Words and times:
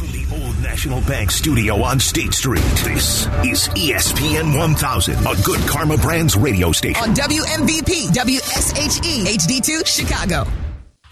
From 0.00 0.12
the 0.12 0.26
Old 0.42 0.58
National 0.62 1.02
Bank 1.02 1.30
studio 1.30 1.82
on 1.82 2.00
State 2.00 2.32
Street, 2.32 2.62
this 2.84 3.26
is 3.44 3.68
ESPN 3.76 4.56
1000, 4.56 5.26
a 5.26 5.34
good 5.42 5.60
Karma 5.68 5.98
Brands 5.98 6.38
radio 6.38 6.72
station. 6.72 7.02
On 7.02 7.14
WMVP, 7.14 8.06
WSHE, 8.08 9.26
HD2, 9.26 9.86
Chicago. 9.86 10.46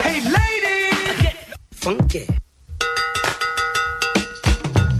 Hey, 0.01 0.22
ladies! 0.22 1.21
Get 1.21 1.37
funky. 1.71 2.27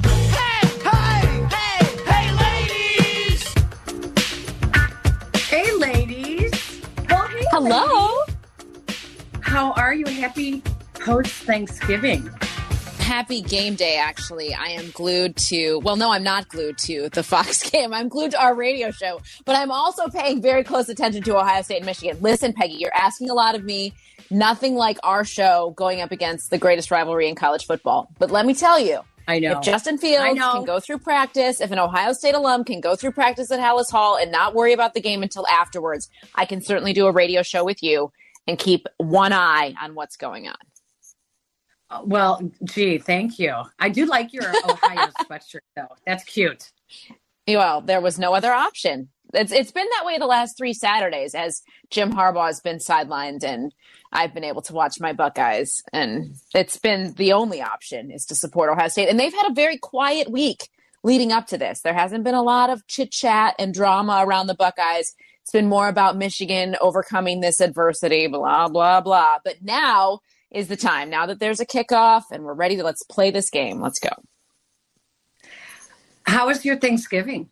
Hey, 0.05 0.68
hey, 0.84 1.48
hey, 1.48 1.80
hey, 2.05 2.27
ladies! 2.68 3.55
Hey, 5.48 5.73
ladies. 5.79 6.82
Well, 7.09 7.27
hey, 7.27 7.45
Hello. 7.52 8.18
ladies. 8.27 9.07
How 9.41 9.73
are 9.73 9.95
you? 9.95 10.05
Happy 10.05 10.62
post 10.93 11.32
Thanksgiving. 11.32 12.29
Happy 13.09 13.41
game 13.41 13.75
day, 13.75 13.97
actually. 13.97 14.53
I 14.53 14.67
am 14.67 14.91
glued 14.91 15.35
to, 15.49 15.79
well, 15.79 15.97
no, 15.97 16.12
I'm 16.12 16.23
not 16.23 16.47
glued 16.49 16.77
to 16.80 17.09
the 17.09 17.23
Fox 17.23 17.69
game. 17.71 17.95
I'm 17.95 18.09
glued 18.09 18.33
to 18.33 18.39
our 18.41 18.55
radio 18.55 18.91
show, 18.91 19.23
but 19.47 19.57
I'm 19.57 19.71
also 19.71 20.09
paying 20.09 20.43
very 20.43 20.62
close 20.62 20.91
attention 20.91 21.23
to 21.23 21.39
Ohio 21.39 21.63
State 21.63 21.79
and 21.79 21.87
Michigan. 21.87 22.19
Listen, 22.21 22.52
Peggy, 22.52 22.75
you're 22.75 22.95
asking 22.95 23.30
a 23.30 23.33
lot 23.33 23.55
of 23.55 23.65
me. 23.65 23.95
Nothing 24.30 24.75
like 24.75 24.99
our 25.02 25.25
show 25.25 25.73
going 25.75 26.02
up 26.02 26.13
against 26.13 26.51
the 26.51 26.59
greatest 26.59 26.91
rivalry 26.91 27.30
in 27.30 27.35
college 27.35 27.65
football. 27.65 28.11
But 28.19 28.30
let 28.30 28.45
me 28.45 28.52
tell 28.52 28.79
you, 28.79 29.01
I 29.27 29.38
know. 29.38 29.52
if 29.52 29.63
Justin 29.63 29.95
I 29.95 29.97
Fields 29.97 30.38
know. 30.38 30.52
can 30.52 30.65
go 30.66 30.79
through 30.79 30.99
practice, 30.99 31.63
if 31.63 31.71
an 31.71 31.79
Ohio 31.79 32.13
State 32.13 32.35
alum 32.35 32.63
can 32.63 32.83
go 32.83 32.95
through 32.95 33.13
practice 33.13 33.51
at 33.51 33.59
Halas 33.59 33.91
Hall 33.91 34.19
and 34.19 34.30
not 34.30 34.55
worry 34.55 34.75
about 34.75 34.93
the 34.93 35.01
game 35.01 35.23
until 35.23 35.47
afterwards, 35.47 36.11
I 36.35 36.45
can 36.45 36.61
certainly 36.61 36.93
do 36.93 37.07
a 37.07 37.11
radio 37.11 37.41
show 37.43 37.65
with 37.65 37.83
you 37.83 38.13
and 38.47 38.59
keep 38.59 38.87
one 38.99 39.33
eye 39.33 39.73
on 39.80 39.95
what's 39.95 40.19
going 40.19 40.47
on. 40.47 40.57
Uh, 41.91 42.02
well, 42.05 42.41
gee, 42.65 42.98
thank 42.98 43.38
you. 43.38 43.55
I 43.78 43.88
do 43.88 44.06
like 44.06 44.33
your 44.33 44.48
Ohio 44.69 45.09
sweatshirt, 45.23 45.60
though. 45.74 45.88
That's 46.06 46.24
cute. 46.24 46.70
Well, 47.46 47.80
there 47.80 48.01
was 48.01 48.18
no 48.18 48.35
other 48.35 48.52
option. 48.52 49.09
It's 49.35 49.52
it's 49.52 49.73
been 49.73 49.87
that 49.96 50.07
way 50.07 50.18
the 50.18 50.26
last 50.26 50.57
three 50.57 50.73
Saturdays 50.73 51.35
as 51.35 51.63
Jim 51.90 52.13
Harbaugh 52.13 52.46
has 52.46 52.60
been 52.60 52.79
sidelined 52.79 53.45
and 53.45 53.74
I've 54.10 54.32
been 54.32 54.45
able 54.45 54.63
to 54.63 54.73
watch 54.73 55.01
my 55.01 55.13
Buckeyes 55.13 55.82
and 55.93 56.35
it's 56.54 56.79
been 56.79 57.13
the 57.15 57.35
only 57.35 57.60
option 57.60 58.10
is 58.10 58.24
to 58.26 58.35
support 58.35 58.70
Ohio 58.70 58.88
State 58.88 59.09
and 59.09 59.20
they've 59.20 59.35
had 59.35 59.51
a 59.51 59.54
very 59.54 59.76
quiet 59.76 60.30
week 60.30 60.68
leading 61.04 61.30
up 61.30 61.46
to 61.48 61.59
this. 61.59 61.80
There 61.80 61.95
hasn't 61.95 62.24
been 62.24 62.35
a 62.35 62.43
lot 62.43 62.70
of 62.70 62.87
chit 62.87 63.10
chat 63.10 63.54
and 63.59 63.74
drama 63.74 64.25
around 64.26 64.47
the 64.47 64.54
Buckeyes. 64.54 65.15
It's 65.43 65.53
been 65.53 65.69
more 65.69 65.88
about 65.88 66.16
Michigan 66.16 66.76
overcoming 66.81 67.41
this 67.41 67.60
adversity, 67.60 68.28
blah 68.28 68.69
blah 68.69 69.03
blah. 69.03 69.38
But 69.44 69.62
now 69.62 70.20
is 70.50 70.69
the 70.69 70.77
time. 70.77 71.10
Now 71.10 71.27
that 71.27 71.41
there's 71.41 71.60
a 71.60 71.66
kickoff 71.66 72.25
and 72.31 72.44
we're 72.44 72.54
ready 72.54 72.77
to 72.77 72.84
let's 72.84 73.03
play 73.04 73.31
this 73.31 73.50
game. 73.50 73.81
Let's 73.81 73.99
go. 73.99 74.10
How 76.25 76.47
was 76.47 76.65
your 76.65 76.77
Thanksgiving? 76.77 77.50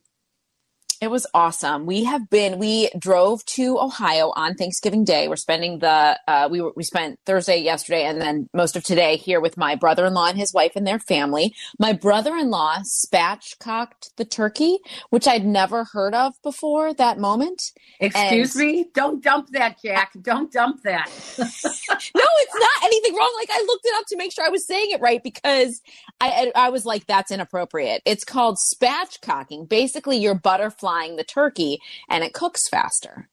It 1.00 1.10
was 1.10 1.26
awesome. 1.34 1.84
We 1.86 2.04
have 2.04 2.30
been. 2.30 2.58
We 2.58 2.90
drove 2.98 3.44
to 3.56 3.78
Ohio 3.78 4.32
on 4.34 4.54
Thanksgiving 4.54 5.04
Day. 5.04 5.28
We're 5.28 5.36
spending 5.36 5.78
the. 5.80 6.18
Uh, 6.26 6.48
we 6.50 6.60
were, 6.60 6.72
we 6.74 6.84
spent 6.84 7.18
Thursday, 7.26 7.58
yesterday, 7.58 8.04
and 8.04 8.20
then 8.20 8.48
most 8.54 8.76
of 8.76 8.82
today 8.84 9.16
here 9.16 9.40
with 9.40 9.56
my 9.56 9.74
brother-in-law 9.74 10.28
and 10.28 10.38
his 10.38 10.54
wife 10.54 10.72
and 10.74 10.86
their 10.86 10.98
family. 10.98 11.54
My 11.78 11.92
brother-in-law 11.92 12.78
spatchcocked 12.84 14.10
the 14.16 14.24
turkey, 14.24 14.78
which 15.10 15.28
I'd 15.28 15.44
never 15.44 15.84
heard 15.84 16.14
of 16.14 16.34
before. 16.42 16.94
That 16.94 17.18
moment. 17.18 17.72
Excuse 18.00 18.56
And- 18.56 18.66
me? 18.66 18.86
Don't 18.94 19.22
dump 19.22 19.50
that, 19.50 19.76
Jack. 19.82 20.12
Don't 20.22 20.50
dump 20.50 20.82
that. 20.84 21.06
no, 21.38 21.44
it's 21.44 22.54
not 22.54 22.84
anything 22.84 23.14
wrong. 23.14 23.32
Like 23.38 23.50
I 23.50 23.62
looked 23.66 23.84
it 23.84 23.94
up 23.98 24.06
to 24.08 24.16
make 24.16 24.32
sure 24.32 24.44
I 24.46 24.50
was 24.50 24.66
saying 24.66 24.90
it 24.92 25.00
right 25.00 25.22
because 25.22 25.82
I 26.20 26.52
I 26.54 26.70
was 26.70 26.86
like, 26.86 27.06
that's 27.06 27.30
inappropriate. 27.30 28.00
It's 28.06 28.24
called 28.24 28.56
spatchcocking. 28.56 29.68
Basically, 29.68 30.16
you're 30.16 30.34
the 30.86 31.24
turkey 31.24 31.80
and 32.10 32.24
it 32.24 32.32
cooks 32.34 32.68
faster. 32.68 33.28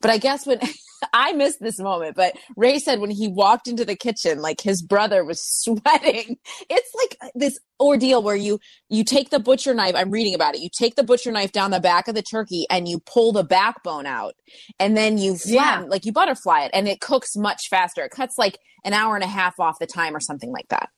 But 0.00 0.10
I 0.12 0.18
guess 0.18 0.46
when 0.46 0.60
I 1.12 1.32
missed 1.32 1.60
this 1.60 1.78
moment, 1.80 2.16
but 2.16 2.34
Ray 2.56 2.78
said 2.78 3.00
when 3.00 3.10
he 3.10 3.28
walked 3.28 3.68
into 3.68 3.84
the 3.84 3.96
kitchen, 3.96 4.40
like 4.40 4.60
his 4.60 4.82
brother 4.82 5.24
was 5.24 5.42
sweating. 5.44 6.36
It's 6.70 6.92
like 6.94 7.32
this 7.34 7.58
ordeal 7.80 8.22
where 8.22 8.36
you 8.36 8.60
you 8.88 9.04
take 9.04 9.30
the 9.30 9.40
butcher 9.40 9.74
knife. 9.74 9.94
I'm 9.96 10.10
reading 10.10 10.34
about 10.34 10.54
it. 10.54 10.60
You 10.60 10.68
take 10.76 10.96
the 10.96 11.04
butcher 11.04 11.32
knife 11.32 11.52
down 11.52 11.70
the 11.72 11.80
back 11.80 12.08
of 12.08 12.14
the 12.14 12.22
turkey 12.22 12.66
and 12.70 12.88
you 12.88 13.00
pull 13.00 13.32
the 13.32 13.44
backbone 13.44 14.06
out, 14.06 14.34
and 14.80 14.96
then 14.96 15.18
you 15.18 15.36
flatten, 15.36 15.84
Yeah. 15.84 15.90
like 15.90 16.04
you 16.04 16.12
butterfly 16.12 16.62
it, 16.62 16.70
and 16.74 16.88
it 16.88 17.00
cooks 17.00 17.36
much 17.36 17.68
faster. 17.68 18.02
It 18.04 18.10
cuts 18.12 18.38
like 18.38 18.58
an 18.84 18.92
hour 18.94 19.16
and 19.16 19.24
a 19.24 19.28
half 19.28 19.58
off 19.60 19.78
the 19.80 19.86
time 19.86 20.14
or 20.16 20.20
something 20.20 20.52
like 20.52 20.68
that. 20.70 20.90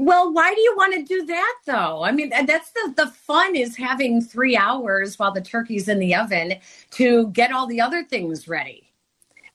Well, 0.00 0.32
why 0.32 0.54
do 0.54 0.60
you 0.60 0.74
want 0.76 0.94
to 0.94 1.02
do 1.02 1.26
that 1.26 1.54
though? 1.66 2.04
I 2.04 2.12
mean, 2.12 2.30
that's 2.30 2.70
the 2.70 2.94
the 2.96 3.08
fun 3.08 3.56
is 3.56 3.76
having 3.76 4.22
3 4.22 4.56
hours 4.56 5.18
while 5.18 5.32
the 5.32 5.40
turkey's 5.40 5.88
in 5.88 5.98
the 5.98 6.14
oven 6.14 6.54
to 6.92 7.26
get 7.30 7.50
all 7.50 7.66
the 7.66 7.80
other 7.80 8.04
things 8.04 8.46
ready. 8.46 8.92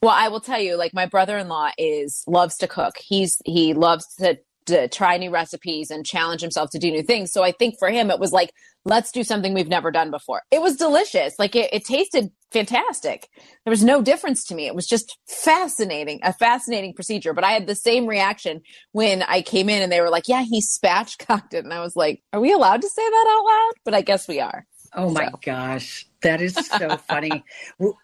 Well, 0.02 0.12
I 0.14 0.28
will 0.28 0.40
tell 0.40 0.60
you, 0.60 0.76
like 0.76 0.92
my 0.92 1.06
brother-in-law 1.06 1.70
is 1.78 2.24
loves 2.26 2.58
to 2.58 2.68
cook. 2.68 2.96
He's 2.98 3.40
he 3.46 3.72
loves 3.72 4.04
to, 4.16 4.38
to 4.66 4.86
try 4.88 5.16
new 5.16 5.30
recipes 5.30 5.90
and 5.90 6.04
challenge 6.04 6.42
himself 6.42 6.68
to 6.72 6.78
do 6.78 6.90
new 6.90 7.02
things. 7.02 7.32
So 7.32 7.42
I 7.42 7.52
think 7.52 7.78
for 7.78 7.88
him, 7.88 8.10
it 8.10 8.18
was 8.18 8.30
like, 8.30 8.52
let's 8.84 9.12
do 9.12 9.24
something 9.24 9.54
we've 9.54 9.66
never 9.66 9.90
done 9.90 10.10
before. 10.10 10.42
It 10.50 10.60
was 10.60 10.76
delicious. 10.76 11.38
Like 11.38 11.56
it, 11.56 11.72
it 11.72 11.86
tasted 11.86 12.30
fantastic. 12.54 13.28
There 13.66 13.72
was 13.72 13.84
no 13.84 14.02
difference 14.02 14.46
to 14.46 14.56
me. 14.56 14.68
It 14.68 14.76
was 14.76 14.88
just 14.88 15.18
fascinating, 15.28 16.20
a 16.24 16.32
fascinating 16.34 16.94
procedure. 16.94 17.34
But 17.34 17.44
I 17.44 17.52
had 17.52 17.68
the 17.68 17.76
same 17.76 18.06
reaction 18.06 18.62
when 18.92 19.22
I 19.24 19.42
came 19.42 19.70
in 19.70 19.82
and 19.82 19.92
they 19.92 20.00
were 20.02 20.10
like, 20.10 20.28
yeah, 20.28 20.44
he 20.44 20.62
spatchcocked 20.62 21.54
it. 21.54 21.64
And 21.64 21.74
I 21.74 21.82
was 21.82 21.96
like, 21.96 22.22
are 22.34 22.40
we 22.40 22.52
allowed 22.54 22.82
to 22.82 22.90
say 22.90 23.04
that 23.10 23.26
out 23.38 23.46
loud? 23.46 23.74
But 23.84 23.94
I 23.94 24.02
guess 24.02 24.28
we 24.28 24.40
are. 24.40 24.66
Oh 24.94 25.10
my 25.10 25.30
So. 25.30 25.40
gosh, 25.44 26.06
that 26.22 26.42
is 26.42 26.64
so 26.78 26.98
funny. 26.98 27.44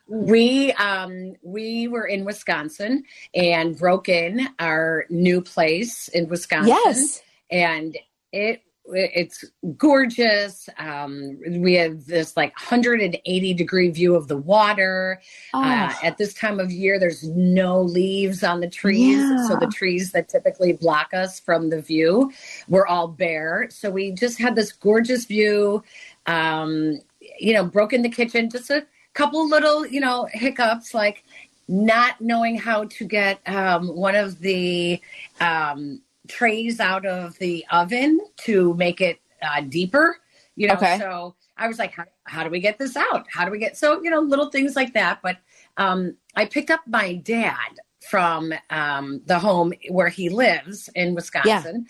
We 0.09 0.73
um 0.75 1.35
we 1.43 1.89
were 1.89 2.07
in 2.07 2.25
Wisconsin 2.27 3.05
and 3.35 3.79
broke 3.79 4.09
in 4.11 4.49
our 4.61 5.07
new 5.11 5.43
place 5.43 6.09
in 6.09 6.29
Wisconsin. 6.29 6.69
Yes. 6.69 7.23
and 7.51 7.99
it 8.33 8.63
it's 8.87 9.45
gorgeous. 9.77 10.69
Um, 10.79 11.39
we 11.59 11.75
have 11.75 12.07
this 12.07 12.37
like 12.37 12.55
180 12.57 13.55
degree 13.55 13.91
view 13.91 14.15
of 14.15 14.29
the 14.29 14.37
water. 14.37 15.21
Uh, 15.55 15.93
Oh, 15.93 16.07
at 16.07 16.19
this 16.19 16.35
time 16.35 16.59
of 16.61 16.71
year, 16.71 16.99
there's 16.99 17.29
no 17.29 17.81
leaves 17.81 18.43
on 18.43 18.61
the 18.61 18.69
trees. 18.69 19.19
Yeah. 19.19 19.47
So 19.49 19.57
the 19.57 19.67
trees 19.69 20.13
that 20.13 20.29
typically 20.29 20.73
block 20.73 21.15
us 21.15 21.41
from 21.41 21.71
the 21.71 21.81
view 21.81 22.33
were 22.69 22.87
all 22.87 23.09
bare. 23.09 23.69
So 23.71 23.91
we 23.91 24.13
just 24.13 24.39
had 24.39 24.55
this 24.55 24.73
gorgeous 24.73 25.25
view. 25.25 25.83
Um, 26.27 27.01
you 27.39 27.55
know, 27.55 27.65
broke 27.65 27.93
in 27.93 28.03
the 28.03 28.09
kitchen, 28.09 28.51
just 28.51 28.71
a 28.71 28.87
couple 29.15 29.49
little, 29.49 29.87
you 29.87 30.01
know, 30.01 30.29
hiccups 30.33 30.95
like 30.95 31.25
not 31.69 32.21
knowing 32.21 32.57
how 32.59 32.85
to 32.85 33.05
get 33.07 33.41
um, 33.49 33.89
one 33.89 34.17
of 34.17 34.41
the 34.41 35.01
um, 35.41 36.03
trays 36.31 36.81
out 36.81 37.05
of 37.05 37.39
the 37.39 37.65
oven 37.71 38.21
to 38.39 38.75
make 38.75 39.01
it 39.01 39.21
uh, 39.43 39.61
deeper. 39.63 40.17
You 40.57 40.69
know, 40.69 40.75
Okay. 40.75 40.99
so 40.99 41.35
I 41.57 41.69
was 41.69 41.79
like, 41.79 41.93
how, 41.93 42.05
how 42.25 42.45
do 42.45 42.51
we 42.51 42.61
get 42.61 42.79
this 42.79 42.97
out? 42.97 43.27
How 43.31 43.45
do 43.45 43.51
we 43.51 43.59
get 43.59 43.77
so 43.77 44.03
you 44.03 44.11
know 44.11 44.21
little 44.21 44.51
things 44.51 44.77
like 44.77 44.95
that? 44.95 45.21
But 45.23 45.39
um, 45.77 46.17
I 46.37 46.45
picked 46.47 46.71
up 46.71 46.81
my 46.87 47.15
dad 47.15 47.81
from 48.09 48.53
um, 48.71 49.21
the 49.27 49.39
home 49.39 49.73
where 49.91 50.09
he 50.09 50.29
lives 50.31 50.89
in 50.95 51.15
Wisconsin, 51.15 51.87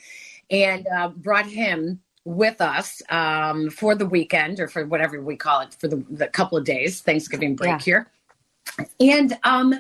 and 0.51 0.87
uh, 0.89 1.09
brought 1.09 1.47
him 1.47 2.01
with 2.25 2.61
us 2.61 3.01
um, 3.09 3.71
for 3.71 3.95
the 3.95 4.07
weekend 4.07 4.61
or 4.61 4.69
for 4.69 4.85
whatever 4.87 5.21
we 5.23 5.37
call 5.37 5.61
it 5.61 5.75
for 5.81 5.89
the, 5.89 6.05
the 6.11 6.27
couple 6.29 6.59
of 6.59 6.65
days 6.65 7.01
Thanksgiving 7.01 7.57
break 7.57 7.71
Yeah. 7.71 7.79
here. 7.79 8.11
And 9.01 9.39
um, 9.45 9.75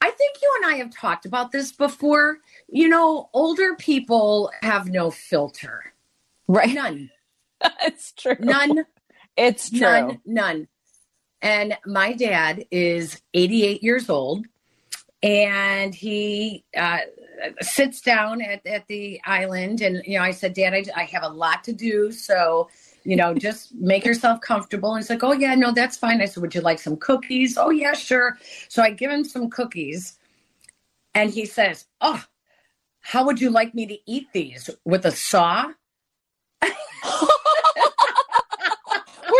I 0.00 0.10
think 0.10 0.36
you 0.42 0.52
and 0.62 0.72
I 0.72 0.76
have 0.76 0.94
talked 0.94 1.26
about 1.26 1.52
this 1.52 1.72
before. 1.72 2.38
You 2.68 2.88
know, 2.88 3.28
older 3.32 3.74
people 3.74 4.50
have 4.62 4.88
no 4.88 5.10
filter. 5.10 5.92
right. 6.48 6.72
None. 6.72 7.10
it's 7.82 8.12
true. 8.12 8.36
None. 8.40 8.84
It's 9.36 9.70
true. 9.70 9.80
None. 9.80 10.20
None. 10.24 10.68
And 11.42 11.78
my 11.86 12.12
dad 12.12 12.66
is 12.70 13.20
88 13.34 13.82
years 13.82 14.10
old 14.10 14.46
and 15.22 15.94
he 15.94 16.64
uh, 16.76 16.98
sits 17.60 18.00
down 18.00 18.42
at, 18.42 18.66
at 18.66 18.86
the 18.88 19.20
island. 19.24 19.80
And, 19.80 20.02
you 20.06 20.18
know, 20.18 20.24
I 20.24 20.30
said, 20.30 20.54
Dad, 20.54 20.74
I, 20.74 20.84
I 20.96 21.04
have 21.04 21.22
a 21.22 21.28
lot 21.28 21.64
to 21.64 21.72
do. 21.72 22.10
So, 22.12 22.68
you 23.04 23.16
know, 23.16 23.34
just 23.34 23.74
make 23.74 24.04
yourself 24.04 24.40
comfortable. 24.40 24.94
And 24.94 25.02
he's 25.02 25.10
like, 25.10 25.22
Oh, 25.22 25.32
yeah, 25.32 25.54
no, 25.54 25.72
that's 25.72 25.96
fine. 25.96 26.20
I 26.20 26.26
said, 26.26 26.42
Would 26.42 26.54
you 26.54 26.60
like 26.60 26.78
some 26.78 26.96
cookies? 26.96 27.56
Oh, 27.58 27.70
yeah, 27.70 27.94
sure. 27.94 28.38
So 28.68 28.82
I 28.82 28.90
give 28.90 29.10
him 29.10 29.24
some 29.24 29.50
cookies. 29.50 30.18
And 31.14 31.30
he 31.30 31.46
says, 31.46 31.86
Oh, 32.00 32.22
how 33.00 33.24
would 33.26 33.40
you 33.40 33.50
like 33.50 33.74
me 33.74 33.86
to 33.86 33.96
eat 34.06 34.28
these? 34.32 34.70
With 34.84 35.06
a 35.06 35.10
saw? 35.10 35.66
Were 36.62 36.70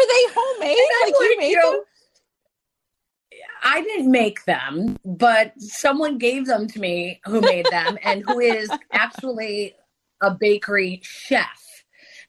they 0.09 0.25
homemade? 0.35 0.79
Like 1.05 1.15
you 1.21 1.37
made 1.39 1.51
you 1.51 1.62
them? 1.62 1.81
I 3.62 3.83
didn't 3.83 4.11
make 4.11 4.45
them, 4.45 4.99
but 5.05 5.53
someone 5.61 6.19
gave 6.19 6.47
them 6.47 6.67
to 6.69 6.81
me 6.81 7.21
who 7.27 7.41
made 7.41 7.67
them 7.67 7.99
and 8.03 8.23
who 8.23 8.41
is 8.41 8.71
actually 8.93 9.75
a 10.23 10.31
bakery 10.31 11.01
chef. 11.03 11.62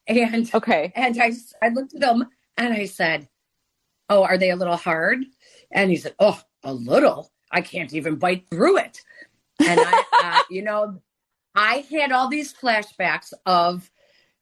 And 0.08 0.54
Okay. 0.54 0.92
and 0.96 1.22
I, 1.22 1.32
I 1.62 1.70
looked 1.70 1.96
at 1.96 2.04
him 2.04 2.26
and 2.58 2.74
I 2.74 2.86
said, 2.86 3.28
Oh, 4.10 4.24
are 4.24 4.38
they 4.38 4.50
a 4.50 4.56
little 4.56 4.78
hard? 4.78 5.24
And 5.72 5.90
he 5.90 5.98
said, 5.98 6.16
Oh, 6.20 6.40
a 6.64 6.74
little. 6.74 7.32
I 7.52 7.62
can't 7.62 7.94
even 7.94 8.16
bite 8.16 8.48
through 8.50 8.78
it. 8.78 9.02
And 9.60 9.80
I, 9.82 10.04
uh, 10.20 10.42
you 10.50 10.62
know, 10.62 11.02
I 11.56 11.86
had 11.92 12.12
all 12.12 12.30
these 12.30 12.54
flashbacks 12.54 13.34
of 13.46 13.90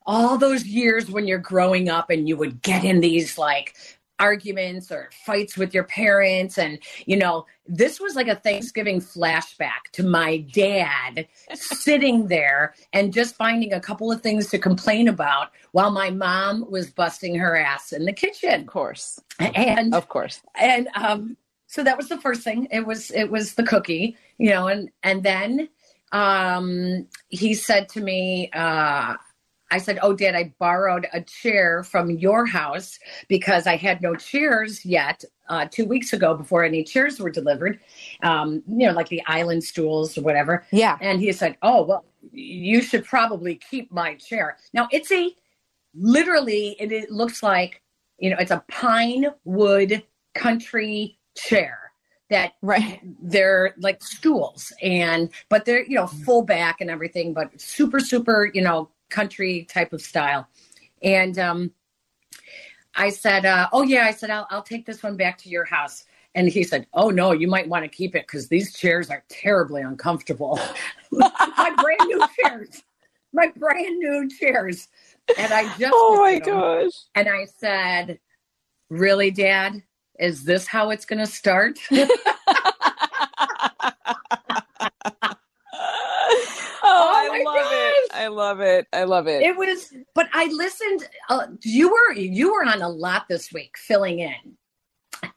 all 0.06 0.38
those 0.38 0.66
years 0.66 1.10
when 1.10 1.28
you're 1.28 1.38
growing 1.38 1.90
up 1.90 2.10
and 2.10 2.28
you 2.28 2.38
would 2.38 2.62
get 2.62 2.84
in 2.84 3.00
these 3.00 3.38
like 3.38 3.76
arguments 4.20 4.92
or 4.92 5.10
fights 5.26 5.58
with 5.58 5.74
your 5.74 5.86
parents. 5.86 6.58
And, 6.58 6.80
you 7.06 7.18
know, 7.18 7.46
this 7.68 8.00
was 8.00 8.16
like 8.16 8.28
a 8.28 8.36
Thanksgiving 8.36 9.02
flashback 9.02 9.92
to 9.94 10.04
my 10.04 10.40
dad 10.40 11.28
sitting 11.54 12.28
there 12.28 12.76
and 12.94 13.14
just 13.14 13.36
finding 13.36 13.74
a 13.74 13.82
couple 13.82 14.12
of 14.12 14.22
things 14.22 14.50
to 14.52 14.60
complain 14.60 15.08
about 15.08 15.50
while 15.74 15.92
my 15.92 16.10
mom 16.12 16.66
was 16.70 16.90
busting 16.92 17.36
her 17.36 17.58
ass 17.58 17.94
in 17.94 18.06
the 18.06 18.14
kitchen. 18.14 18.62
Of 18.62 18.68
course. 18.68 19.20
And 19.40 19.94
Of 19.94 20.10
course. 20.10 20.42
and 20.56 20.90
um 20.96 21.38
so 21.68 21.84
that 21.84 21.98
was 21.98 22.10
the 22.10 22.20
first 22.20 22.44
thing 22.44 22.68
it 22.72 22.86
was 22.86 23.12
it 23.12 23.32
was 23.32 23.56
the 23.56 23.64
cookie 23.64 24.18
you 24.40 24.50
know 24.52 24.68
and 24.68 24.90
and 25.04 25.24
then 25.24 25.70
um 26.12 27.08
he 27.30 27.54
said 27.54 27.90
to 27.90 28.02
me 28.02 28.50
uh 28.54 29.16
I 29.72 29.78
said, 29.78 30.00
"Oh, 30.02 30.14
Dad, 30.14 30.36
I 30.36 30.54
borrowed 30.60 31.08
a 31.14 31.22
chair 31.22 31.84
from 31.84 32.10
your 32.12 32.46
house 32.46 33.00
because 33.28 33.68
I 33.68 33.76
had 33.76 34.02
no 34.02 34.16
chairs 34.16 34.86
yet 34.86 35.24
uh, 35.50 35.66
two 35.70 35.86
weeks 35.86 36.14
ago 36.14 36.34
before 36.36 36.64
any 36.64 36.84
chairs 36.84 37.20
were 37.20 37.30
delivered. 37.30 37.80
Um, 38.24 38.64
you 38.68 38.88
know, 38.88 38.94
like 38.94 39.10
the 39.10 39.24
island 39.28 39.64
stools 39.64 40.18
or 40.18 40.22
whatever." 40.22 40.66
Yeah. 40.72 40.98
And 41.02 41.20
he 41.20 41.32
said, 41.32 41.58
"Oh, 41.62 41.84
well, 41.84 42.06
you 42.32 42.82
should 42.82 43.06
probably 43.06 43.56
keep 43.56 43.92
my 43.92 44.16
chair." 44.16 44.58
Now 44.74 44.88
it's 44.92 45.12
a 45.12 45.36
literally 45.96 46.76
it, 46.80 46.92
it 46.92 47.12
looks 47.12 47.42
like 47.44 47.82
you 48.20 48.30
know 48.30 48.38
it's 48.40 48.52
a 48.52 48.64
pine 48.70 49.28
wood 49.44 50.04
country 50.36 51.18
chair 51.36 51.92
that 52.30 52.54
Right. 52.62 53.02
they're 53.24 53.74
like 53.80 54.04
stools 54.04 54.72
and 54.84 55.30
but 55.50 55.66
they're 55.66 55.84
you 55.86 55.96
know 55.96 56.06
full 56.06 56.44
back 56.44 56.80
and 56.80 56.90
everything 56.92 57.34
but 57.34 57.60
super 57.60 58.00
super 58.00 58.52
you 58.54 58.62
know 58.62 58.90
country 59.10 59.66
type 59.70 59.94
of 59.94 60.02
style. 60.02 60.48
And 61.02 61.38
um 61.40 61.72
i 62.96 63.10
said 63.10 63.46
uh 63.46 63.68
oh 63.72 63.84
yeah 63.84 64.06
i 64.06 64.12
said 64.12 64.30
i'll, 64.32 64.48
I'll 64.50 64.64
take 64.64 64.86
this 64.86 65.04
one 65.04 65.16
back 65.16 65.38
to 65.40 65.50
your 65.50 65.66
house. 65.66 66.06
And 66.36 66.48
he 66.50 66.64
said 66.64 66.88
oh 66.94 67.10
no 67.10 67.32
you 67.32 67.48
might 67.48 67.68
want 67.68 67.84
to 67.84 67.90
keep 67.90 68.16
it 68.16 68.26
because 68.28 68.48
these 68.48 68.74
chairs 68.74 69.10
are 69.10 69.24
terribly 69.30 69.82
uncomfortable. 69.82 70.60
My 71.12 71.76
brand 71.82 72.02
new 72.08 72.24
chairs. 72.42 72.84
My 73.34 73.52
brand 73.56 73.98
new 74.00 74.30
chairs. 74.30 74.88
And 75.38 75.54
i 75.54 75.64
just 75.78 75.94
Oh 75.94 76.18
my 76.20 76.40
gosh. 76.40 76.92
and 77.16 77.28
i 77.30 77.46
said 77.46 78.20
really 78.90 79.32
dad? 79.32 79.84
Is 80.20 80.44
this 80.44 80.68
how 80.68 80.90
it's 80.90 81.06
going 81.06 81.20
to 81.20 81.28
start 81.28 81.80
oh, 81.92 82.08
I 86.84 87.30
my 87.30 87.44
love 87.46 87.68
it. 87.72 88.09
I 88.20 88.28
love 88.28 88.60
it. 88.60 88.86
I 88.92 89.06
love 89.06 89.28
it. 89.28 89.42
it 89.42 89.56
was 89.56 89.94
but 90.14 90.28
i 90.34 90.46
listened 90.48 91.08
uh, 91.30 91.48
you 91.64 91.90
were 91.90 92.14
you 92.14 92.52
were 92.52 92.66
on 92.66 92.82
a 92.82 92.90
lot 92.90 93.28
this 93.30 93.52
week 93.54 93.76
filling 93.78 94.20
in 94.20 94.58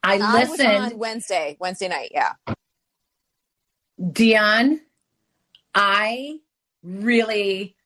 i 0.03 0.15
I 0.15 0.19
was 0.19 0.51
listened 0.51 0.93
on 0.93 0.99
Wednesday, 0.99 1.57
Wednesday 1.61 1.89
night. 1.89 2.11
Yeah. 2.13 2.33
dionne 4.01 4.81
i 5.75 6.39
really 6.83 7.77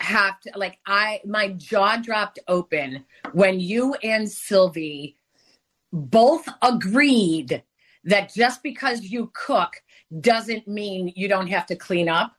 have 0.00 0.38
to 0.40 0.52
like 0.56 0.78
i 0.86 1.20
my 1.24 1.48
jaw 1.48 1.96
dropped 1.96 2.38
open 2.46 3.04
when 3.32 3.58
you 3.58 3.94
and 4.02 4.30
sylvie 4.30 5.16
both 5.92 6.48
agreed 6.62 7.62
that 8.04 8.32
just 8.32 8.62
because 8.62 9.02
you 9.02 9.30
cook 9.34 9.82
doesn't 10.20 10.68
mean 10.68 11.12
you 11.16 11.26
don't 11.26 11.46
have 11.48 11.66
to 11.66 11.76
clean 11.76 12.08
up 12.08 12.36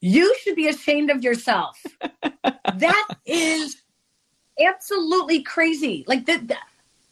you 0.00 0.34
should 0.42 0.56
be 0.56 0.68
ashamed 0.68 1.10
of 1.10 1.22
yourself. 1.22 1.82
That 2.74 3.08
is 3.26 3.82
absolutely 4.60 5.42
crazy. 5.42 6.04
Like 6.06 6.26
the, 6.26 6.38
the- 6.38 6.56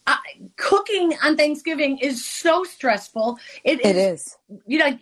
uh, 0.06 0.16
cooking 0.56 1.12
on 1.22 1.36
thanksgiving 1.36 1.98
is 1.98 2.24
so 2.24 2.64
stressful. 2.64 3.38
It 3.62 3.80
is, 3.84 3.86
It 3.86 3.96
is. 3.96 4.36
you 4.66 4.78
know 4.78 4.98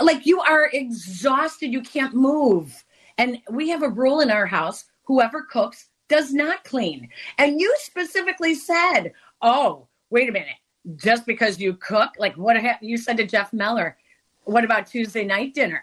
like 0.00 0.24
you 0.24 0.40
are 0.40 0.70
exhausted. 0.72 1.72
You 1.72 1.82
can't 1.82 2.14
move. 2.14 2.84
And 3.18 3.38
we 3.50 3.70
have 3.70 3.82
a 3.82 3.88
rule 3.88 4.20
in 4.20 4.30
our 4.30 4.46
house 4.46 4.84
whoever 5.04 5.42
cooks 5.42 5.88
does 6.08 6.32
not 6.32 6.62
clean. 6.62 7.08
And 7.38 7.60
you 7.60 7.74
specifically 7.78 8.54
said 8.54 9.12
oh 9.42 9.88
wait 10.10 10.28
a 10.28 10.32
minute. 10.32 10.54
Just 10.94 11.26
because 11.26 11.58
you 11.58 11.74
cook 11.74 12.10
like 12.16 12.36
what 12.36 12.56
ha- 12.56 12.78
you 12.80 12.96
said 12.96 13.16
to 13.16 13.26
jeff 13.26 13.52
meller 13.52 13.96
what 14.44 14.62
about 14.62 14.86
tuesday 14.86 15.24
night 15.24 15.52
dinner 15.54 15.82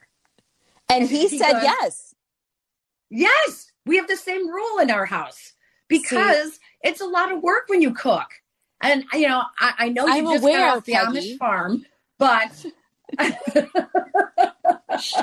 And 0.90 1.08
he 1.10 1.28
He 1.28 1.38
said 1.40 1.54
goes- 1.54 1.64
yes. 1.64 2.16
yes 3.10 3.72
we 3.86 3.98
have 3.98 4.08
the 4.08 4.16
same 4.18 4.48
rule 4.50 4.80
in 4.80 4.90
our 4.92 5.06
house 5.06 5.54
because 5.88 6.60
it's 6.82 7.02
a 7.02 7.06
lot 7.06 7.32
of 7.32 7.42
work 7.44 7.64
when 7.68 7.82
you 7.82 7.94
cook 7.94 8.28
and 8.82 9.04
you 9.14 9.28
know 9.28 9.44
i, 9.60 9.74
I 9.78 9.90
know 9.90 10.08
you 10.08 10.14
I'm 10.14 10.26
just 10.26 10.44
aware, 10.44 10.58
got 10.60 10.78
off 10.78 10.86
the 10.86 10.94
Peggy. 10.94 11.36
amish 11.36 11.38
farm 11.38 11.86
but 12.18 12.66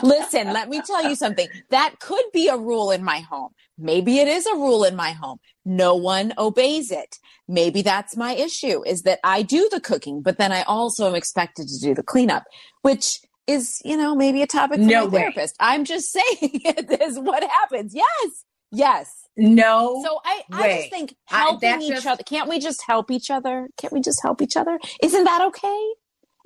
Listen, 0.02 0.52
let 0.52 0.68
me 0.68 0.80
tell 0.82 1.08
you 1.08 1.14
something. 1.14 1.48
That 1.70 2.00
could 2.00 2.24
be 2.32 2.48
a 2.48 2.56
rule 2.56 2.90
in 2.90 3.02
my 3.04 3.20
home. 3.20 3.50
Maybe 3.78 4.18
it 4.18 4.28
is 4.28 4.46
a 4.46 4.54
rule 4.54 4.84
in 4.84 4.96
my 4.96 5.12
home. 5.12 5.38
No 5.64 5.94
one 5.94 6.32
obeys 6.36 6.90
it. 6.90 7.18
Maybe 7.48 7.82
that's 7.82 8.16
my 8.16 8.34
issue 8.34 8.84
is 8.84 9.02
that 9.02 9.20
I 9.24 9.42
do 9.42 9.68
the 9.70 9.80
cooking, 9.80 10.22
but 10.22 10.38
then 10.38 10.52
I 10.52 10.62
also 10.62 11.06
am 11.08 11.14
expected 11.14 11.68
to 11.68 11.78
do 11.80 11.94
the 11.94 12.02
cleanup, 12.02 12.44
which 12.82 13.20
is, 13.46 13.80
you 13.84 13.96
know, 13.96 14.14
maybe 14.14 14.42
a 14.42 14.46
topic 14.46 14.78
for 14.78 14.84
No 14.84 15.06
my 15.06 15.06
way. 15.12 15.20
therapist. 15.22 15.56
I'm 15.60 15.84
just 15.84 16.10
saying 16.12 16.24
it 16.42 17.00
is 17.02 17.18
what 17.18 17.42
happens. 17.42 17.94
Yes. 17.94 18.44
Yes. 18.72 19.12
no 19.36 20.02
So 20.04 20.20
I, 20.24 20.42
I 20.52 20.76
just 20.78 20.90
think 20.90 21.16
helping 21.26 21.68
that 21.70 21.82
each 21.82 21.88
just- 21.90 22.06
other. 22.06 22.22
Can't 22.22 22.48
we 22.48 22.58
just 22.60 22.82
help 22.86 23.10
each 23.10 23.30
other? 23.30 23.68
Can't 23.76 23.92
we 23.92 24.00
just 24.00 24.22
help 24.22 24.40
each 24.42 24.56
other? 24.56 24.78
Isn't 25.02 25.24
that 25.24 25.42
okay? 25.48 25.88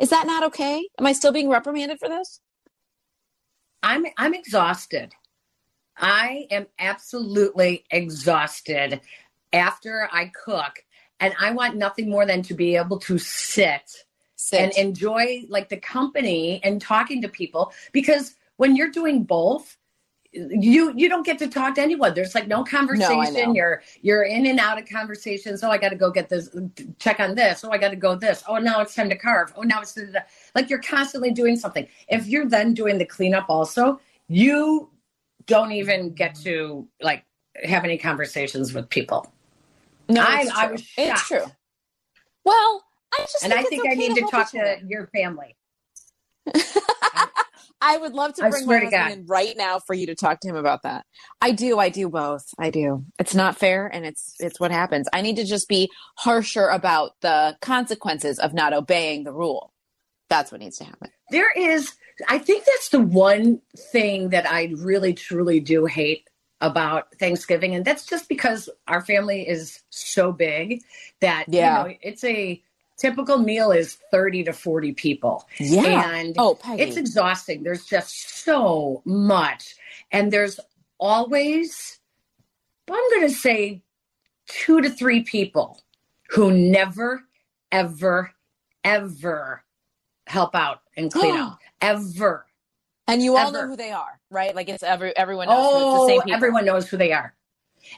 Is 0.00 0.10
that 0.10 0.26
not 0.26 0.42
okay? 0.44 0.88
Am 0.98 1.06
I 1.06 1.12
still 1.12 1.32
being 1.32 1.48
reprimanded 1.50 1.98
for 1.98 2.08
this? 2.08 2.40
I'm 3.82 4.06
I'm 4.16 4.34
exhausted. 4.34 5.12
I 5.96 6.46
am 6.50 6.66
absolutely 6.78 7.84
exhausted 7.90 9.00
after 9.52 10.08
I 10.10 10.32
cook 10.44 10.82
and 11.20 11.34
I 11.40 11.52
want 11.52 11.76
nothing 11.76 12.10
more 12.10 12.26
than 12.26 12.42
to 12.44 12.54
be 12.54 12.74
able 12.76 12.98
to 13.00 13.18
sit 13.18 13.88
Sit. 14.36 14.60
and 14.60 14.72
enjoy 14.72 15.44
like 15.48 15.68
the 15.68 15.76
company 15.76 16.60
and 16.64 16.80
talking 16.80 17.22
to 17.22 17.28
people 17.28 17.72
because 17.92 18.34
when 18.56 18.76
you're 18.76 18.90
doing 18.90 19.24
both 19.24 19.76
you 20.34 20.92
you 20.96 21.08
don't 21.08 21.24
get 21.24 21.38
to 21.38 21.48
talk 21.48 21.76
to 21.76 21.80
anyone. 21.80 22.14
There's 22.14 22.34
like 22.34 22.48
no 22.48 22.64
conversation 22.64 23.34
know. 23.34 23.54
you're 23.54 23.82
you're 24.02 24.24
in 24.24 24.46
and 24.46 24.58
out 24.58 24.80
of 24.80 24.88
conversations 24.88 25.62
oh 25.62 25.70
i 25.70 25.78
got 25.78 25.90
to 25.90 25.96
go 25.96 26.10
get 26.10 26.28
this 26.28 26.54
check 26.98 27.20
on 27.20 27.34
this. 27.34 27.64
Oh 27.64 27.70
i 27.70 27.78
got 27.78 27.90
to 27.90 27.96
go 27.96 28.14
this. 28.14 28.42
Oh 28.48 28.58
now 28.58 28.80
it's 28.80 28.94
time 28.94 29.08
to 29.10 29.16
carve. 29.16 29.52
Oh 29.56 29.62
now 29.62 29.80
it's 29.80 29.96
like 30.54 30.70
you're 30.70 30.80
constantly 30.80 31.30
doing 31.30 31.56
something. 31.56 31.86
If 32.08 32.26
you're 32.26 32.46
then 32.46 32.74
doing 32.74 32.98
the 32.98 33.04
cleanup 33.04 33.46
also 33.48 34.00
you 34.28 34.90
don't 35.46 35.72
even 35.72 36.10
get 36.10 36.34
to 36.36 36.88
like 37.00 37.24
have 37.62 37.84
any 37.84 37.98
conversations 37.98 38.74
with 38.74 38.88
people. 38.88 39.32
No, 40.08 40.24
it's 40.28 40.50
I 40.50 40.64
true. 40.66 40.72
was 40.72 40.88
It's 40.98 41.28
true. 41.28 41.44
Well, 42.44 42.83
I 43.18 43.22
just 43.22 43.44
and 43.44 43.52
i 43.52 43.60
it's 43.60 43.68
think 43.68 43.84
i 43.90 43.94
need 43.94 44.14
to 44.14 44.20
help 44.20 44.30
talk 44.30 44.50
to 44.52 44.78
your 44.86 45.06
family 45.08 45.56
I 47.80 47.98
would 47.98 48.14
love 48.14 48.34
to 48.34 48.44
I 48.44 48.50
bring 48.50 48.64
swear 48.64 48.82
my 48.84 48.90
to 48.90 48.96
husband 48.96 49.20
in 49.22 49.26
right 49.26 49.54
now 49.56 49.78
for 49.78 49.92
you 49.94 50.06
to 50.06 50.14
talk 50.14 50.40
to 50.40 50.48
him 50.48 50.56
about 50.56 50.84
that. 50.84 51.04
I 51.42 51.50
do. 51.52 51.78
I 51.78 51.90
do 51.90 52.08
both. 52.08 52.46
I 52.58 52.70
do. 52.70 53.04
It's 53.18 53.34
not 53.34 53.58
fair, 53.58 53.86
and 53.88 54.06
it's 54.06 54.34
it's 54.40 54.58
what 54.58 54.70
happens. 54.70 55.06
I 55.12 55.20
need 55.20 55.36
to 55.36 55.44
just 55.44 55.68
be 55.68 55.90
harsher 56.16 56.68
about 56.68 57.12
the 57.20 57.58
consequences 57.60 58.38
of 58.38 58.54
not 58.54 58.72
obeying 58.72 59.24
the 59.24 59.34
rule. 59.34 59.70
That's 60.30 60.50
what 60.50 60.62
needs 60.62 60.78
to 60.78 60.84
happen. 60.84 61.10
There 61.30 61.52
is, 61.52 61.92
I 62.28 62.38
think 62.38 62.64
that's 62.64 62.88
the 62.88 63.00
one 63.00 63.60
thing 63.92 64.30
that 64.30 64.50
I 64.50 64.72
really 64.78 65.12
truly 65.12 65.60
do 65.60 65.84
hate 65.84 66.26
about 66.62 67.14
Thanksgiving. 67.18 67.74
And 67.74 67.84
that's 67.84 68.06
just 68.06 68.28
because 68.28 68.70
our 68.88 69.02
family 69.04 69.46
is 69.46 69.82
so 69.90 70.32
big 70.32 70.80
that, 71.20 71.44
Yeah. 71.48 71.82
you 71.82 71.88
know, 71.90 71.94
it's 72.00 72.24
a 72.24 72.62
typical 72.98 73.38
meal 73.38 73.72
is 73.72 73.98
30 74.10 74.44
to 74.44 74.52
40 74.52 74.92
people. 74.92 75.46
Yeah. 75.58 76.12
And 76.14 76.34
oh, 76.38 76.54
Peggy. 76.56 76.82
it's 76.82 76.96
exhausting. 76.96 77.62
There's 77.62 77.84
just 77.86 78.44
so 78.44 79.02
much. 79.04 79.74
And 80.12 80.32
there's 80.32 80.60
always, 80.98 81.98
I'm 82.90 83.10
going 83.10 83.28
to 83.28 83.34
say, 83.34 83.82
two 84.46 84.80
to 84.82 84.90
three 84.90 85.22
people 85.22 85.80
who 86.30 86.52
never, 86.52 87.22
ever, 87.72 88.32
ever 88.84 89.62
help 90.26 90.54
out 90.54 90.80
and 90.96 91.12
clean 91.12 91.36
up. 91.36 91.58
Ever. 91.80 92.46
And 93.08 93.22
you 93.22 93.36
all 93.36 93.48
Ever. 93.48 93.52
know 93.62 93.66
who 93.68 93.76
they 93.76 93.90
are, 93.90 94.18
right? 94.30 94.54
Like 94.54 94.70
it's 94.70 94.82
every 94.82 95.14
everyone 95.18 95.48
knows 95.48 95.56
who- 95.72 95.76
it's 95.76 95.84
Oh, 95.86 96.02
the 96.06 96.08
same 96.08 96.18
oh, 96.20 96.22
people. 96.22 96.36
everyone 96.36 96.64
knows 96.64 96.88
who 96.88 96.96
they 96.96 97.12
are. 97.12 97.34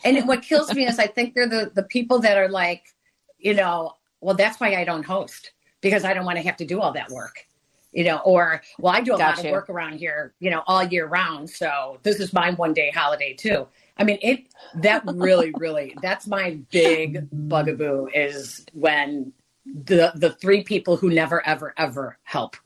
And 0.03 0.27
what 0.27 0.43
kills 0.43 0.75
me 0.75 0.87
is 0.87 0.99
I 0.99 1.07
think 1.07 1.35
they're 1.35 1.47
the 1.49 1.71
the 1.73 1.85
people 1.85 2.19
that 2.21 2.37
are 2.37 2.49
like, 2.49 2.83
you 3.39 3.55
know, 3.55 3.96
well, 4.21 4.35
that's 4.35 4.61
why 4.61 4.75
I 4.75 4.85
don't 4.85 5.05
host 5.05 5.53
because 5.81 6.05
I 6.05 6.15
don't 6.15 6.25
want 6.25 6.37
to 6.37 6.43
have 6.43 6.57
to 6.59 6.65
do 6.65 6.81
all 6.81 6.93
that 6.93 7.11
work. 7.11 7.47
You 7.93 8.05
know, 8.05 8.19
or 8.25 8.61
well, 8.79 8.95
I 8.95 9.01
do 9.01 9.15
a 9.15 9.17
lot 9.17 9.39
of 9.43 9.51
work 9.51 9.71
around 9.71 9.99
here, 9.99 10.35
you 10.39 10.51
know, 10.51 10.63
all 10.67 10.83
year 10.83 11.07
round. 11.07 11.49
So 11.49 11.99
this 12.03 12.21
is 12.21 12.33
my 12.33 12.51
one 12.51 12.75
day 12.75 12.91
holiday 12.91 13.33
too. 13.33 13.67
I 13.97 14.05
mean, 14.05 14.19
it 14.21 14.49
that 14.77 15.03
really, 15.07 15.53
really 15.57 15.97
that's 16.03 16.27
my 16.27 16.59
big 16.71 17.27
bugaboo 17.33 18.09
is 18.13 18.67
when 18.75 19.33
the 19.65 20.13
the 20.15 20.33
three 20.33 20.63
people 20.63 20.97
who 20.97 21.09
never 21.09 21.47
ever 21.47 21.73
ever 21.79 22.19
help 22.25 22.57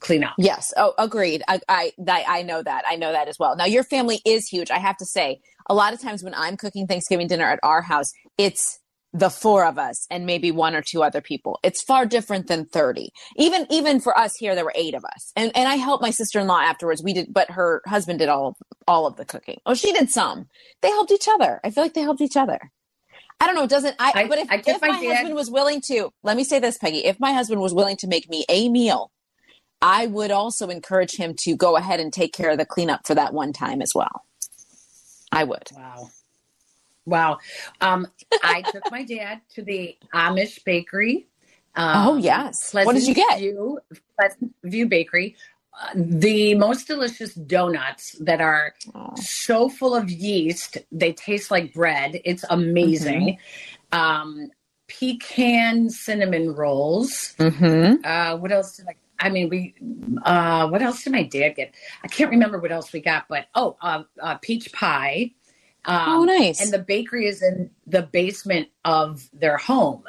clean 0.00 0.24
up. 0.24 0.34
Yes. 0.38 0.72
Oh, 0.76 0.94
agreed. 0.98 1.42
I, 1.46 1.60
I, 1.68 1.92
I, 2.08 2.24
I 2.26 2.42
know 2.42 2.62
that. 2.62 2.84
I 2.88 2.96
know 2.96 3.12
that 3.12 3.28
as 3.28 3.38
well. 3.38 3.54
Now, 3.54 3.66
your 3.66 3.84
family 3.84 4.20
is 4.24 4.48
huge. 4.48 4.70
I 4.70 4.78
have 4.78 4.96
to 4.96 5.04
say, 5.04 5.40
a 5.66 5.74
lot 5.74 5.92
of 5.92 6.00
times 6.00 6.24
when 6.24 6.34
I'm 6.34 6.56
cooking 6.56 6.86
Thanksgiving 6.86 7.28
dinner 7.28 7.44
at 7.44 7.60
our 7.62 7.82
house, 7.82 8.12
it's 8.38 8.80
the 9.12 9.30
four 9.30 9.64
of 9.64 9.78
us 9.78 10.06
and 10.10 10.24
maybe 10.26 10.50
one 10.52 10.74
or 10.74 10.82
two 10.82 11.02
other 11.02 11.20
people. 11.20 11.58
It's 11.64 11.82
far 11.82 12.06
different 12.06 12.46
than 12.46 12.64
30. 12.66 13.10
Even, 13.36 13.66
even 13.70 14.00
for 14.00 14.16
us 14.16 14.36
here, 14.36 14.54
there 14.54 14.64
were 14.64 14.72
eight 14.76 14.94
of 14.94 15.04
us. 15.04 15.32
And, 15.34 15.50
and 15.56 15.68
I 15.68 15.76
helped 15.76 16.02
my 16.02 16.10
sister-in-law 16.10 16.60
afterwards. 16.60 17.02
We 17.02 17.12
did, 17.14 17.32
but 17.32 17.50
her 17.50 17.82
husband 17.86 18.20
did 18.20 18.28
all, 18.28 18.48
of, 18.48 18.54
all 18.86 19.06
of 19.06 19.16
the 19.16 19.24
cooking. 19.24 19.58
Oh, 19.66 19.74
she 19.74 19.92
did 19.92 20.10
some. 20.10 20.46
They 20.82 20.88
helped 20.90 21.10
each 21.10 21.26
other. 21.28 21.60
I 21.64 21.70
feel 21.70 21.82
like 21.84 21.94
they 21.94 22.02
helped 22.02 22.20
each 22.20 22.36
other. 22.36 22.58
I 23.40 23.46
don't 23.46 23.54
know. 23.56 23.64
It 23.64 23.70
doesn't, 23.70 23.96
I, 23.98 24.12
I- 24.14 24.28
but 24.28 24.38
if, 24.38 24.50
I 24.50 24.62
if 24.64 24.80
my 24.80 24.88
my 24.88 24.98
husband 25.04 25.34
was 25.34 25.50
willing 25.50 25.80
to, 25.86 26.10
let 26.22 26.36
me 26.36 26.44
say 26.44 26.58
this, 26.60 26.78
Peggy, 26.78 26.98
if 27.04 27.18
my 27.18 27.32
husband 27.32 27.60
was 27.60 27.74
willing 27.74 27.96
to 27.98 28.06
make 28.06 28.28
me 28.28 28.44
a 28.48 28.68
meal, 28.68 29.10
I 29.82 30.06
would 30.06 30.30
also 30.30 30.68
encourage 30.68 31.16
him 31.16 31.34
to 31.40 31.56
go 31.56 31.76
ahead 31.76 32.00
and 32.00 32.12
take 32.12 32.32
care 32.34 32.50
of 32.50 32.58
the 32.58 32.66
cleanup 32.66 33.06
for 33.06 33.14
that 33.14 33.32
one 33.32 33.52
time 33.52 33.80
as 33.82 33.92
well. 33.94 34.22
I 35.32 35.44
would. 35.44 35.68
Wow. 35.74 36.10
Wow. 37.06 37.38
Um, 37.80 38.06
I 38.42 38.62
took 38.62 38.90
my 38.90 39.02
dad 39.04 39.40
to 39.54 39.62
the 39.62 39.96
Amish 40.14 40.62
bakery. 40.64 41.26
Um, 41.74 42.08
Oh, 42.08 42.16
yes. 42.16 42.72
What 42.74 42.94
did 42.94 43.06
you 43.06 43.14
Pleasant 43.14 43.30
get? 43.30 43.38
View, 43.38 43.78
Pleasant 44.18 44.54
View 44.64 44.86
Bakery. 44.86 45.36
Uh, 45.80 45.90
the 45.94 46.54
most 46.56 46.86
delicious 46.88 47.32
donuts 47.34 48.16
that 48.20 48.40
are 48.40 48.74
Oh. 48.94 49.14
so 49.16 49.68
full 49.68 49.94
of 49.94 50.10
yeast. 50.10 50.78
They 50.92 51.12
taste 51.12 51.50
like 51.50 51.72
bread. 51.72 52.20
It's 52.24 52.44
amazing. 52.50 53.38
Mm-hmm. 53.92 53.98
Um, 53.98 54.50
pecan 54.88 55.88
cinnamon 55.90 56.54
rolls. 56.54 57.34
Mm-hmm. 57.38 58.04
Uh, 58.04 58.36
what 58.36 58.52
else 58.52 58.76
did 58.76 58.86
I? 58.88 58.94
I 59.22 59.28
mean, 59.30 59.48
we. 59.48 59.74
Uh, 60.24 60.68
what 60.68 60.82
else 60.82 61.04
did 61.04 61.12
my 61.12 61.22
dad 61.22 61.50
get? 61.50 61.74
I 62.02 62.08
can't 62.08 62.30
remember 62.30 62.58
what 62.58 62.72
else 62.72 62.92
we 62.92 63.00
got, 63.00 63.26
but 63.28 63.46
oh, 63.54 63.76
uh, 63.80 64.02
uh, 64.20 64.36
peach 64.38 64.72
pie. 64.72 65.32
Um, 65.86 66.04
Oh, 66.08 66.24
nice. 66.24 66.60
And 66.60 66.72
the 66.72 66.78
bakery 66.78 67.26
is 67.26 67.42
in 67.42 67.70
the 67.86 68.02
basement 68.02 68.68
of 68.84 69.28
their 69.32 69.56
home, 69.56 70.04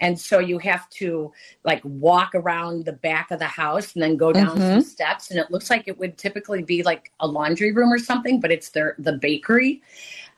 and 0.00 0.18
so 0.18 0.38
you 0.38 0.58
have 0.58 0.88
to 0.90 1.32
like 1.64 1.80
walk 1.84 2.34
around 2.34 2.84
the 2.84 2.92
back 2.92 3.30
of 3.30 3.38
the 3.38 3.46
house 3.46 3.94
and 3.94 4.02
then 4.02 4.16
go 4.16 4.32
down 4.32 4.56
some 4.58 4.82
steps, 4.82 5.30
and 5.30 5.40
it 5.40 5.50
looks 5.50 5.70
like 5.70 5.88
it 5.88 5.98
would 5.98 6.18
typically 6.18 6.62
be 6.62 6.82
like 6.82 7.12
a 7.20 7.26
laundry 7.26 7.72
room 7.72 7.92
or 7.92 7.98
something, 7.98 8.40
but 8.40 8.50
it's 8.52 8.70
their 8.70 8.94
the 8.98 9.14
bakery. 9.14 9.82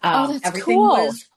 Oh, 0.05 0.25
Um, 0.25 0.33
that's 0.33 0.47
everything 0.47 0.77
cool. 0.79 0.89
was 0.91 1.29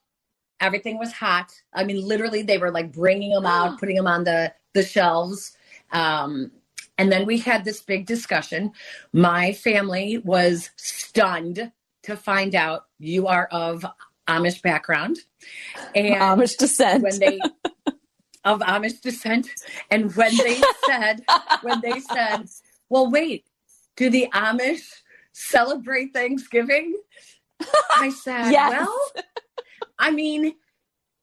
everything 0.62 1.00
was 1.00 1.12
hot. 1.12 1.52
I 1.74 1.84
mean, 1.84 2.08
literally, 2.08 2.44
they 2.44 2.58
were 2.60 2.72
like 2.72 2.92
bringing 2.94 3.32
them 3.32 3.46
out, 3.46 3.80
putting 3.80 3.96
them 3.96 4.08
on 4.08 4.24
the 4.24 4.54
the 4.74 4.84
shelves. 4.84 5.58
Um, 5.92 6.52
and 6.98 7.12
then 7.12 7.26
we 7.26 7.40
had 7.40 7.66
this 7.66 7.82
big 7.82 8.06
discussion. 8.06 8.72
My 9.12 9.52
family 9.54 10.20
was 10.20 10.70
stunned 10.76 11.72
to 12.04 12.16
find 12.16 12.54
out 12.56 12.86
you 13.02 13.28
are 13.28 13.48
of 13.52 13.86
Amish 14.28 14.62
background, 14.62 15.18
and 15.96 16.16
Amish 16.16 16.58
descent. 16.58 17.04
when 17.04 17.20
they 17.20 17.40
of 18.44 18.60
Amish 18.62 19.02
descent, 19.02 19.50
and 19.90 20.16
when 20.16 20.36
they 20.38 20.62
said 20.86 21.22
when 21.64 21.82
they 21.82 22.00
said, 22.00 22.46
"Well, 22.90 23.10
wait, 23.10 23.46
do 23.96 24.10
the 24.10 24.28
Amish 24.34 24.88
celebrate 25.32 26.14
Thanksgiving?" 26.14 26.96
I 27.98 28.10
said, 28.10 28.52
Yes. 28.52 28.72
"Well, 28.72 29.24
I 30.00 30.12
mean, 30.12 30.54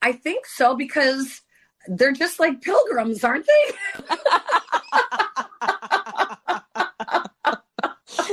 I 0.03 0.13
think 0.13 0.47
so 0.47 0.75
because 0.75 1.43
they're 1.87 2.13
just 2.13 2.39
like 2.41 2.61
pilgrims, 2.61 3.25
aren't 3.25 3.47
they?" 3.47 4.15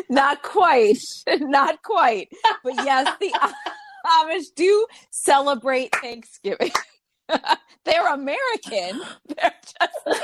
Not 0.09 0.41
quite. 0.43 0.97
Not 1.39 1.81
quite. 1.83 2.29
But 2.63 2.75
yes, 2.75 3.11
the 3.19 3.33
Amish 4.05 4.45
do 4.55 4.85
celebrate 5.11 5.93
Thanksgiving. 5.95 6.71
They're 7.85 8.13
American. 8.13 9.01
They're 9.27 9.53
just. 9.63 10.21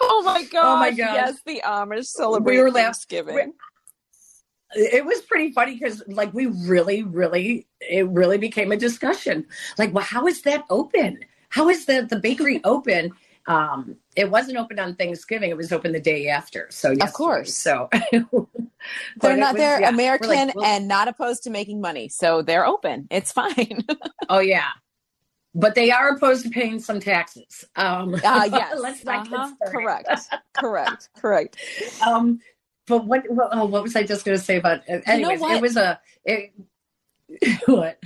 oh 0.00 0.22
my 0.24 0.44
god! 0.50 0.64
Oh 0.64 0.76
my 0.76 0.90
gosh. 0.90 1.14
Yes, 1.14 1.40
the 1.46 1.62
Amish 1.64 2.06
celebrate 2.06 2.56
We 2.56 2.62
were 2.62 2.70
Thanksgiving. 2.70 3.52
it 4.74 5.04
was 5.04 5.20
pretty 5.22 5.52
funny 5.52 5.74
because 5.74 6.02
like 6.08 6.32
we 6.34 6.46
really 6.46 7.02
really 7.04 7.66
it 7.80 8.08
really 8.08 8.38
became 8.38 8.72
a 8.72 8.76
discussion 8.76 9.46
like 9.78 9.94
well 9.94 10.02
how 10.04 10.26
is 10.26 10.42
that 10.42 10.64
open 10.68 11.18
how 11.50 11.68
is 11.68 11.86
the 11.86 12.06
the 12.10 12.18
bakery 12.18 12.60
open 12.64 13.12
um 13.46 13.96
it 14.16 14.30
wasn't 14.30 14.56
open 14.56 14.78
on 14.78 14.94
thanksgiving 14.94 15.50
it 15.50 15.56
was 15.56 15.70
open 15.72 15.92
the 15.92 16.00
day 16.00 16.28
after 16.28 16.66
so 16.70 16.90
yesterday. 16.90 17.12
course. 17.12 17.54
so 17.54 17.88
they're 19.20 19.36
not. 19.36 19.52
was- 19.52 19.60
they're 19.60 19.80
yeah, 19.82 19.88
American 19.90 20.28
like, 20.28 20.54
well, 20.54 20.64
and 20.64 20.88
not 20.88 21.08
opposed 21.08 21.42
to 21.42 21.50
making 21.50 21.80
money, 21.80 22.08
so 22.08 22.40
they're 22.42 22.66
open. 22.66 23.06
It's 23.10 23.32
fine. 23.32 23.84
oh 24.28 24.40
yeah 24.40 24.68
but 25.56 25.74
they 25.76 25.90
are 25.92 26.08
opposed 26.16 26.42
to 26.44 26.50
paying 26.50 26.78
some 26.80 26.98
taxes 27.00 27.64
um 27.76 28.16
Ah, 28.24 28.44
yes. 28.52 28.76
let's 28.78 29.04
not 29.04 29.30
Uh-huh. 29.32 29.52
Correct. 29.70 30.08
Correct. 30.54 31.08
Correct. 31.18 31.56
um 32.06 32.40
but 32.86 33.04
what 33.06 33.22
what, 33.30 33.48
oh, 33.52 33.64
what 33.66 33.82
was 33.82 33.94
i 33.96 34.02
just 34.02 34.24
going 34.24 34.36
to 34.38 34.42
say 34.42 34.56
about 34.56 34.80
anyways 35.06 35.40
what? 35.40 35.56
it 35.56 35.62
was 35.62 35.76
a 35.76 36.00
it, 36.24 36.52
what 37.66 37.98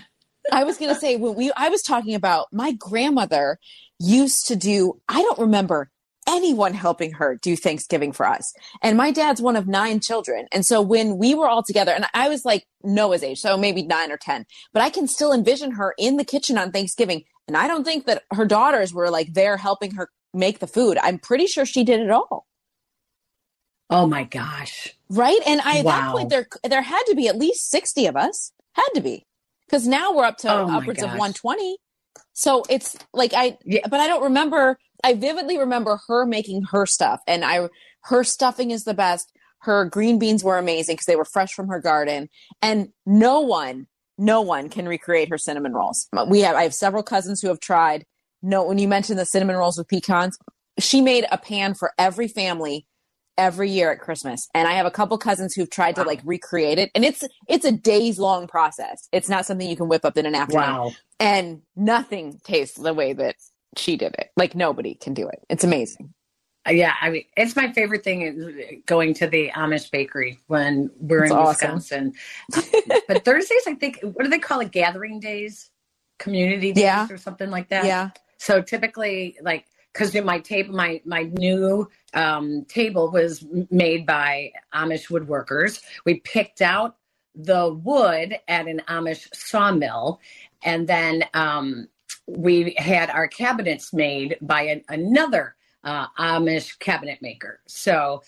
I 0.52 0.64
was 0.64 0.78
going 0.78 0.93
to 0.93 1.00
say 1.00 1.17
when 1.17 1.35
we 1.35 1.52
I 1.57 1.69
was 1.69 1.83
talking 1.83 2.14
about 2.14 2.49
my 2.52 2.73
grandmother 2.73 3.59
used 3.99 4.47
to 4.49 4.57
do 4.57 5.00
I 5.09 5.23
don't 5.23 5.38
remember 5.38 5.90
anyone 6.28 6.75
helping 6.75 7.12
her 7.12 7.38
do 7.40 7.57
Thanksgiving 7.57 8.12
for 8.12 8.26
us. 8.26 8.52
And 8.83 8.99
my 8.99 9.11
dad's 9.11 9.40
one 9.40 9.57
of 9.57 9.67
nine 9.67 9.99
children. 10.00 10.47
And 10.52 10.64
so 10.67 10.83
when 10.83 11.17
we 11.17 11.35
were 11.35 11.49
all 11.49 11.62
together 11.62 11.93
and 11.93 12.05
I 12.12 12.28
was 12.28 12.45
like 12.45 12.67
Noah's 12.85 13.23
age, 13.23 13.40
so 13.40 13.57
maybe 13.57 13.83
9 13.83 14.12
or 14.12 14.19
10, 14.19 14.45
but 14.75 14.83
I 14.83 14.90
can 14.90 15.09
still 15.09 15.33
envision 15.33 15.71
her 15.73 15.95
in 15.99 16.19
the 16.19 16.25
kitchen 16.25 16.59
on 16.59 16.71
Thanksgiving. 16.71 17.25
And 17.47 17.57
I 17.57 17.67
don't 17.67 17.83
think 17.83 18.05
that 18.05 18.25
her 18.33 18.45
daughters 18.45 18.93
were 18.93 19.09
like 19.09 19.33
there 19.33 19.57
helping 19.57 19.93
her 19.93 20.11
make 20.35 20.59
the 20.59 20.67
food. 20.67 20.99
I'm 21.02 21.19
pretty 21.19 21.47
sure 21.47 21.64
she 21.64 21.83
did 21.83 22.00
it 22.00 22.11
all. 22.11 22.47
oh 23.88 24.07
my 24.07 24.25
gosh 24.25 24.95
Right. 25.11 25.40
And 25.47 25.61
I, 25.62 25.78
at 25.78 25.85
that 25.87 26.12
point, 26.12 26.28
there, 26.28 26.47
there 26.64 26.83
had 26.83 27.02
to 27.05 27.14
be 27.14 27.28
at 27.28 27.38
least 27.38 27.71
60 27.71 28.07
of 28.07 28.17
us. 28.17 28.52
Had 28.73 28.88
to 28.95 29.00
be. 29.00 29.26
Because 29.69 29.87
now 29.87 30.15
we're 30.15 30.25
up 30.25 30.39
to 30.39 30.51
Oh 30.51 30.71
upwards 30.71 31.03
of 31.03 31.11
120. 31.11 31.77
So 32.33 32.65
it's 32.69 32.97
like 33.13 33.33
I, 33.35 33.59
Yeah. 33.65 33.87
but 33.89 34.01
I 34.01 34.07
don't 34.07 34.23
remember. 34.23 34.79
I 35.05 35.15
vividly 35.15 35.59
remember 35.59 36.01
her 36.09 36.27
making 36.27 36.63
her 36.73 36.87
stuff, 36.87 37.21
and 37.27 37.45
I, 37.45 37.69
her 38.05 38.25
stuffing 38.25 38.71
is 38.71 38.85
the 38.85 38.95
best. 38.95 39.31
Her 39.61 39.85
green 39.85 40.19
beans 40.19 40.43
were 40.43 40.59
amazing 40.59 40.95
because 40.95 41.07
they 41.07 41.17
were 41.17 41.25
fresh 41.25 41.53
from 41.53 41.69
her 41.69 41.81
garden, 41.81 42.29
and 42.63 42.89
no 43.07 43.41
one, 43.41 43.87
no 44.17 44.41
one 44.41 44.69
can 44.69 44.89
recreate 44.89 45.29
her 45.31 45.39
cinnamon 45.39 45.73
rolls. 45.73 46.09
We 46.29 46.41
have, 46.41 46.57
I 46.57 46.63
have 46.63 46.75
several 46.75 47.03
cousins 47.03 47.41
who 47.41 47.49
have 47.49 47.61
tried. 47.61 48.05
No, 48.43 48.65
when 48.65 48.79
you 48.79 48.89
mentioned 48.89 49.19
the 49.19 49.27
cinnamon 49.27 49.57
rolls 49.57 49.79
with 49.79 49.89
pecans, 49.89 50.39
she 50.79 51.01
made 51.01 51.27
a 51.31 51.39
pan 51.39 51.75
for 51.75 51.93
every 51.99 52.29
family 52.29 52.87
every 53.38 53.71
year 53.71 53.92
at 53.92 54.00
Christmas. 54.00 54.49
And 54.54 54.68
I 54.68 54.73
have 54.75 54.87
a 54.87 54.92
couple 54.92 55.18
cousins 55.18 55.54
who've 55.54 55.71
tried 55.71 55.97
to 55.97 56.04
like 56.04 56.21
recreate 56.25 56.78
it. 56.78 56.90
And 56.95 57.04
it's 57.04 57.25
it's 57.49 57.64
a 57.64 57.73
days 57.73 58.18
long 58.18 58.49
process. 58.49 59.09
It's 59.12 59.30
not 59.30 59.47
something 59.47 59.68
you 59.68 59.76
can 59.76 59.88
whip 59.88 60.04
up 60.04 60.18
in 60.18 60.26
an 60.26 60.35
afternoon. 60.35 60.62
wow 60.62 60.92
And 61.21 61.62
nothing 61.76 62.40
tastes 62.45 62.78
the 62.78 62.95
way 62.95 63.14
that 63.14 63.37
she 63.78 63.97
did 63.97 64.14
it. 64.18 64.30
Like 64.37 64.54
nobody 64.57 64.97
can 64.97 65.14
do 65.14 65.28
it. 65.28 65.40
It's 65.50 65.64
amazing. 65.64 66.12
Uh, 66.68 66.73
Yeah, 66.73 66.95
I 67.00 67.11
mean, 67.11 67.25
it's 67.37 67.57
my 67.57 67.73
favorite 67.73 68.04
thing 68.04 68.23
is 68.23 68.80
going 68.87 69.14
to 69.14 69.26
the 69.28 69.50
Amish 69.50 69.90
bakery 69.90 70.38
when 70.49 70.90
we're 70.99 71.21
That's 71.28 71.33
in 71.33 71.37
awesome. 71.38 71.75
Wisconsin. 71.76 72.14
but 73.09 73.25
Thursdays, 73.25 73.62
I 73.66 73.75
think, 73.75 74.00
what 74.02 74.25
do 74.25 74.28
they 74.30 74.38
call 74.40 74.61
it? 74.61 74.73
Gathering 74.73 75.21
days, 75.21 75.71
community 76.18 76.73
days, 76.73 76.83
Yeah. 76.85 77.07
or 77.11 77.16
something 77.18 77.50
like 77.50 77.68
that. 77.71 77.85
Yeah. 77.87 78.11
So 78.38 78.62
typically, 78.62 79.37
like, 79.42 79.66
because 79.92 80.14
my 80.25 80.38
table, 80.40 80.75
my 80.75 81.00
my 81.04 81.25
new 81.25 81.88
um, 82.15 82.65
table 82.67 83.11
was 83.11 83.45
made 83.71 84.07
by 84.07 84.53
Amish 84.75 85.09
woodworkers. 85.09 85.83
We 86.05 86.21
picked 86.21 86.62
out 86.62 86.97
the 87.35 87.73
wood 87.73 88.38
at 88.49 88.67
an 88.67 88.83
Amish 88.88 89.29
sawmill, 89.35 90.21
and 90.62 90.87
then 90.87 91.25
um, 91.35 91.88
we 92.27 92.75
had 92.77 93.11
our 93.11 93.29
cabinets 93.29 93.93
made 93.93 94.37
by 94.41 94.62
an, 94.62 94.83
another 94.88 95.55
uh, 95.85 96.07
Amish 96.19 96.79
cabinet 96.79 97.21
maker. 97.23 97.61
So 97.67 98.23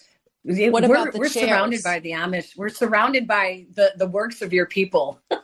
What 0.45 0.55
we're, 0.55 0.79
about 0.79 1.13
the 1.13 1.19
we're 1.19 1.29
surrounded 1.29 1.83
by 1.83 2.01
the 2.01 2.13
Amish. 2.13 2.57
We're 2.57 2.69
surrounded 2.69 3.27
by 3.27 3.67
the 3.75 3.93
the 3.97 4.07
works 4.07 4.43
of 4.43 4.53
your 4.53 4.67
people. 4.67 5.21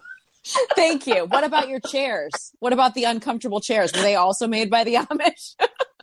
Thank 0.77 1.07
you. 1.07 1.25
What 1.27 1.43
about 1.43 1.69
your 1.69 1.81
chairs? 1.81 2.53
What 2.61 2.73
about 2.73 2.95
the 2.95 3.05
uncomfortable 3.05 3.61
chairs? 3.61 3.93
Were 3.93 4.03
they 4.03 4.15
also 4.15 4.47
made 4.47 4.71
by 4.71 4.85
the 4.85 4.95
Amish? 4.95 5.57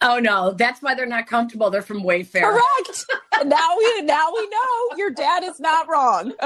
Oh 0.00 0.18
no, 0.18 0.52
that's 0.52 0.82
why 0.82 0.94
they're 0.94 1.06
not 1.06 1.26
comfortable. 1.26 1.70
They're 1.70 1.82
from 1.82 2.02
Wayfair. 2.02 2.42
Correct. 2.42 3.06
now 3.46 3.68
we 3.78 4.02
now 4.02 4.30
we 4.34 4.48
know 4.48 4.96
your 4.96 5.10
dad 5.10 5.44
is 5.44 5.60
not 5.60 5.88
wrong. 5.88 6.32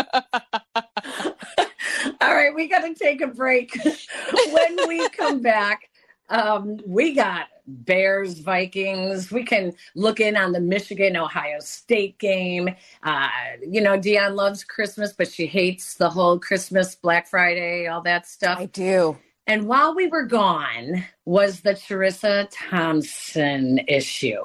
All 2.20 2.34
right, 2.34 2.54
we 2.54 2.68
got 2.68 2.80
to 2.80 2.94
take 2.94 3.20
a 3.20 3.26
break. 3.26 3.76
when 4.52 4.88
we 4.88 5.08
come 5.10 5.40
back, 5.40 5.90
um, 6.28 6.78
we 6.86 7.14
got 7.14 7.46
Bears, 7.66 8.38
Vikings. 8.40 9.30
We 9.30 9.44
can 9.44 9.72
look 9.94 10.20
in 10.20 10.36
on 10.36 10.52
the 10.52 10.60
Michigan 10.60 11.16
Ohio 11.16 11.58
State 11.60 12.18
game. 12.18 12.68
Uh, 13.02 13.28
you 13.66 13.80
know, 13.80 13.98
Dionne 13.98 14.34
loves 14.34 14.64
Christmas, 14.64 15.12
but 15.12 15.30
she 15.30 15.46
hates 15.46 15.94
the 15.94 16.08
whole 16.08 16.38
Christmas, 16.38 16.94
Black 16.94 17.26
Friday, 17.26 17.86
all 17.86 18.02
that 18.02 18.26
stuff. 18.26 18.58
I 18.58 18.66
do. 18.66 19.16
And 19.48 19.66
while 19.66 19.94
we 19.94 20.06
were 20.06 20.24
gone 20.26 21.04
was 21.24 21.62
the 21.62 21.70
Charissa 21.72 22.48
Thompson 22.52 23.80
issue. 23.88 24.42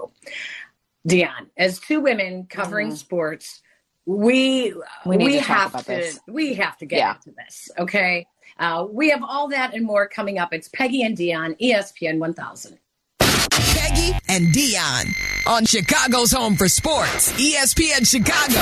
Dionne, 1.08 1.50
as 1.58 1.80
two 1.80 2.00
women 2.00 2.46
covering 2.50 2.92
Mhm. 2.92 2.98
sports, 2.98 3.62
we 4.06 4.74
We 5.06 5.18
need 5.18 5.34
to 5.34 5.38
talk 5.40 5.48
have 5.48 5.70
about 5.72 5.80
to 5.86 5.92
this. 5.92 6.20
we 6.28 6.54
have 6.54 6.78
to 6.78 6.86
get 6.86 6.98
Yeah. 7.00 7.16
into 7.16 7.32
this. 7.38 7.70
Okay. 7.78 8.26
Uh, 8.58 8.86
we 8.90 9.10
have 9.10 9.22
all 9.24 9.50
that 9.50 9.74
and 9.74 9.86
more 9.86 10.08
coming 10.08 10.40
up. 10.40 10.54
It's 10.54 10.70
Peggy 10.70 11.04
and 11.04 11.18
Dionne, 11.18 11.58
ESPN 11.60 12.18
1000. 12.20 12.78
Peggy 13.20 14.14
and 14.30 14.48
Dionne 14.54 15.14
on 15.46 15.66
Chicago's 15.66 16.32
Home 16.32 16.56
for 16.56 16.70
Sports, 16.70 17.34
ESPN 17.38 18.06
Chicago. 18.06 18.62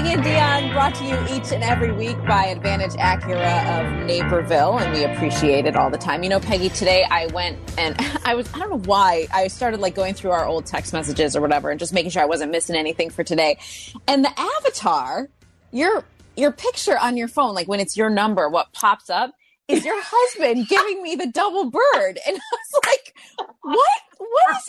Peggy 0.00 0.14
and 0.14 0.24
Dionne 0.24 0.72
brought 0.72 0.94
to 0.94 1.04
you 1.04 1.36
each 1.36 1.52
and 1.52 1.62
every 1.62 1.92
week 1.92 2.16
by 2.24 2.46
Advantage 2.46 2.92
Acura 2.92 4.00
of 4.00 4.06
Naperville, 4.06 4.78
and 4.78 4.94
we 4.94 5.04
appreciate 5.04 5.66
it 5.66 5.76
all 5.76 5.90
the 5.90 5.98
time. 5.98 6.22
You 6.22 6.30
know, 6.30 6.40
Peggy, 6.40 6.70
today 6.70 7.04
I 7.10 7.26
went 7.26 7.58
and 7.76 7.94
I 8.24 8.34
was, 8.34 8.48
I 8.54 8.60
don't 8.60 8.70
know 8.70 8.78
why, 8.78 9.26
I 9.30 9.48
started 9.48 9.78
like 9.78 9.94
going 9.94 10.14
through 10.14 10.30
our 10.30 10.46
old 10.46 10.64
text 10.64 10.94
messages 10.94 11.36
or 11.36 11.42
whatever 11.42 11.68
and 11.68 11.78
just 11.78 11.92
making 11.92 12.12
sure 12.12 12.22
I 12.22 12.24
wasn't 12.24 12.50
missing 12.50 12.76
anything 12.76 13.10
for 13.10 13.22
today. 13.22 13.58
And 14.08 14.24
the 14.24 14.32
avatar, 14.40 15.28
your 15.70 16.02
your 16.34 16.50
picture 16.50 16.98
on 16.98 17.18
your 17.18 17.28
phone, 17.28 17.54
like 17.54 17.68
when 17.68 17.78
it's 17.78 17.94
your 17.94 18.08
number, 18.08 18.48
what 18.48 18.72
pops 18.72 19.10
up 19.10 19.34
is 19.68 19.84
your 19.84 20.00
husband 20.02 20.66
giving 20.66 21.02
me 21.02 21.14
the 21.14 21.26
double 21.26 21.70
bird. 21.70 22.18
And 22.26 22.38
I 22.38 22.56
was 22.56 22.86
like, 22.86 23.14
what 23.60 24.00
what 24.16 24.59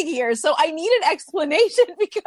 is 0.00 0.06
happening 0.06 0.14
here? 0.14 0.34
So 0.34 0.54
I 0.58 0.70
need 0.70 0.90
an 1.02 1.12
explanation 1.12 1.84
because 1.98 2.22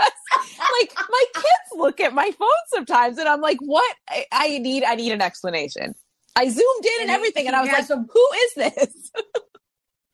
like 0.82 0.94
my 1.10 1.24
kids 1.34 1.48
look 1.76 2.00
at 2.00 2.14
my 2.14 2.32
phone 2.32 2.50
sometimes 2.68 3.18
and 3.18 3.28
I'm 3.28 3.42
like, 3.42 3.58
what? 3.62 3.96
I, 4.10 4.26
I 4.32 4.58
need 4.60 4.84
I 4.84 4.96
need 4.96 5.12
an 5.12 5.22
explanation. 5.22 5.94
I 6.36 6.50
zoomed 6.50 6.86
in 6.86 6.92
and, 7.02 7.02
And 7.02 7.12
everything 7.12 7.48
and 7.48 7.56
I 7.56 7.62
was 7.62 7.72
like, 7.72 7.90
a- 7.90 8.06
who 8.12 8.28
is 8.36 8.74
this? 8.74 9.12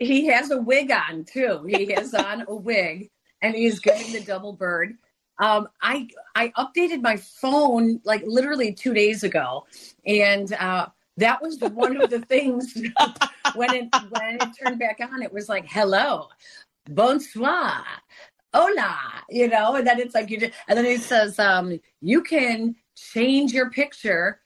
He 0.01 0.27
has 0.27 0.49
a 0.49 0.61
wig 0.61 0.91
on 0.91 1.25
too. 1.25 1.65
He 1.67 1.91
has 1.91 2.13
on 2.13 2.45
a 2.47 2.55
wig 2.55 3.09
and 3.41 3.53
he's 3.53 3.79
giving 3.79 4.13
the 4.13 4.21
double 4.21 4.53
bird. 4.53 4.95
Um, 5.39 5.67
I 5.81 6.07
I 6.35 6.53
updated 6.57 7.01
my 7.01 7.17
phone 7.17 7.99
like 8.05 8.23
literally 8.25 8.73
two 8.73 8.93
days 8.93 9.23
ago, 9.25 9.65
and 10.05 10.53
uh, 10.53 10.87
that 11.17 11.41
was 11.41 11.59
one 11.59 12.01
of 12.01 12.09
the 12.09 12.21
things 12.21 12.73
when 13.55 13.73
it 13.73 13.89
when 14.09 14.37
it 14.41 14.49
turned 14.57 14.79
back 14.79 14.99
on. 15.01 15.21
It 15.21 15.33
was 15.33 15.49
like 15.49 15.65
hello, 15.69 16.29
bonsoir, 16.89 17.83
hola, 18.53 18.97
you 19.29 19.47
know, 19.47 19.75
and 19.75 19.87
then 19.87 19.99
it's 19.99 20.15
like 20.15 20.29
you 20.29 20.39
just, 20.39 20.53
and 20.67 20.77
then 20.77 20.85
he 20.85 20.97
says 20.97 21.39
um, 21.39 21.79
you 22.01 22.21
can 22.21 22.75
change 22.95 23.53
your 23.53 23.69
picture, 23.69 24.41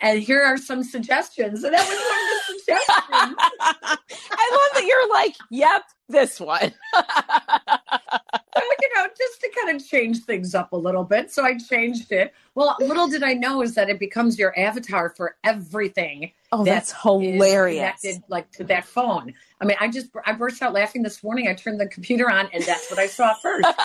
and 0.00 0.20
here 0.20 0.42
are 0.42 0.58
some 0.58 0.82
suggestions, 0.82 1.64
and 1.64 1.74
that 1.74 1.88
was 1.88 1.98
one 1.98 2.18
of 2.22 2.28
the 2.28 2.58
suggestions. 2.58 3.36
I 4.32 4.50
love 4.52 4.70
that 4.74 4.84
you're 4.86 5.10
like, 5.10 5.34
yep, 5.50 5.82
this 6.08 6.40
one. 6.40 6.72
So, 8.56 8.62
you 8.80 8.94
know, 8.94 9.06
just 9.16 9.40
to 9.42 9.50
kind 9.64 9.76
of 9.76 9.86
change 9.86 10.24
things 10.24 10.54
up 10.54 10.72
a 10.72 10.76
little 10.76 11.04
bit. 11.04 11.30
So 11.30 11.44
I 11.44 11.58
changed 11.58 12.10
it. 12.10 12.32
Well, 12.54 12.74
little 12.80 13.06
did 13.06 13.22
I 13.22 13.34
know 13.34 13.62
is 13.62 13.74
that 13.74 13.90
it 13.90 13.98
becomes 13.98 14.38
your 14.38 14.58
avatar 14.58 15.10
for 15.10 15.36
everything. 15.44 16.32
oh, 16.52 16.64
that 16.64 16.72
that's 16.72 17.02
hilarious. 17.02 18.00
Connected 18.00 18.22
like 18.28 18.50
to 18.52 18.64
that 18.64 18.86
phone. 18.86 19.34
I 19.60 19.64
mean, 19.64 19.76
I 19.80 19.88
just 19.88 20.08
I 20.26 20.32
burst 20.32 20.60
out 20.62 20.72
laughing 20.74 21.02
this 21.02 21.22
morning. 21.24 21.48
I 21.48 21.54
turned 21.54 21.80
the 21.80 21.86
computer 21.88 22.30
on, 22.30 22.48
and 22.52 22.62
that's 22.64 22.90
what 22.90 22.98
I 22.98 23.06
saw 23.06 23.34
first. 23.34 23.66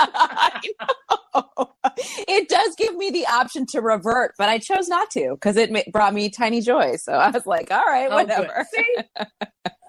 It 2.28 2.50
does 2.50 2.76
give 2.76 2.96
me 2.96 3.10
the 3.10 3.26
option 3.28 3.66
to 3.68 3.82
revert, 3.82 4.34
but 4.38 4.50
I 4.50 4.58
chose 4.60 4.88
not 4.88 5.10
to 5.12 5.32
because 5.32 5.58
it 5.58 5.72
ma- 5.72 5.80
brought 5.92 6.14
me 6.14 6.30
tiny 6.30 6.62
joy. 6.62 6.96
So 6.98 7.14
I 7.14 7.30
was 7.30 7.46
like, 7.46 7.72
all 7.72 7.84
right, 7.86 8.08
Oh, 8.10 8.16
whatever. 8.16 8.66
See, 8.74 8.96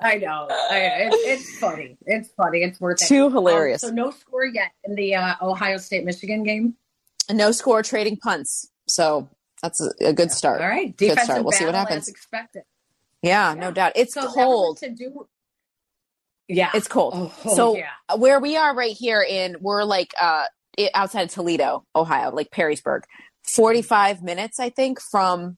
I 0.02 0.16
know. 0.16 0.46
I, 0.50 0.78
it, 0.78 1.12
it's 1.14 1.58
funny. 1.58 1.96
It's 2.06 2.30
funny. 2.36 2.62
It's 2.62 2.80
worth 2.80 3.02
it. 3.02 3.06
Too 3.08 3.26
Um, 3.26 3.32
hilarious. 3.32 3.80
so 3.82 3.90
no 3.90 4.10
score 4.10 4.44
yet 4.44 4.70
in 4.84 4.94
the 4.94 5.14
uh, 5.14 5.34
Ohio 5.42 5.78
State 5.78 6.04
Michigan 6.04 6.42
game. 6.44 6.74
no 7.30 7.50
score 7.52 7.82
trading 7.82 8.16
punts. 8.16 8.68
So 8.88 9.28
that's 9.62 9.80
a, 9.80 9.90
a 10.00 10.12
good 10.12 10.30
start. 10.32 10.60
All 10.60 10.68
right, 10.68 10.96
Good 10.96 11.08
defensive 11.10 11.24
start. 11.24 11.44
We'll 11.44 11.52
see 11.52 11.64
what 11.66 11.74
happens. 11.74 12.08
expected. 12.08 12.62
Yeah, 13.22 13.54
Yeah. 13.54 13.60
no 13.60 13.70
doubt. 13.70 13.92
It's 13.96 14.14
So 14.14 14.26
cold. 14.28 14.78
to 14.78 14.90
do. 14.90 15.28
Yeah, 16.52 16.70
It's 16.74 16.88
cold. 16.88 17.12
Oh, 17.16 17.54
so 17.54 17.76
yeah. 17.76 18.16
where 18.16 18.38
we 18.40 18.56
are 18.56 18.74
right 18.74 18.94
here 18.96 19.22
in 19.22 19.56
we're 19.60 19.84
like 19.84 20.12
uh 20.20 20.44
outside 20.94 21.22
of 21.22 21.30
Toledo, 21.30 21.84
Ohio, 21.94 22.30
like 22.30 22.50
Perrysburg. 22.50 23.02
45 23.44 24.22
minutes 24.22 24.60
I 24.60 24.70
think 24.70 25.00
from 25.00 25.56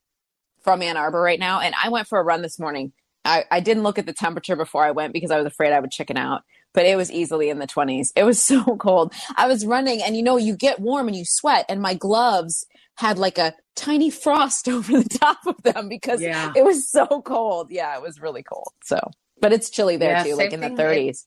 from 0.63 0.81
Ann 0.83 0.97
Arbor 0.97 1.21
right 1.21 1.39
now 1.39 1.61
and 1.61 1.75
I 1.83 1.91
went 1.91 2.09
for 2.09 2.19
a 2.19 2.23
run 2.23 2.43
this 2.43 2.59
morning. 2.59 2.93
I, 3.27 3.45
I 3.51 3.61
didn't 3.61 3.85
look 3.85 3.99
at 3.99 4.05
the 4.07 4.13
temperature 4.13 4.57
before 4.57 4.85
I 4.85 4.91
went 4.91 5.13
because 5.15 5.31
I 5.31 5.39
was 5.39 5.47
afraid 5.47 5.73
I 5.73 5.81
would 5.81 5.91
chicken 5.91 6.19
out, 6.19 6.43
but 6.75 6.85
it 6.85 6.97
was 6.97 7.11
easily 7.11 7.49
in 7.49 7.59
the 7.59 7.67
20s. 7.67 8.09
It 8.17 8.25
was 8.25 8.43
so 8.45 8.77
cold. 8.77 9.13
I 9.37 9.47
was 9.47 9.65
running 9.65 10.03
and 10.03 10.17
you 10.17 10.23
know 10.23 10.37
you 10.37 10.57
get 10.57 10.81
warm 10.81 11.09
and 11.09 11.17
you 11.17 11.25
sweat 11.27 11.65
and 11.69 11.81
my 11.81 11.95
gloves 11.95 12.67
had 12.97 13.19
like 13.19 13.39
a 13.39 13.55
tiny 13.77 14.11
frost 14.11 14.69
over 14.77 15.01
the 15.03 15.09
top 15.19 15.39
of 15.47 15.63
them 15.63 15.89
because 15.89 16.21
Yeah. 16.21 16.53
it 16.57 16.65
was 16.65 16.91
so 16.91 17.07
cold. 17.23 17.69
Yeah, 17.71 17.95
it 17.97 18.03
was 18.03 18.21
really 18.21 18.43
cold. 18.43 18.69
So, 18.85 18.99
but 19.41 19.53
it's 19.53 19.71
chilly 19.71 19.97
there 19.97 20.11
Yeah, 20.13 20.25
too, 20.25 20.35
like 20.37 20.53
in 20.53 20.61
the 20.61 20.69
thing. 20.69 20.77
30s. 20.77 21.27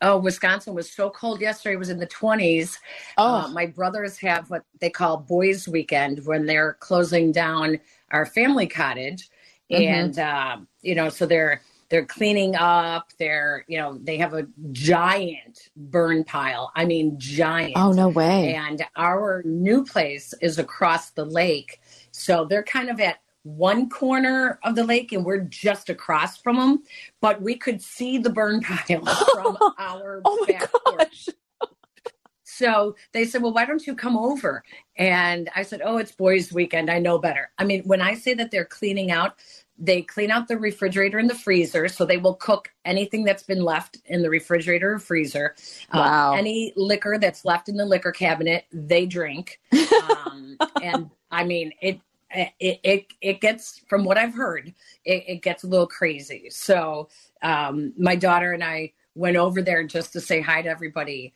Oh, 0.00 0.18
Wisconsin 0.18 0.74
was 0.74 0.92
so 0.92 1.10
cold 1.10 1.40
yesterday. 1.40 1.74
It 1.74 1.78
was 1.78 1.88
in 1.88 1.98
the 1.98 2.06
20s. 2.06 2.78
Oh, 3.16 3.34
Uh, 3.44 3.48
my 3.48 3.66
brothers 3.66 4.16
have 4.18 4.48
what 4.48 4.62
they 4.80 4.90
call 4.90 5.16
boys' 5.16 5.66
weekend 5.66 6.24
when 6.24 6.46
they're 6.46 6.74
closing 6.74 7.32
down 7.32 7.80
our 8.12 8.24
family 8.24 8.66
cottage, 8.68 9.28
Mhm. 9.72 9.80
and 9.90 10.18
uh, 10.18 10.56
you 10.82 10.94
know, 10.94 11.08
so 11.08 11.26
they're 11.26 11.62
they're 11.88 12.04
cleaning 12.06 12.54
up. 12.54 13.10
They're 13.18 13.64
you 13.66 13.78
know 13.78 13.98
they 14.00 14.18
have 14.18 14.34
a 14.34 14.46
giant 14.70 15.68
burn 15.76 16.22
pile. 16.22 16.70
I 16.76 16.84
mean, 16.84 17.18
giant. 17.18 17.72
oh 17.76 17.90
no 17.92 18.08
way. 18.08 18.54
And 18.54 18.86
our 18.94 19.42
new 19.44 19.84
place 19.84 20.32
is 20.40 20.58
across 20.60 21.10
the 21.10 21.24
lake, 21.24 21.80
so 22.12 22.44
they're 22.44 22.62
kind 22.62 22.88
of 22.88 23.00
at 23.00 23.18
one 23.44 23.88
corner 23.88 24.58
of 24.64 24.74
the 24.74 24.84
lake, 24.84 25.12
and 25.12 25.24
we're 25.24 25.40
just 25.40 25.88
across 25.90 26.36
from 26.38 26.56
them. 26.56 26.82
But 27.20 27.40
we 27.42 27.56
could 27.56 27.82
see 27.82 28.18
the 28.18 28.30
burn 28.30 28.60
pile 28.88 29.04
from 29.32 29.58
our 29.78 30.22
Oh 30.24 30.38
my 30.40 30.52
back 30.52 30.72
porch. 30.84 31.26
gosh. 31.26 31.28
So 32.44 32.96
they 33.12 33.24
said, 33.24 33.42
Well, 33.42 33.52
why 33.52 33.64
don't 33.66 33.86
you 33.86 33.94
come 33.94 34.16
over? 34.16 34.62
And 34.96 35.50
I 35.54 35.62
said, 35.62 35.82
Oh, 35.84 35.98
it's 35.98 36.12
boys' 36.12 36.52
weekend. 36.52 36.90
I 36.90 36.98
know 36.98 37.18
better. 37.18 37.50
I 37.58 37.64
mean, 37.64 37.82
when 37.84 38.00
I 38.00 38.14
say 38.14 38.34
that 38.34 38.50
they're 38.50 38.64
cleaning 38.64 39.10
out, 39.10 39.38
they 39.78 40.02
clean 40.02 40.30
out 40.30 40.48
the 40.48 40.58
refrigerator 40.58 41.18
and 41.18 41.30
the 41.30 41.34
freezer. 41.36 41.86
So 41.88 42.04
they 42.04 42.16
will 42.16 42.34
cook 42.34 42.72
anything 42.84 43.22
that's 43.24 43.44
been 43.44 43.62
left 43.62 43.98
in 44.06 44.22
the 44.22 44.30
refrigerator 44.30 44.94
or 44.94 44.98
freezer. 44.98 45.54
Uh, 45.92 45.98
Wow. 45.98 46.34
any 46.34 46.72
liquor 46.74 47.18
that's 47.20 47.44
left 47.44 47.68
in 47.68 47.76
the 47.76 47.86
liquor 47.86 48.12
cabinet, 48.12 48.64
they 48.72 49.06
drink. 49.06 49.60
Um, 50.00 50.58
and 50.80 51.10
I 51.30 51.44
mean, 51.44 51.72
it, 51.82 52.00
it, 52.30 52.80
it, 52.82 53.06
it 53.20 53.40
gets, 53.40 53.80
from 53.88 54.04
what 54.04 54.18
I've 54.18 54.34
heard, 54.34 54.74
it, 55.04 55.24
it 55.28 55.42
gets 55.42 55.64
a 55.64 55.68
little 55.68 55.86
crazy. 55.86 56.48
So 56.50 57.08
um, 57.42 57.92
my 57.98 58.16
daughter 58.16 58.52
and 58.52 58.64
I 58.64 58.92
went 59.14 59.36
over 59.36 59.62
there 59.62 59.84
just 59.84 60.12
to 60.14 60.20
say 60.20 60.40
hi 60.40 60.62
to 60.62 60.68
everybody. 60.68 61.34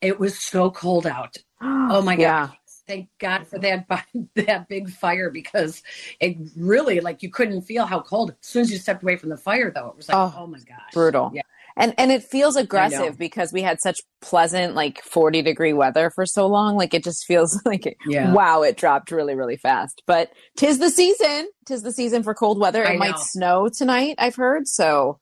It 0.00 0.18
was 0.20 0.38
so 0.38 0.70
cold 0.70 1.06
out. 1.06 1.36
Oh 1.92 2.02
my 2.02 2.16
Yeah. 2.16 2.46
god. 2.48 2.56
thank 2.86 3.08
God 3.18 3.46
for 3.48 3.58
that 3.60 3.86
that 4.36 4.68
big 4.68 4.90
fire 4.90 5.30
because 5.30 5.82
it 6.20 6.36
really 6.56 7.00
like 7.00 7.22
you 7.22 7.30
couldn't 7.30 7.62
feel 7.62 7.86
how 7.86 8.00
cold. 8.00 8.30
As 8.30 8.36
soon 8.46 8.62
as 8.62 8.70
you 8.72 8.78
stepped 8.78 9.02
away 9.02 9.16
from 9.16 9.30
the 9.30 9.36
fire, 9.36 9.70
though, 9.72 9.88
it 9.88 9.96
was 9.96 10.08
like, 10.08 10.16
oh, 10.16 10.34
oh 10.38 10.46
my 10.46 10.58
gosh, 10.60 10.92
brutal. 10.94 11.30
Yeah. 11.34 11.42
And 11.80 11.94
and 11.98 12.12
it 12.12 12.22
feels 12.22 12.56
aggressive 12.56 13.16
because 13.18 13.52
we 13.52 13.62
had 13.62 13.80
such 13.80 14.00
pleasant 14.20 14.74
like 14.74 15.02
40 15.02 15.42
degree 15.42 15.72
weather 15.72 16.10
for 16.10 16.26
so 16.26 16.46
long. 16.46 16.76
Like 16.76 16.94
it 16.94 17.02
just 17.02 17.24
feels 17.24 17.60
like 17.64 17.86
it, 17.86 17.96
Yeah. 18.06 18.32
wow, 18.32 18.62
it 18.62 18.76
dropped 18.76 19.10
really 19.10 19.34
really 19.34 19.56
fast. 19.56 20.02
But 20.06 20.30
tis 20.56 20.78
the 20.78 20.90
season. 20.90 21.48
Tis 21.66 21.82
the 21.82 21.92
season 21.92 22.22
for 22.22 22.34
cold 22.34 22.58
weather. 22.60 22.82
It 22.84 22.90
I 22.90 22.96
might 22.96 23.18
snow 23.18 23.68
tonight, 23.68 24.16
I've 24.18 24.36
heard. 24.36 24.68
So 24.68 25.18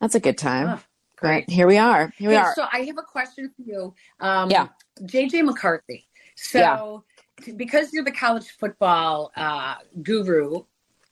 that's 0.00 0.14
a 0.14 0.20
good 0.20 0.38
time. 0.38 0.78
Oh, 0.78 0.82
great. 1.16 1.48
here 1.50 1.66
we 1.66 1.78
are. 1.78 2.12
Here 2.16 2.28
we 2.30 2.36
are. 2.36 2.54
So 2.54 2.66
I 2.72 2.80
have 2.82 2.98
a 2.98 3.02
question 3.02 3.50
for 3.56 3.62
you. 3.62 3.94
Um, 4.20 4.50
Yeah. 4.50 4.68
JJ 5.02 5.44
McCarthy. 5.44 6.06
So 6.36 7.04
t- 7.42 7.52
because 7.52 7.92
you're 7.92 8.04
the 8.04 8.10
college 8.12 8.48
football 8.58 9.32
uh, 9.36 9.76
guru, 10.02 10.62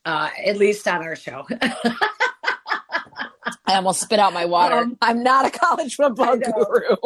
uh, 0.04 0.28
at 0.44 0.56
least 0.56 0.86
on 0.88 1.02
our 1.02 1.14
show, 1.16 1.46
I 3.70 3.76
almost 3.76 4.00
spit 4.00 4.18
out 4.18 4.32
my 4.32 4.46
water. 4.46 4.78
Um, 4.78 4.98
I'm 5.00 5.22
not 5.22 5.46
a 5.46 5.50
college 5.50 5.94
football 5.94 6.36
guru. 6.36 6.96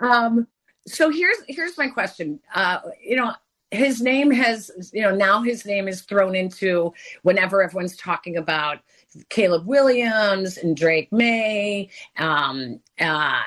um, 0.00 0.46
so 0.86 1.10
here's 1.10 1.38
here's 1.48 1.78
my 1.78 1.88
question. 1.88 2.40
Uh, 2.54 2.80
you 3.02 3.16
know, 3.16 3.32
his 3.70 4.02
name 4.02 4.30
has 4.30 4.70
you 4.92 5.02
know 5.02 5.14
now 5.14 5.42
his 5.42 5.64
name 5.64 5.88
is 5.88 6.02
thrown 6.02 6.34
into 6.34 6.92
whenever 7.22 7.62
everyone's 7.62 7.96
talking 7.96 8.36
about 8.36 8.80
Caleb 9.30 9.66
Williams 9.66 10.58
and 10.58 10.76
Drake 10.76 11.10
Maye. 11.10 11.88
Um, 12.18 12.80
uh, 13.00 13.40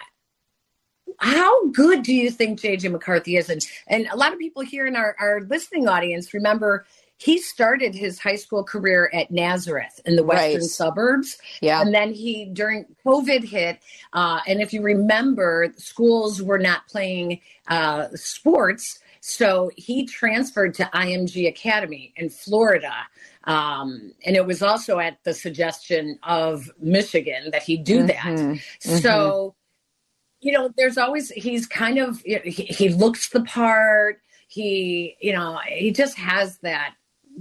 how 1.18 1.68
good 1.68 2.02
do 2.02 2.16
you 2.16 2.32
think 2.32 2.60
JJ 2.60 2.92
McCarthy 2.92 3.38
is? 3.38 3.50
And 3.50 3.62
and 3.88 4.08
a 4.08 4.18
lot 4.18 4.34
of 4.34 4.40
people 4.40 4.64
here 4.64 4.88
in 4.88 4.96
our, 4.96 5.16
our 5.20 5.42
listening 5.42 5.88
audience 5.88 6.34
remember 6.34 6.86
he 7.24 7.40
started 7.40 7.94
his 7.94 8.18
high 8.18 8.36
school 8.36 8.64
career 8.64 9.08
at 9.14 9.30
Nazareth 9.30 10.00
in 10.08 10.16
the 10.16 10.24
western 10.24 10.62
Right. 10.62 10.64
suburbs. 10.64 11.38
yeah. 11.62 11.80
And 11.80 11.94
then 11.94 12.14
he, 12.14 12.46
during 12.46 12.86
COVID 13.06 13.44
hit, 13.44 13.78
uh, 14.14 14.40
and 14.48 14.60
if 14.60 14.74
you 14.74 14.82
remember, 14.82 15.72
schools 15.78 16.42
were 16.42 16.58
not 16.58 16.88
playing 16.88 17.40
uh, 17.68 18.08
sports. 18.16 18.98
So 19.20 19.70
he 19.78 20.08
transferred 20.08 20.74
to 20.76 20.90
IMG 20.96 21.48
Academy 21.48 22.12
in 22.16 22.30
Florida. 22.32 22.92
Um, 23.44 24.14
and 24.26 24.36
it 24.36 24.48
was 24.48 24.64
also 24.64 24.98
at 24.98 25.24
the 25.24 25.36
suggestion 25.36 26.18
of 26.24 26.72
Michigan 26.80 27.52
that 27.52 27.62
he 27.62 27.78
do 27.78 28.02
that. 28.08 28.18
Mhm. 28.18 28.62
So, 28.82 29.54
you 30.40 30.54
know, 30.54 30.72
there's 30.76 30.98
always, 30.98 31.30
he's 31.30 31.68
kind 31.68 32.00
of, 32.00 32.20
he, 32.22 32.40
he 32.64 32.90
looks 32.90 33.30
the 33.30 33.42
part. 33.44 34.22
He, 34.48 35.18
you 35.22 35.34
know, 35.34 35.60
he 35.68 35.92
just 35.92 36.18
has 36.18 36.58
that, 36.60 36.96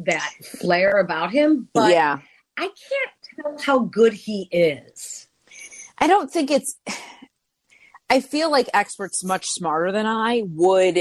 that 0.07 0.33
flair 0.61 0.99
about 0.99 1.31
him. 1.31 1.69
But 1.73 1.93
yeah. 1.93 2.19
I 2.57 2.63
can't 2.63 3.59
tell 3.59 3.59
how 3.65 3.79
good 3.81 4.13
he 4.13 4.49
is. 4.51 5.29
I 5.99 6.07
don't 6.07 6.31
think 6.31 6.51
it's. 6.51 6.77
I 8.11 8.21
feel 8.21 8.51
like 8.51 8.69
experts 8.75 9.23
much 9.23 9.47
smarter 9.47 9.93
than 9.93 10.07
I 10.07 10.43
would. 10.47 11.01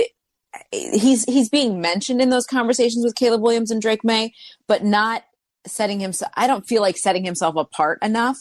He's 0.72 1.24
he's 1.26 1.50
being 1.50 1.82
mentioned 1.82 2.22
in 2.22 2.30
those 2.30 2.46
conversations 2.46 3.04
with 3.04 3.16
Caleb 3.16 3.42
Williams 3.42 3.72
and 3.72 3.82
Drake 3.82 4.04
Maye, 4.04 4.34
but 4.68 4.84
not 4.84 5.24
setting 5.66 6.00
himself. 6.00 6.32
I 6.36 6.48
don't 6.48 6.68
feel 6.68 6.82
like 6.82 6.98
setting 6.98 7.24
himself 7.24 7.56
apart 7.56 8.00
enough 8.02 8.38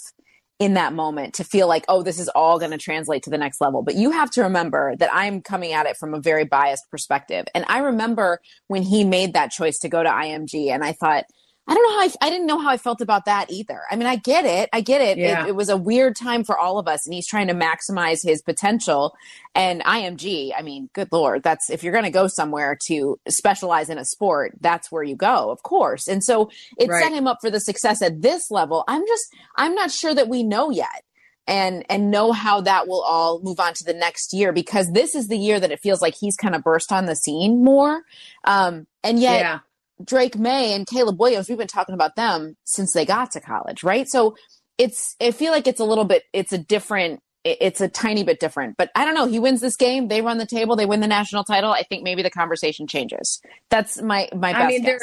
in 0.59 0.75
that 0.75 0.93
moment 0.93 1.35
to 1.35 1.45
feel 1.45 1.69
like, 1.69 1.85
oh, 1.89 2.03
this 2.03 2.19
is 2.19 2.29
all 2.31 2.59
going 2.59 2.73
to 2.73 2.79
translate 2.79 3.23
to 3.23 3.31
the 3.31 3.39
next 3.39 3.61
level. 3.61 3.83
But 3.83 3.95
you 3.95 4.11
have 4.11 4.31
to 4.33 4.43
remember 4.43 4.97
that 4.97 5.11
I'm 5.13 5.41
coming 5.41 5.73
at 5.73 5.87
it 5.87 5.97
from 5.97 6.15
a 6.15 6.21
very 6.21 6.45
biased 6.45 6.91
perspective. 6.91 7.47
And 7.55 7.65
I 7.69 7.79
remember 7.79 8.41
when 8.67 8.83
he 8.83 9.05
made 9.05 9.35
that 9.35 9.53
choice 9.53 9.79
to 9.81 9.89
go 9.89 10.03
to 10.03 10.09
IMG, 10.09 10.69
and 10.69 10.85
I 10.85 10.93
thought, 10.93 11.25
I 11.69 11.75
don't 11.75 11.83
know 11.83 11.93
how 11.97 12.01
I, 12.01 12.27
I 12.27 12.31
didn't 12.31 12.47
know 12.47 12.59
how 12.59 12.71
I 12.71 12.79
felt 12.79 13.03
about 13.03 13.27
that 13.27 13.51
either. 13.51 13.83
I 13.91 13.97
mean, 13.97 14.07
I 14.07 14.17
get 14.17 14.47
it. 14.47 14.71
I 14.73 14.81
get 14.81 15.03
it. 15.03 15.19
Yeah. 15.19 15.45
it. 15.45 15.51
It 15.51 15.55
was 15.55 15.69
a 15.69 15.77
weird 15.77 16.17
time 16.17 16.43
for 16.43 16.59
all 16.59 16.79
of 16.79 16.89
us, 16.89 17.07
and 17.07 17.13
he's 17.13 17.27
trying 17.27 17.49
to 17.49 17.55
maximize 17.55 18.25
his 18.25 18.41
potential. 18.41 19.15
And 19.55 19.83
IMG, 19.85 20.53
I 20.57 20.63
mean, 20.63 20.89
good 20.95 21.09
lord, 21.13 21.43
that's 21.43 21.69
if 21.69 21.83
you're 21.83 21.93
going 21.93 22.05
to 22.05 22.11
go 22.11 22.27
somewhere 22.27 22.79
to 22.87 23.21
specialize 23.29 23.91
in 23.91 23.99
a 23.99 24.05
sport, 24.05 24.55
that's 24.61 24.91
where 24.91 25.03
you 25.03 25.15
go, 25.15 25.51
of 25.51 25.63
course. 25.63 26.09
And 26.09 26.25
so 26.25 26.51
it 26.79 26.89
Right. 26.89 27.03
set 27.03 27.13
him 27.13 27.27
up 27.27 27.39
for 27.43 27.51
the 27.51 27.61
success 27.61 28.01
at 28.01 28.23
this 28.23 28.51
level. 28.51 28.85
I'm 28.89 29.07
just, 29.07 29.27
I'm 29.57 29.75
not 29.75 29.91
sure 29.91 30.15
that 30.15 30.29
we 30.29 30.43
know 30.43 30.71
yet. 30.71 31.05
And 31.47 31.87
and 31.89 32.11
know 32.11 32.33
how 32.33 32.61
that 32.61 32.89
will 32.89 33.01
all 33.01 33.41
move 33.43 33.59
on 33.59 33.73
to 33.73 33.83
the 33.85 33.95
next 33.95 34.35
year 34.35 34.53
because 34.53 34.93
this 34.93 35.15
is 35.15 35.29
the 35.29 35.39
year 35.39 35.59
that 35.59 35.71
it 35.71 35.81
feels 35.81 36.03
like 36.03 36.15
he's 36.15 36.37
kind 36.37 36.55
of 36.55 36.63
burst 36.63 36.93
on 36.93 37.07
the 37.07 37.17
scene 37.17 37.65
more. 37.65 38.03
Um, 38.45 38.87
and 39.03 39.19
yet 39.19 39.41
yeah. 39.41 39.59
Drake 40.05 40.37
Maye 40.37 40.73
and 40.75 40.87
Caleb 40.87 41.19
Williams, 41.21 41.49
we've 41.49 41.59
been 41.59 41.67
talking 41.67 41.95
about 41.95 42.17
them 42.17 42.57
since 42.65 42.93
they 42.93 43.05
got 43.05 43.31
to 43.33 43.41
college, 43.41 43.83
right? 43.83 44.09
So 44.09 44.37
it's, 44.79 45.17
I 45.21 45.31
feel 45.33 45.53
like 45.53 45.67
it's 45.67 45.81
a 45.81 45.85
little 45.85 46.05
bit, 46.05 46.23
it's 46.33 46.53
a 46.53 46.59
different, 46.59 47.21
it's 47.45 47.81
a 47.81 47.89
tiny 47.89 48.25
bit 48.25 48.41
different, 48.41 48.77
but 48.77 48.91
I 48.95 49.05
don't 49.05 49.15
know. 49.15 49.27
He 49.27 49.39
wins 49.39 49.61
this 49.61 49.77
game. 49.77 50.09
They 50.09 50.21
run 50.23 50.39
the 50.39 50.47
table. 50.47 50.77
They 50.77 50.87
win 50.87 51.01
the 51.01 51.07
national 51.07 51.45
title. 51.45 51.71
I 51.71 51.83
think 51.83 52.03
maybe 52.03 52.23
the 52.23 52.31
conversation 52.31 52.87
changes. 52.87 53.41
That's 53.71 54.01
my, 54.03 54.29
my 54.35 54.53
best 54.53 54.65
I 54.65 54.69
mean, 54.69 54.83
guess. 54.83 55.01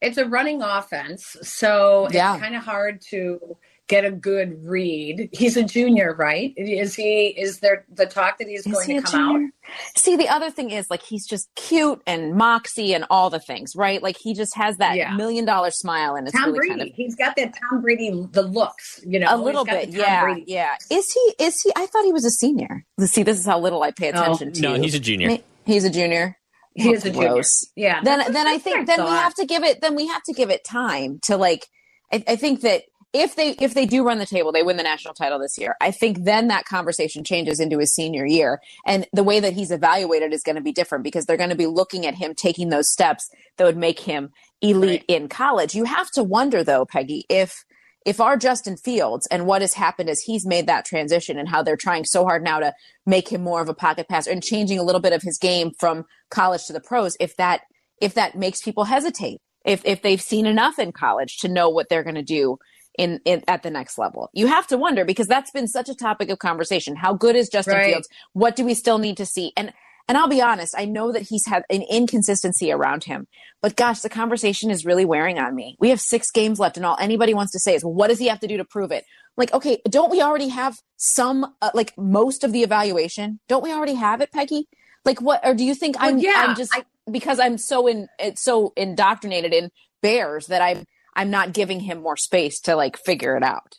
It's 0.00 0.16
a 0.16 0.24
running 0.24 0.62
offense, 0.62 1.36
so 1.42 2.08
Yeah. 2.10 2.32
it's 2.34 2.42
kind 2.42 2.56
of 2.56 2.62
hard 2.62 3.02
to 3.10 3.56
get 3.90 4.04
a 4.06 4.10
good 4.10 4.64
read. 4.64 5.28
He's 5.32 5.56
a 5.58 5.62
junior, 5.64 6.14
right? 6.18 6.54
Is 6.56 6.94
he? 6.94 7.26
Is 7.36 7.58
there 7.60 7.84
the 7.92 8.06
talk 8.06 8.38
that 8.38 8.48
he's 8.48 8.60
Is 8.66 8.72
going 8.72 8.86
he 8.86 8.92
to 8.94 8.98
a 9.00 9.02
come 9.02 9.36
out? 9.44 9.50
See, 9.96 10.16
the 10.16 10.28
other 10.28 10.50
thing 10.50 10.70
is 10.70 10.88
like 10.88 11.02
he's 11.02 11.26
just 11.26 11.48
cute 11.56 12.00
and 12.06 12.34
moxie 12.34 12.94
and 12.94 13.04
all 13.10 13.28
the 13.30 13.40
things, 13.40 13.74
right? 13.76 14.02
Like 14.02 14.16
he 14.18 14.32
just 14.32 14.56
has 14.56 14.78
that 14.78 14.96
Yeah. 14.96 15.14
million 15.14 15.44
dollar 15.44 15.70
smile 15.70 16.14
and 16.14 16.26
it's 16.28 16.36
Tom 16.36 16.46
really 16.52 16.58
Brady. 16.68 16.70
kind 16.70 16.80
of 16.90 16.96
He's 16.96 17.14
got 17.16 17.36
that 17.36 17.52
Tom 17.58 17.82
Brady, 17.82 18.10
the 18.30 18.42
looks. 18.42 19.00
You 19.06 19.18
know, 19.18 19.26
a 19.28 19.36
little 19.36 19.64
bit 19.64 19.90
yeah 19.90 20.22
Brady. 20.22 20.44
yeah 20.46 20.76
is 20.90 21.12
he 21.12 21.44
is 21.44 21.60
he 21.62 21.72
i 21.76 21.84
thought 21.86 22.04
he 22.04 22.12
was 22.12 22.24
a 22.24 22.30
senior 22.30 22.84
see 23.00 23.22
this 23.22 23.38
is 23.38 23.46
how 23.46 23.58
little 23.58 23.82
i 23.82 23.90
pay 23.90 24.12
Oh. 24.12 24.20
attention 24.22 24.52
to 24.52 24.60
No, 24.62 24.74
he's 24.74 24.94
a 24.94 25.00
junior. 25.00 25.38
He's 25.66 25.84
a 25.84 25.90
junior 25.90 26.36
He 26.74 26.88
Oh, 26.90 26.92
is 26.94 27.04
a 27.04 27.10
junior. 27.10 27.42
Yeah. 27.76 28.00
then 28.02 28.32
then 28.32 28.46
i 28.46 28.58
think 28.58 28.86
then 28.86 29.02
we 29.04 29.10
have 29.10 29.34
to 29.34 29.46
give 29.46 29.62
it 29.64 29.80
then 29.80 29.94
we 29.96 30.06
have 30.06 30.22
to 30.24 30.32
give 30.32 30.50
it 30.50 30.62
time 30.64 31.18
to 31.24 31.36
like 31.36 31.66
I, 32.12 32.22
I 32.28 32.36
think 32.36 32.60
that 32.62 32.82
if 33.12 33.34
they 33.36 33.50
if 33.60 33.74
they 33.74 33.86
do 33.86 34.04
run 34.04 34.18
the 34.18 34.26
table 34.26 34.52
they 34.52 34.62
win 34.62 34.76
the 34.76 34.82
national 34.82 35.14
title 35.14 35.38
this 35.38 35.58
year. 35.58 35.76
I 35.80 35.90
think 35.90 36.24
then 36.24 36.48
that 36.48 36.64
conversation 36.64 37.24
changes 37.24 37.60
into 37.60 37.78
his 37.78 37.92
senior 37.92 38.24
year. 38.24 38.60
And 38.86 39.06
the 39.12 39.24
way 39.24 39.40
that 39.40 39.52
he's 39.52 39.70
evaluated 39.70 40.32
is 40.32 40.42
going 40.42 40.56
to 40.56 40.62
be 40.62 40.72
different 40.72 41.04
because 41.04 41.26
they're 41.26 41.36
going 41.36 41.50
to 41.50 41.56
be 41.56 41.66
looking 41.66 42.06
at 42.06 42.14
him 42.14 42.34
taking 42.34 42.68
those 42.68 42.90
steps 42.90 43.30
that 43.56 43.64
would 43.64 43.76
make 43.76 44.00
him 44.00 44.30
elite 44.60 45.04
in 45.08 45.28
college. 45.28 45.74
You 45.74 45.84
have 45.84 46.10
to 46.12 46.22
wonder 46.22 46.62
though 46.62 46.84
peggy 46.84 47.24
if 47.28 47.64
if 48.06 48.20
our 48.20 48.36
Justin 48.36 48.76
Fields 48.76 49.26
and 49.26 49.46
what 49.46 49.60
has 49.60 49.74
happened 49.74 50.08
is 50.08 50.22
he's 50.22 50.46
made 50.46 50.66
that 50.66 50.86
transition 50.86 51.38
and 51.38 51.48
how 51.48 51.62
they're 51.62 51.76
trying 51.76 52.04
so 52.04 52.24
hard 52.24 52.42
now 52.42 52.58
to 52.58 52.72
make 53.04 53.28
him 53.28 53.42
more 53.42 53.60
of 53.60 53.68
a 53.68 53.74
pocket 53.74 54.08
passer 54.08 54.30
and 54.30 54.42
changing 54.42 54.78
a 54.78 54.82
little 54.82 55.02
bit 55.02 55.12
of 55.12 55.22
his 55.22 55.36
game 55.36 55.72
from 55.78 56.06
college 56.30 56.64
to 56.66 56.72
the 56.72 56.80
pros, 56.80 57.16
if 57.20 57.36
that 57.36 57.62
if 58.00 58.14
that 58.14 58.36
makes 58.36 58.62
people 58.62 58.84
hesitate, 58.84 59.40
if 59.64 59.82
if 59.84 60.00
they've 60.02 60.22
seen 60.22 60.46
enough 60.46 60.78
in 60.78 60.92
college 60.92 61.38
to 61.38 61.48
know 61.48 61.68
what 61.68 61.88
they're 61.88 62.04
going 62.04 62.14
to 62.14 62.22
do 62.22 62.58
in, 63.00 63.20
in 63.24 63.42
at 63.48 63.62
the 63.64 63.70
next 63.70 63.98
level. 63.98 64.30
You 64.34 64.46
have 64.48 64.66
to 64.68 64.78
wonder 64.78 65.04
because 65.04 65.28
that's 65.28 65.50
been 65.50 65.68
such 65.68 65.88
a 65.88 65.94
topic 65.94 66.30
of 66.30 66.38
conversation. 66.38 66.96
How 66.96 67.14
good 67.14 67.36
is 67.36 67.48
Justin 67.48 67.76
Right. 67.78 67.92
Fields? 67.92 68.08
What 68.34 68.56
do 68.56 68.64
we 68.64 68.74
still 68.74 68.98
need 68.98 69.16
to 69.18 69.26
see? 69.26 69.52
And 69.56 69.72
and 70.08 70.18
I'll 70.18 70.28
be 70.28 70.42
honest, 70.42 70.74
I 70.76 70.86
know 70.86 71.12
that 71.12 71.22
he's 71.22 71.46
had 71.46 71.62
an 71.70 71.82
inconsistency 71.82 72.72
around 72.72 73.04
him, 73.04 73.28
but 73.62 73.76
gosh, 73.76 74.00
the 74.00 74.08
conversation 74.08 74.70
is 74.70 74.84
really 74.84 75.04
wearing 75.04 75.38
on 75.38 75.54
me. 75.54 75.76
We 75.80 75.90
have 75.90 76.00
six 76.00 76.30
games 76.32 76.58
left, 76.60 76.76
and 76.76 76.84
all 76.84 76.96
anybody 77.00 77.34
wants 77.34 77.52
to 77.52 77.60
say 77.60 77.74
is, 77.76 77.84
well, 77.84 77.94
what 77.94 78.08
does 78.08 78.18
he 78.18 78.28
have 78.28 78.40
to 78.40 78.48
do 78.48 78.58
to 78.58 78.64
prove 78.64 78.92
it? 78.92 79.04
Like, 79.36 79.54
okay, 79.54 79.80
don't 79.88 80.10
we 80.10 80.20
already 80.20 80.48
have 80.48 80.76
some, 80.96 81.54
uh, 81.62 81.70
like 81.74 81.94
most 81.96 82.44
of 82.44 82.52
the 82.52 82.62
evaluation? 82.64 83.40
Don't 83.48 83.62
we 83.64 83.72
already 83.72 83.94
have 83.94 84.20
it, 84.20 84.32
Peggy? 84.32 84.68
Like, 85.04 85.22
what, 85.22 85.46
or 85.46 85.54
do 85.54 85.64
you 85.64 85.74
think 85.76 85.96
Well, 86.00 86.10
I'm, 86.10 86.18
yeah, 86.18 86.44
I'm 86.48 86.56
just 86.56 86.74
I- 86.74 86.84
because 87.10 87.38
I'm 87.40 87.56
so 87.58 87.86
in, 87.86 88.08
it's 88.18 88.42
so 88.42 88.72
indoctrinated 88.76 89.54
in 89.54 89.70
Bears 90.02 90.48
that 90.48 90.60
I'm, 90.62 90.84
I'm 91.14 91.30
not 91.30 91.52
giving 91.54 91.80
him 91.80 92.02
more 92.02 92.16
space 92.16 92.60
to 92.62 92.76
like 92.76 92.98
figure 92.98 93.36
it 93.36 93.44
out. 93.44 93.78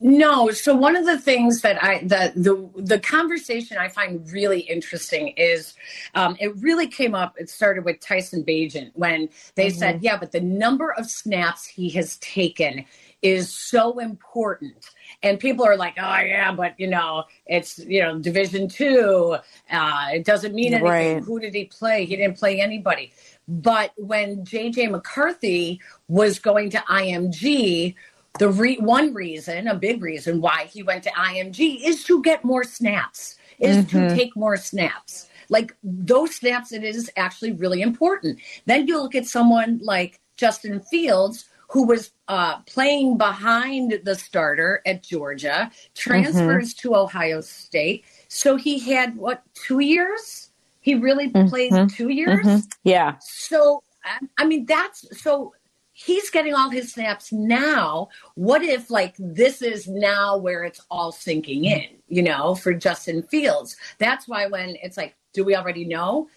No, 0.00 0.52
so 0.52 0.76
one 0.76 0.96
of 0.96 1.06
the 1.06 1.18
things 1.18 1.62
that 1.62 1.82
I 1.82 2.00
the 2.00 2.32
the 2.36 2.82
the 2.82 3.00
conversation 3.00 3.78
I 3.78 3.88
find 3.88 4.30
really 4.32 4.60
interesting 4.60 5.28
is 5.30 5.74
um, 6.14 6.36
it 6.40 6.56
really 6.58 6.86
came 6.88 7.16
up. 7.16 7.34
It 7.38 7.50
started 7.50 7.84
with 7.84 8.00
Tyson 8.00 8.44
Bagent 8.44 8.92
when 8.94 9.28
they 9.56 9.70
Mm-hmm. 9.70 9.70
said, 9.70 10.02
"Yeah, 10.02 10.18
but 10.18 10.32
the 10.32 10.40
number 10.40 10.92
of 10.92 11.10
snaps 11.10 11.66
he 11.66 11.90
has 11.92 12.18
taken 12.18 12.86
is 13.22 13.50
so 13.52 13.98
important." 13.98 14.90
And 15.24 15.40
people 15.40 15.66
are 15.66 15.76
like, 15.76 15.96
"Oh 15.98 16.20
yeah, 16.20 16.52
but 16.52 16.78
you 16.78 16.88
know, 16.88 17.24
it's 17.46 17.80
you 17.80 18.02
know 18.04 18.20
Division 18.20 18.68
two. 18.68 19.38
Uh, 19.72 20.08
it 20.14 20.24
doesn't 20.26 20.54
mean 20.54 20.74
anything. 20.74 21.16
Right. 21.16 21.24
Who 21.24 21.40
did 21.40 21.54
he 21.56 21.64
play? 21.66 22.06
He 22.06 22.16
didn't 22.16 22.38
play 22.38 22.60
anybody." 22.60 23.12
But 23.46 23.92
when 23.96 24.44
JJ 24.44 24.90
McCarthy 24.90 25.80
was 26.08 26.38
going 26.38 26.70
to 26.70 26.78
IMG, 26.78 27.94
the 28.38 28.48
re- 28.48 28.78
one 28.78 29.14
reason, 29.14 29.68
a 29.68 29.74
big 29.74 30.02
reason 30.02 30.40
why 30.40 30.68
he 30.72 30.82
went 30.82 31.04
to 31.04 31.10
IMG 31.10 31.80
is 31.84 32.04
to 32.04 32.22
get 32.22 32.44
more 32.44 32.64
snaps. 32.64 33.36
is 33.60 33.86
to 33.86 34.14
take 34.14 34.34
more 34.34 34.56
snaps. 34.56 35.28
Like 35.48 35.76
those 35.84 36.34
snaps, 36.34 36.72
it 36.72 36.82
is 36.82 37.10
actually 37.16 37.52
really 37.52 37.82
important. 37.82 38.40
Then 38.66 38.88
you 38.88 39.00
look 39.00 39.14
at 39.14 39.26
someone 39.26 39.78
like 39.82 40.20
Justin 40.36 40.80
Fields, 40.80 41.44
who 41.68 41.86
was 41.86 42.10
uh, 42.28 42.60
playing 42.62 43.18
behind 43.18 44.00
the 44.04 44.14
starter 44.14 44.82
at 44.86 45.02
Georgia, 45.02 45.70
transfers 45.94 46.74
to 46.74 46.96
Ohio 46.96 47.40
State. 47.40 48.04
So 48.28 48.56
he 48.56 48.78
had 48.78 49.16
what 49.16 49.42
two 49.54 49.80
years? 49.80 50.50
He 50.84 50.94
really 50.94 51.30
mm-hmm. 51.30 51.48
plays 51.48 51.72
two 51.94 52.08
mm-hmm. 52.08 52.10
years. 52.10 52.68
Yeah. 52.84 53.14
So 53.20 53.82
I- 54.04 54.26
I 54.36 54.44
mean, 54.44 54.66
that's 54.66 55.06
so 55.18 55.54
he's 55.94 56.28
getting 56.28 56.52
all 56.52 56.68
his 56.68 56.92
snaps 56.92 57.32
now. 57.32 58.08
What 58.34 58.62
if 58.62 58.90
like 58.90 59.14
this 59.18 59.62
is 59.62 59.88
now 59.88 60.36
where 60.36 60.62
it's 60.62 60.82
all 60.90 61.10
sinking 61.10 61.64
in? 61.64 61.86
You 62.08 62.22
know, 62.22 62.54
for 62.54 62.74
Justin 62.74 63.22
Fields. 63.22 63.78
That's 63.98 64.28
why 64.28 64.46
when 64.46 64.76
it's 64.82 64.98
like, 64.98 65.16
do 65.32 65.42
we 65.42 65.56
already 65.56 65.86
know? 65.86 66.28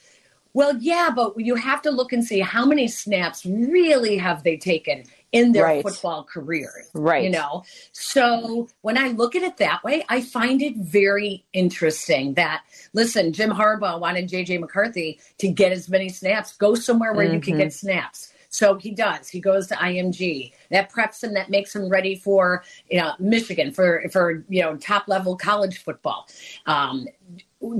Well, 0.53 0.77
yeah, 0.77 1.09
but 1.13 1.37
you 1.37 1.55
have 1.55 1.81
to 1.81 1.91
look 1.91 2.13
and 2.13 2.23
see 2.23 2.39
how 2.39 2.65
many 2.65 2.87
snaps 2.87 3.45
really 3.45 4.15
have 4.15 4.43
they 4.43 4.55
taken 4.55 5.03
in 5.31 5.51
their 5.51 5.63
Right. 5.63 5.83
football 5.83 6.23
career. 6.23 6.71
Right. 6.93 7.23
You 7.23 7.29
know, 7.29 7.63
so 7.91 8.67
when 8.81 8.97
I 8.97 9.09
look 9.09 9.35
at 9.35 9.43
it 9.43 9.57
that 9.57 9.83
way, 9.83 10.05
I 10.09 10.21
find 10.21 10.61
it 10.61 10.77
very 10.77 11.45
interesting 11.53 12.33
that, 12.35 12.63
listen, 12.93 13.33
Jim 13.33 13.51
Harbaugh 13.51 13.99
wanted 13.99 14.29
JJ 14.29 14.59
McCarthy 14.59 15.19
to 15.39 15.49
get 15.49 15.71
as 15.71 15.89
many 15.89 16.09
snaps, 16.09 16.55
go 16.55 16.75
somewhere 16.75 17.13
where 17.13 17.31
you 17.31 17.39
can 17.41 17.57
get 17.57 17.73
snaps. 17.73 18.31
So 18.49 18.75
he 18.75 18.91
does. 18.91 19.27
He 19.27 19.41
goes 19.41 19.67
to 19.67 19.75
IMG. 19.75 20.53
That 20.71 20.91
preps 20.91 21.21
him. 21.23 21.33
That 21.33 21.49
makes 21.49 21.75
him 21.75 21.89
ready 21.89 22.15
for 22.15 22.63
you 22.89 22.97
know 22.99 23.11
Michigan 23.19 23.71
for 23.71 24.03
for 24.11 24.45
you 24.47 24.61
know 24.61 24.77
top 24.77 25.07
level 25.09 25.35
college 25.35 25.83
football. 25.83 26.27
Um, 26.65 27.07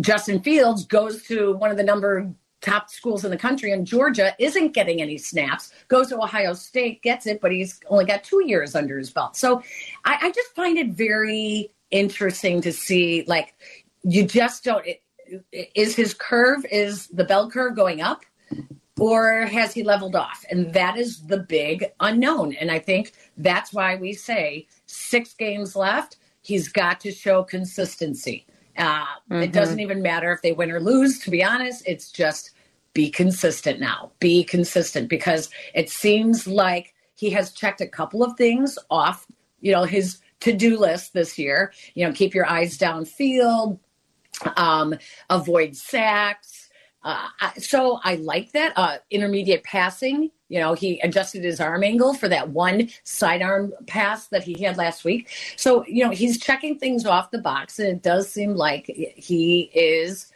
Justin 0.02 0.42
Fields 0.42 0.86
goes 0.86 1.24
to 1.24 1.54
one 1.54 1.72
of 1.72 1.78
the 1.78 1.84
number 1.84 2.30
top 2.62 2.90
schools 2.90 3.24
in 3.24 3.32
the 3.32 3.38
country 3.38 3.72
and 3.72 3.86
Georgia 3.86 4.34
isn't 4.40 4.74
getting 4.74 5.02
any 5.02 5.18
snaps, 5.18 5.72
goes 5.88 6.08
to 6.08 6.18
Ohio 6.18 6.54
State, 6.54 7.02
gets 7.04 7.28
it, 7.28 7.40
but 7.40 7.52
he's 7.52 7.80
only 7.90 8.06
got 8.06 8.24
two 8.24 8.44
years 8.46 8.76
under 8.76 8.98
his 8.98 9.10
belt. 9.10 9.36
So 9.36 9.62
I, 10.06 10.18
I 10.24 10.32
just 10.32 10.56
find 10.56 10.78
it 10.78 10.90
very 10.90 11.72
interesting 11.92 12.62
to 12.62 12.74
see 12.74 13.24
like 13.28 13.54
you 14.04 14.26
just 14.26 14.64
don't 14.64 14.86
it, 14.86 15.02
is 15.52 15.96
his 15.96 16.14
curve 16.14 16.66
is 16.72 17.08
the 17.08 17.24
bell 17.24 17.50
curve 17.50 17.76
going 17.76 18.02
up 18.02 18.24
or 19.00 19.46
has 19.46 19.74
he 19.74 19.84
leveled 19.84 20.16
off? 20.16 20.44
And 20.50 20.74
that 20.74 20.98
is 20.98 21.26
the 21.28 21.38
big 21.38 21.86
unknown. 22.00 22.54
And 22.54 22.72
I 22.72 22.80
think 22.80 23.14
that's 23.38 23.74
why 23.74 23.96
we 23.96 24.14
say 24.14 24.68
six 24.86 25.34
games 25.34 25.76
left. 25.76 26.18
He's 26.42 26.70
got 26.70 27.00
to 27.02 27.12
show 27.12 27.44
consistency. 27.44 28.46
Uh, 28.78 29.06
It 29.32 29.52
doesn't 29.52 29.80
even 29.80 30.02
matter 30.02 30.32
if 30.32 30.42
they 30.42 30.52
win 30.52 30.72
or 30.72 30.80
lose, 30.80 31.20
to 31.20 31.32
be 31.32 31.44
honest. 31.44 31.84
It's 31.86 32.12
just 32.12 32.52
be 32.94 33.10
consistent 33.10 33.80
now. 33.80 34.12
Be 34.20 34.44
consistent 34.44 35.10
because 35.10 35.50
it 35.74 35.90
seems 35.90 36.48
like 36.48 36.94
he 37.16 37.30
has 37.32 37.52
checked 37.52 37.82
a 37.82 37.88
couple 37.88 38.24
of 38.24 38.38
things 38.38 38.78
off, 38.90 39.28
you 39.60 39.72
know, 39.72 39.84
his 39.84 40.20
to 40.42 40.54
do 40.54 40.78
list 40.78 41.14
this 41.14 41.38
year. 41.38 41.74
You 41.96 42.06
know, 42.06 42.14
keep 42.14 42.36
your 42.36 42.46
eyes 42.46 42.78
downfield, 42.78 43.80
um, 44.56 44.96
avoid 45.30 45.76
sacks. 45.76 46.70
Uh, 47.04 47.30
so 47.58 48.00
I 48.04 48.16
like 48.16 48.52
that. 48.52 48.74
Uh, 48.76 48.98
intermediate 49.10 49.64
passing, 49.64 50.30
you 50.50 50.60
know, 50.60 50.74
he 50.74 51.00
adjusted 51.02 51.44
his 51.44 51.60
arm 51.60 51.84
angle 51.84 52.14
for 52.14 52.30
that 52.30 52.50
one 52.50 52.90
sidearm 53.04 53.74
pass 53.86 54.28
that 54.28 54.44
he 54.44 54.64
had 54.64 54.78
last 54.78 55.04
week. 55.04 55.30
So, 55.56 55.86
you 55.86 56.04
know, 56.04 56.12
he's 56.12 56.40
checking 56.40 56.78
things 56.78 57.06
off 57.06 57.32
the 57.32 57.40
box, 57.40 57.80
and 57.80 57.88
it 57.90 58.02
does 58.02 58.32
seem 58.32 58.56
like 58.56 58.86
he 58.86 59.70
is 59.74 60.32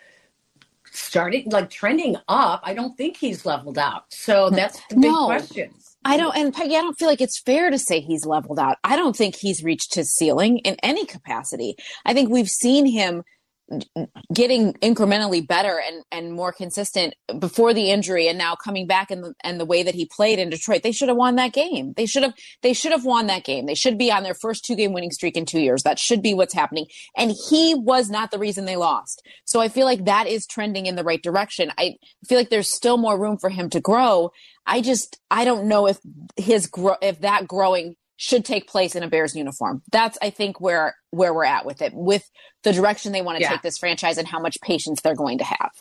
starting, 0.91 1.49
like 1.49 1.69
trending 1.69 2.17
up. 2.27 2.61
I 2.63 2.73
don't 2.73 2.97
think 2.97 3.17
he's 3.17 3.45
leveled 3.45 3.77
out. 3.77 4.05
So 4.09 4.49
hmm. 4.49 4.55
that's 4.55 4.79
the 4.89 4.95
big 4.95 5.11
No. 5.11 5.25
question. 5.25 5.73
I 6.03 6.17
don't, 6.17 6.35
and 6.35 6.51
Peggy, 6.51 6.75
I 6.75 6.81
don't 6.81 6.97
feel 6.97 7.07
like 7.07 7.21
it's 7.21 7.39
fair 7.39 7.69
to 7.69 7.77
say 7.77 7.99
he's 7.99 8.25
leveled 8.25 8.57
out. 8.57 8.77
I 8.83 8.95
don't 8.95 9.15
think 9.15 9.35
he's 9.35 9.63
reached 9.63 9.93
his 9.93 10.11
ceiling 10.11 10.57
in 10.59 10.75
any 10.81 11.05
capacity. 11.05 11.75
I 12.05 12.15
think 12.15 12.31
we've 12.31 12.49
seen 12.49 12.87
him 12.87 13.23
getting 14.33 14.73
incrementally 14.75 15.45
better 15.45 15.79
and, 15.85 16.03
and 16.11 16.33
more 16.33 16.51
consistent 16.51 17.13
before 17.39 17.73
the 17.73 17.89
injury 17.89 18.27
and 18.27 18.37
now 18.37 18.55
coming 18.55 18.87
back 18.87 19.11
and 19.11 19.23
the, 19.23 19.33
and 19.43 19.59
the 19.59 19.65
way 19.65 19.83
that 19.83 19.95
he 19.95 20.05
played 20.05 20.39
in 20.39 20.49
Detroit. 20.49 20.83
They 20.83 20.91
should 20.91 21.09
have 21.09 21.17
won 21.17 21.35
that 21.35 21.53
game. 21.53 21.93
They 21.95 22.05
should 22.05 22.23
have, 22.23 22.33
they 22.61 22.73
should 22.73 22.91
have 22.91 23.05
won 23.05 23.27
that 23.27 23.43
game. 23.43 23.65
They 23.65 23.75
should 23.75 23.97
be 23.97 24.11
on 24.11 24.23
their 24.23 24.33
first 24.33 24.65
two 24.65 24.75
game 24.75 24.93
winning 24.93 25.11
streak 25.11 25.37
in 25.37 25.45
two 25.45 25.59
years. 25.59 25.83
That 25.83 25.99
should 25.99 26.21
be 26.21 26.33
what's 26.33 26.53
happening. 26.53 26.87
And 27.15 27.33
he 27.49 27.75
was 27.75 28.09
not 28.09 28.31
the 28.31 28.39
reason 28.39 28.65
they 28.65 28.77
lost. 28.77 29.21
So 29.45 29.59
I 29.59 29.69
feel 29.69 29.85
like 29.85 30.05
that 30.05 30.27
is 30.27 30.45
trending 30.45 30.85
in 30.85 30.95
the 30.95 31.03
right 31.03 31.21
direction. 31.21 31.71
I 31.77 31.95
feel 32.27 32.37
like 32.37 32.49
there's 32.49 32.73
still 32.73 32.97
more 32.97 33.19
room 33.19 33.37
for 33.37 33.49
him 33.49 33.69
to 33.71 33.79
grow. 33.79 34.31
I 34.65 34.81
just, 34.81 35.19
I 35.29 35.45
don't 35.45 35.67
know 35.67 35.87
if 35.87 35.97
his, 36.37 36.67
gro- 36.67 36.97
if 37.01 37.21
that 37.21 37.47
growing 37.47 37.95
should 38.21 38.45
take 38.45 38.67
place 38.67 38.95
in 38.95 39.01
a 39.01 39.07
Bears 39.07 39.35
uniform. 39.35 39.81
That's 39.91 40.15
I 40.21 40.29
think 40.29 40.61
where 40.61 40.95
where 41.09 41.33
we're 41.33 41.43
at 41.43 41.65
with 41.65 41.81
it, 41.81 41.91
with 41.91 42.29
the 42.61 42.71
direction 42.71 43.13
they 43.13 43.23
want 43.23 43.37
to 43.37 43.41
Yeah. 43.41 43.49
take 43.49 43.63
this 43.63 43.79
franchise 43.79 44.19
and 44.19 44.27
how 44.27 44.39
much 44.39 44.61
patience 44.61 45.01
they're 45.01 45.15
going 45.15 45.39
to 45.39 45.43
have. 45.43 45.71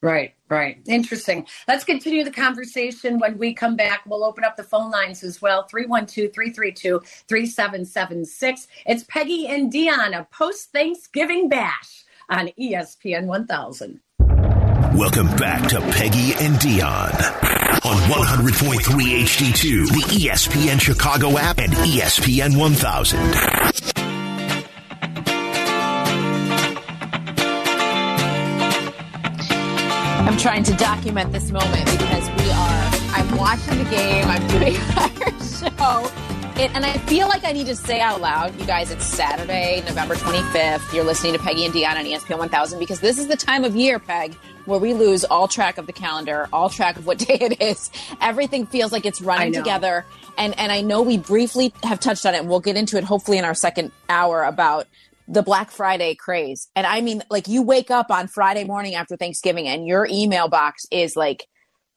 Right, 0.00 0.34
right. 0.48 0.78
Interesting. 0.88 1.46
Let's 1.68 1.84
continue 1.84 2.24
the 2.24 2.30
conversation 2.32 3.18
when 3.18 3.36
we 3.36 3.52
come 3.52 3.76
back. 3.76 4.00
We'll 4.06 4.24
open 4.24 4.42
up 4.42 4.56
the 4.56 4.64
phone 4.64 4.90
lines 4.90 5.22
as 5.22 5.42
well 5.42 5.64
312 5.64 6.32
332 6.32 7.00
3776. 7.28 8.66
It's 8.86 9.04
Peggy 9.04 9.46
and 9.48 9.70
Dionne, 9.70 10.18
a 10.18 10.26
post 10.32 10.72
Thanksgiving 10.72 11.50
bash 11.50 12.04
on 12.30 12.48
ESPN 12.58 13.26
1000. 13.26 14.00
Welcome 14.94 15.28
back 15.36 15.68
to 15.68 15.80
Peggy 15.92 16.32
and 16.34 16.56
Dionne 16.56 17.52
on 17.52 17.61
100.3 18.12 19.22
HD2, 19.22 19.88
the 19.88 20.26
ESPN 20.26 20.78
Chicago 20.78 21.38
app, 21.38 21.58
and 21.58 21.72
ESPN 21.72 22.58
1000. 22.58 23.18
I'm 30.28 30.36
trying 30.36 30.62
to 30.64 30.74
document 30.74 31.32
this 31.32 31.50
moment 31.50 31.86
because 31.86 32.28
we 32.30 32.50
are. 32.50 32.90
I'm 33.14 33.36
watching 33.38 33.78
the 33.78 33.84
game. 33.90 34.26
I'm 34.28 34.46
doing 34.48 34.76
our 34.96 35.10
show. 35.42 36.12
It, 36.60 36.70
and 36.74 36.84
I 36.84 36.98
feel 37.06 37.28
like 37.28 37.44
I 37.44 37.52
need 37.52 37.66
to 37.68 37.76
say 37.76 37.98
out 38.00 38.20
loud, 38.20 38.54
you 38.60 38.66
guys, 38.66 38.90
it's 38.90 39.06
Saturday, 39.06 39.82
November 39.86 40.16
25th. 40.16 40.92
You're 40.92 41.04
listening 41.04 41.32
to 41.32 41.38
Peggy 41.38 41.64
and 41.64 41.72
Dionne 41.72 41.96
on 41.96 42.04
ESPN 42.04 42.38
1000 42.38 42.78
because 42.78 43.00
this 43.00 43.18
is 43.18 43.26
the 43.26 43.36
time 43.36 43.64
of 43.64 43.74
year, 43.74 43.98
Peg, 43.98 44.36
where 44.64 44.78
we 44.78 44.94
lose 44.94 45.24
all 45.24 45.48
track 45.48 45.78
of 45.78 45.86
the 45.86 45.92
calendar, 45.92 46.48
all 46.52 46.68
track 46.70 46.96
of 46.96 47.06
what 47.06 47.18
day 47.26 47.38
it 47.40 47.60
is. 47.62 47.90
Everything 48.20 48.66
feels 48.66 48.92
like 48.92 49.04
it's 49.06 49.20
running 49.20 49.52
together. 49.52 50.04
And, 50.38 50.58
and 50.58 50.72
I 50.72 50.80
know 50.80 51.02
we 51.02 51.18
briefly 51.18 51.74
have 51.82 52.00
touched 52.00 52.24
on 52.26 52.34
it, 52.34 52.38
and 52.38 52.48
we'll 52.48 52.60
get 52.60 52.76
into 52.76 52.96
it 52.96 53.04
hopefully 53.04 53.38
in 53.38 53.44
our 53.44 53.54
second 53.54 53.92
hour 54.08 54.42
about 54.44 54.86
the 55.28 55.42
Black 55.42 55.70
Friday 55.70 56.14
craze. 56.14 56.68
And 56.74 56.86
I 56.86 57.00
mean, 57.00 57.22
like 57.30 57.48
you 57.48 57.62
wake 57.62 57.90
up 57.90 58.10
on 58.10 58.28
Friday 58.28 58.64
morning 58.64 58.94
after 58.94 59.16
Thanksgiving 59.16 59.68
and 59.68 59.86
your 59.86 60.06
email 60.10 60.48
box 60.48 60.84
is 60.90 61.16
like 61.16 61.46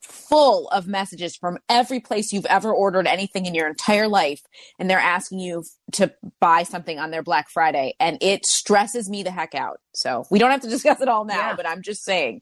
full 0.02 0.68
of 0.70 0.86
messages 0.88 1.36
from 1.36 1.58
every 1.68 2.00
place 2.00 2.32
you've 2.32 2.46
ever 2.46 2.72
ordered 2.72 3.08
anything 3.08 3.48
in 3.48 3.56
your 3.56 3.68
entire 3.68 4.08
life. 4.08 4.42
And 4.78 4.88
they're 4.90 5.00
asking 5.00 5.40
you 5.40 5.64
to 5.94 6.14
buy 6.40 6.64
something 6.64 7.00
on 7.00 7.10
their 7.10 7.24
Black 7.24 7.50
Friday. 7.50 7.96
And 8.00 8.18
it 8.22 8.46
stresses 8.46 9.10
me 9.10 9.24
the 9.24 9.32
heck 9.32 9.56
out. 9.56 9.80
So 9.96 10.26
we 10.30 10.38
don't 10.38 10.52
have 10.52 10.62
to 10.62 10.70
discuss 10.70 11.02
it 11.02 11.08
all 11.08 11.26
now, 11.26 11.50
Yeah. 11.50 11.56
but 11.56 11.68
I'm 11.68 11.82
just 11.82 12.04
saying. 12.04 12.42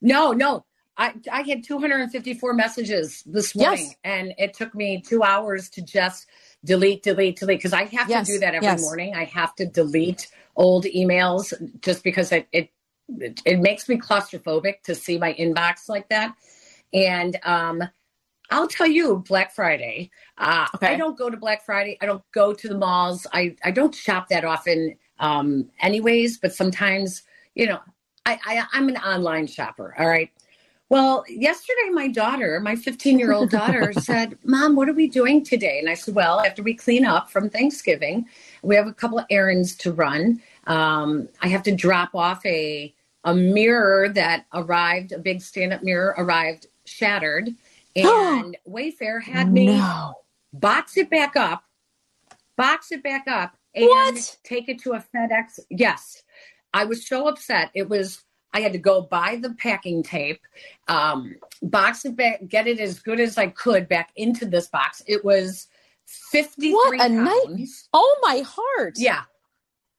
No, 0.00 0.32
no. 0.32 0.64
I, 0.96 1.14
I 1.32 1.42
had 1.42 1.64
254 1.64 2.54
messages 2.54 3.22
this 3.26 3.54
morning, 3.54 3.94
Yes. 3.94 3.96
and 4.04 4.34
it 4.38 4.54
took 4.54 4.74
me 4.74 5.00
two 5.00 5.22
hours 5.22 5.70
to 5.70 5.82
just 5.82 6.26
delete, 6.64 7.02
delete, 7.02 7.38
delete. 7.38 7.58
Because 7.58 7.72
I 7.72 7.84
have 7.84 8.08
Yes, 8.08 8.26
to 8.26 8.32
do 8.34 8.40
that 8.40 8.54
every 8.54 8.66
yes. 8.66 8.82
morning. 8.82 9.14
I 9.14 9.24
have 9.24 9.54
to 9.56 9.66
delete 9.66 10.28
old 10.56 10.84
emails 10.86 11.52
just 11.82 12.04
because 12.04 12.32
it, 12.32 12.48
it 12.52 12.70
it 13.08 13.40
it 13.46 13.60
makes 13.60 13.88
me 13.88 13.96
claustrophobic 13.98 14.82
to 14.84 14.94
see 14.94 15.18
my 15.18 15.34
inbox 15.34 15.88
like 15.88 16.08
that. 16.10 16.34
And 16.92 17.38
um, 17.44 17.82
I'll 18.50 18.68
tell 18.68 18.86
you, 18.86 19.24
Black 19.28 19.54
Friday. 19.54 20.10
Uh, 20.38 20.68
Okay. 20.74 20.94
I 20.94 20.96
don't 20.96 21.18
go 21.18 21.30
to 21.30 21.36
Black 21.36 21.64
Friday. 21.64 21.98
I 22.00 22.06
don't 22.06 22.22
go 22.32 22.54
to 22.54 22.68
the 22.68 22.78
malls. 22.78 23.26
I 23.32 23.56
I 23.64 23.70
don't 23.72 23.94
shop 23.94 24.28
that 24.30 24.44
often, 24.44 24.96
um, 25.20 25.70
anyways. 25.80 26.38
But 26.38 26.54
sometimes, 26.54 27.22
you 27.54 27.66
know, 27.66 27.80
I, 28.30 28.38
I 28.60 28.66
I'm 28.72 28.88
an 28.88 28.96
online 28.98 29.46
shopper. 29.46 29.94
All 29.98 30.08
right. 30.08 30.30
Well, 30.88 31.24
yesterday 31.28 31.90
my 31.92 32.08
daughter, 32.08 32.60
my 32.60 32.76
15 32.76 33.18
year 33.18 33.32
old 33.32 33.50
daughter, 33.52 33.92
said, 33.92 34.38
"Mom, 34.44 34.76
what 34.76 34.88
are 34.88 34.94
we 34.94 35.08
doing 35.08 35.44
today?" 35.44 35.78
And 35.80 35.90
I 35.90 35.94
said, 35.94 36.14
"Well, 36.14 36.40
after 36.40 36.62
we 36.62 36.74
clean 36.74 37.04
up 37.04 37.30
from 37.30 37.50
Thanksgiving, 37.50 38.26
we 38.62 38.76
have 38.76 38.86
a 38.86 38.92
couple 38.94 39.18
of 39.18 39.26
errands 39.30 39.74
to 39.78 39.92
run. 39.92 40.42
Um, 40.66 41.28
I 41.42 41.48
have 41.48 41.64
to 41.64 41.74
drop 41.74 42.14
off 42.14 42.44
a 42.46 42.94
a 43.24 43.34
mirror 43.34 44.08
that 44.10 44.46
arrived, 44.54 45.12
a 45.12 45.18
big 45.18 45.42
stand 45.42 45.72
up 45.72 45.82
mirror 45.82 46.14
arrived 46.18 46.68
shattered, 46.86 47.50
and 47.96 48.56
Wayfair 48.68 49.22
had 49.22 49.52
me 49.52 49.64
No. 49.66 50.14
box 50.52 50.96
it 50.96 51.10
back 51.10 51.36
up, 51.36 51.64
box 52.56 52.92
it 52.92 53.02
back 53.02 53.26
up, 53.28 53.56
and 53.74 53.88
What? 53.88 54.38
take 54.44 54.68
it 54.68 54.80
to 54.82 54.92
a 54.94 55.04
FedEx. 55.14 55.60
Yes. 55.70 56.22
I 56.72 56.84
was 56.84 57.06
so 57.06 57.28
upset. 57.28 57.70
It 57.74 57.88
was 57.88 58.24
I 58.52 58.60
had 58.60 58.72
to 58.72 58.78
go 58.78 59.02
buy 59.02 59.38
the 59.40 59.54
packing 59.54 60.02
tape, 60.02 60.40
um, 60.88 61.36
box 61.62 62.04
it 62.04 62.16
back, 62.16 62.40
get 62.48 62.66
it 62.66 62.80
as 62.80 62.98
good 62.98 63.20
as 63.20 63.38
I 63.38 63.46
could 63.48 63.88
back 63.88 64.10
into 64.16 64.44
this 64.44 64.66
box. 64.66 65.02
It 65.06 65.24
was 65.24 65.68
fifty 66.06 66.72
What 66.72 67.00
a 67.00 67.08
night- 67.08 67.44
pounds. 67.46 67.88
Oh 67.92 68.18
my 68.22 68.42
heart. 68.46 68.94
Yeah. 68.96 69.22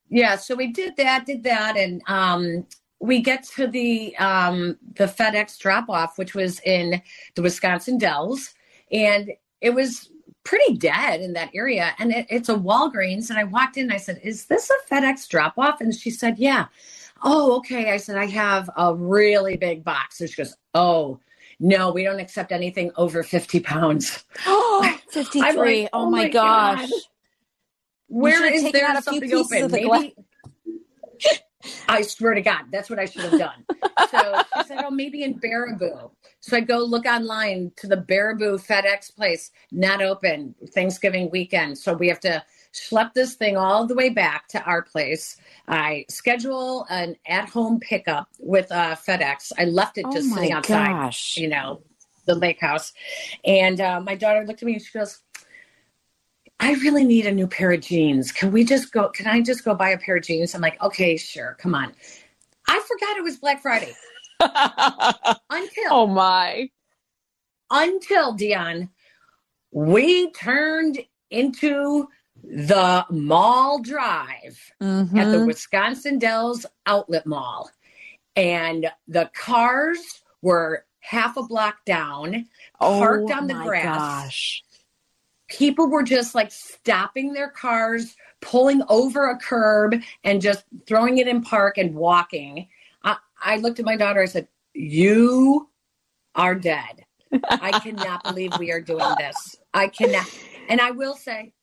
Yeah. 0.09 0.35
So 0.35 0.55
we 0.55 0.67
did 0.67 0.97
that, 0.97 1.25
did 1.25 1.43
that. 1.43 1.77
And 1.77 2.01
um, 2.07 2.65
we 2.99 3.21
get 3.21 3.43
to 3.55 3.67
the 3.67 4.15
um, 4.17 4.77
the 4.95 5.05
FedEx 5.05 5.57
drop 5.57 5.89
off, 5.89 6.17
which 6.17 6.35
was 6.35 6.59
in 6.65 7.01
the 7.35 7.41
Wisconsin 7.41 7.97
Dells. 7.97 8.53
And 8.91 9.31
it 9.61 9.69
was 9.73 10.09
pretty 10.43 10.75
dead 10.75 11.21
in 11.21 11.33
that 11.33 11.49
area. 11.53 11.93
And 11.99 12.11
it, 12.11 12.25
it's 12.29 12.49
a 12.49 12.55
Walgreens. 12.55 13.29
And 13.29 13.37
I 13.39 13.43
walked 13.43 13.77
in 13.77 13.83
and 13.83 13.93
I 13.93 13.97
said, 13.97 14.19
Is 14.23 14.45
this 14.45 14.69
a 14.69 14.93
FedEx 14.93 15.27
drop 15.27 15.57
off? 15.57 15.81
And 15.81 15.93
she 15.93 16.09
said, 16.09 16.37
Yeah. 16.39 16.67
Oh, 17.23 17.57
okay. 17.57 17.91
I 17.91 17.97
said, 17.97 18.17
I 18.17 18.25
have 18.27 18.69
a 18.77 18.93
really 18.95 19.57
big 19.57 19.83
box. 19.83 20.21
And 20.21 20.29
she 20.29 20.35
goes, 20.35 20.55
Oh, 20.73 21.19
no, 21.59 21.91
we 21.91 22.03
don't 22.03 22.19
accept 22.19 22.51
anything 22.51 22.91
over 22.95 23.23
50 23.23 23.59
pounds. 23.61 24.25
Oh, 24.47 24.97
53. 25.11 25.81
Like, 25.83 25.89
oh, 25.93 26.05
oh 26.05 26.09
my 26.09 26.23
my 26.23 26.29
gosh. 26.29 26.89
God. 26.89 26.99
Where 28.07 28.45
is 28.45 28.71
there 28.71 28.91
a 28.91 29.01
few 29.01 29.01
something 29.01 29.29
pieces 29.29 29.51
open? 29.51 29.63
of 29.65 29.71
the 29.71 29.87
Maybe. 29.89 30.15
I 31.87 32.01
swear 32.01 32.33
to 32.33 32.41
God, 32.41 32.65
that's 32.71 32.89
what 32.89 32.99
I 32.99 33.05
should 33.05 33.23
have 33.23 33.39
done. 33.39 33.65
So 34.09 34.41
she 34.57 34.63
said, 34.67 34.83
"Oh, 34.83 34.91
maybe 34.91 35.23
in 35.23 35.39
Baraboo." 35.39 36.11
So 36.39 36.57
I 36.57 36.61
go 36.61 36.79
look 36.79 37.05
online 37.05 37.71
to 37.77 37.87
the 37.87 37.97
Baraboo 37.97 38.65
FedEx 38.65 39.15
place, 39.15 39.51
not 39.71 40.01
open 40.01 40.55
Thanksgiving 40.73 41.29
weekend. 41.29 41.77
So 41.77 41.93
we 41.93 42.07
have 42.07 42.19
to 42.21 42.43
schlep 42.73 43.13
this 43.13 43.35
thing 43.35 43.57
all 43.57 43.85
the 43.85 43.93
way 43.95 44.09
back 44.09 44.47
to 44.49 44.63
our 44.63 44.81
place. 44.81 45.37
I 45.67 46.05
schedule 46.09 46.85
an 46.89 47.15
at-home 47.27 47.79
pickup 47.79 48.27
with 48.39 48.71
uh, 48.71 48.95
FedEx. 48.95 49.51
I 49.57 49.65
left 49.65 49.97
it 49.97 50.05
Oh 50.07 50.11
just 50.11 50.29
my 50.29 50.37
sitting 50.37 50.53
outside 50.53 50.87
gosh. 50.87 51.37
you 51.37 51.47
know, 51.47 51.81
the 52.25 52.35
lake 52.35 52.59
house. 52.59 52.93
And 53.45 53.79
uh, 53.79 54.01
my 54.01 54.15
daughter 54.15 54.43
looked 54.45 54.63
at 54.63 54.65
me 54.65 54.73
and 54.73 54.81
she 54.81 54.97
goes, 54.97 55.19
I 56.61 56.73
really 56.75 57.03
need 57.03 57.25
a 57.25 57.31
new 57.31 57.47
pair 57.47 57.71
of 57.71 57.81
jeans. 57.81 58.31
Can 58.31 58.51
we 58.51 58.63
just 58.63 58.91
go? 58.93 59.09
Can 59.09 59.25
I 59.27 59.41
just 59.41 59.65
go 59.65 59.73
buy 59.73 59.89
a 59.89 59.97
pair 59.97 60.17
of 60.17 60.23
jeans? 60.23 60.53
I'm 60.53 60.61
like, 60.61 60.81
okay, 60.81 61.17
sure. 61.17 61.57
Come 61.59 61.73
on. 61.73 61.91
I 62.67 62.79
forgot 62.87 63.17
it 63.17 63.23
was 63.23 63.37
Black 63.37 63.61
Friday 63.63 63.93
until, 64.39 65.89
oh 65.89 66.07
my. 66.07 66.69
until 67.71 68.37
Dionne, 68.37 68.89
we 69.71 70.29
turned 70.31 70.99
into 71.31 72.07
the 72.43 73.05
mall 73.09 73.79
drive 73.81 74.71
at 74.79 75.31
the 75.31 75.37
Mhm. 75.37 75.47
Wisconsin 75.47 76.19
Dells 76.19 76.65
Outlet 76.85 77.25
Mall. 77.25 77.69
And 78.35 78.89
the 79.07 79.29
cars 79.33 79.99
were 80.41 80.85
half 80.99 81.37
a 81.37 81.43
block 81.43 81.83
down, 81.85 82.47
parked 82.79 83.31
oh 83.31 83.33
on 83.35 83.47
the 83.47 83.55
my 83.55 83.65
grass. 83.65 83.97
Gosh. 83.97 84.63
People 85.51 85.89
were 85.89 86.03
just 86.03 86.33
like 86.33 86.51
stopping 86.51 87.33
their 87.33 87.49
cars, 87.49 88.15
pulling 88.39 88.81
over 88.87 89.29
a 89.29 89.37
curb, 89.37 89.95
and 90.23 90.41
just 90.41 90.63
throwing 90.87 91.17
it 91.17 91.27
in 91.27 91.41
park 91.41 91.77
and 91.77 91.93
walking. 91.93 92.67
I, 93.03 93.17
I 93.41 93.57
looked 93.57 93.79
at 93.79 93.85
my 93.85 93.97
daughter. 93.97 94.21
I 94.21 94.25
said, 94.25 94.47
You 94.73 95.69
are 96.35 96.55
dead. 96.55 97.05
I 97.49 97.79
cannot 97.79 98.23
believe 98.23 98.51
we 98.57 98.71
are 98.71 98.81
doing 98.81 99.13
this. 99.17 99.57
I 99.73 99.87
cannot. 99.87 100.27
And 100.69 100.79
I 100.79 100.91
will 100.91 101.15
say, 101.15 101.53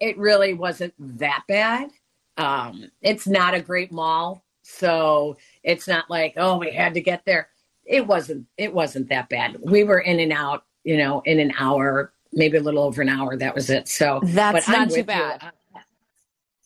it 0.00 0.18
really 0.18 0.54
wasn't 0.54 0.94
that 0.98 1.44
bad. 1.48 1.90
Um, 2.36 2.90
it's 3.00 3.26
not 3.26 3.54
a 3.54 3.60
great 3.60 3.92
mall, 3.92 4.44
so 4.62 5.36
it's 5.62 5.88
not 5.88 6.10
like 6.10 6.34
oh 6.36 6.58
we 6.58 6.72
had 6.72 6.94
to 6.94 7.00
get 7.00 7.24
there. 7.24 7.48
It 7.84 8.06
wasn't. 8.06 8.46
It 8.58 8.74
wasn't 8.74 9.08
that 9.08 9.28
bad. 9.28 9.56
We 9.62 9.84
were 9.84 10.00
in 10.00 10.20
and 10.20 10.32
out, 10.32 10.64
you 10.84 10.96
know, 10.96 11.22
in 11.24 11.40
an 11.40 11.52
hour, 11.58 12.12
maybe 12.36 12.58
a 12.58 12.62
little 12.62 12.84
over 12.84 13.02
an 13.02 13.08
hour. 13.08 13.36
That 13.36 13.54
was 13.54 13.70
it. 13.70 13.88
So 13.88 14.20
That's 14.22 14.66
but 14.66 14.72
not 14.72 14.90
too 14.90 14.98
you. 14.98 15.04
bad. 15.04 15.42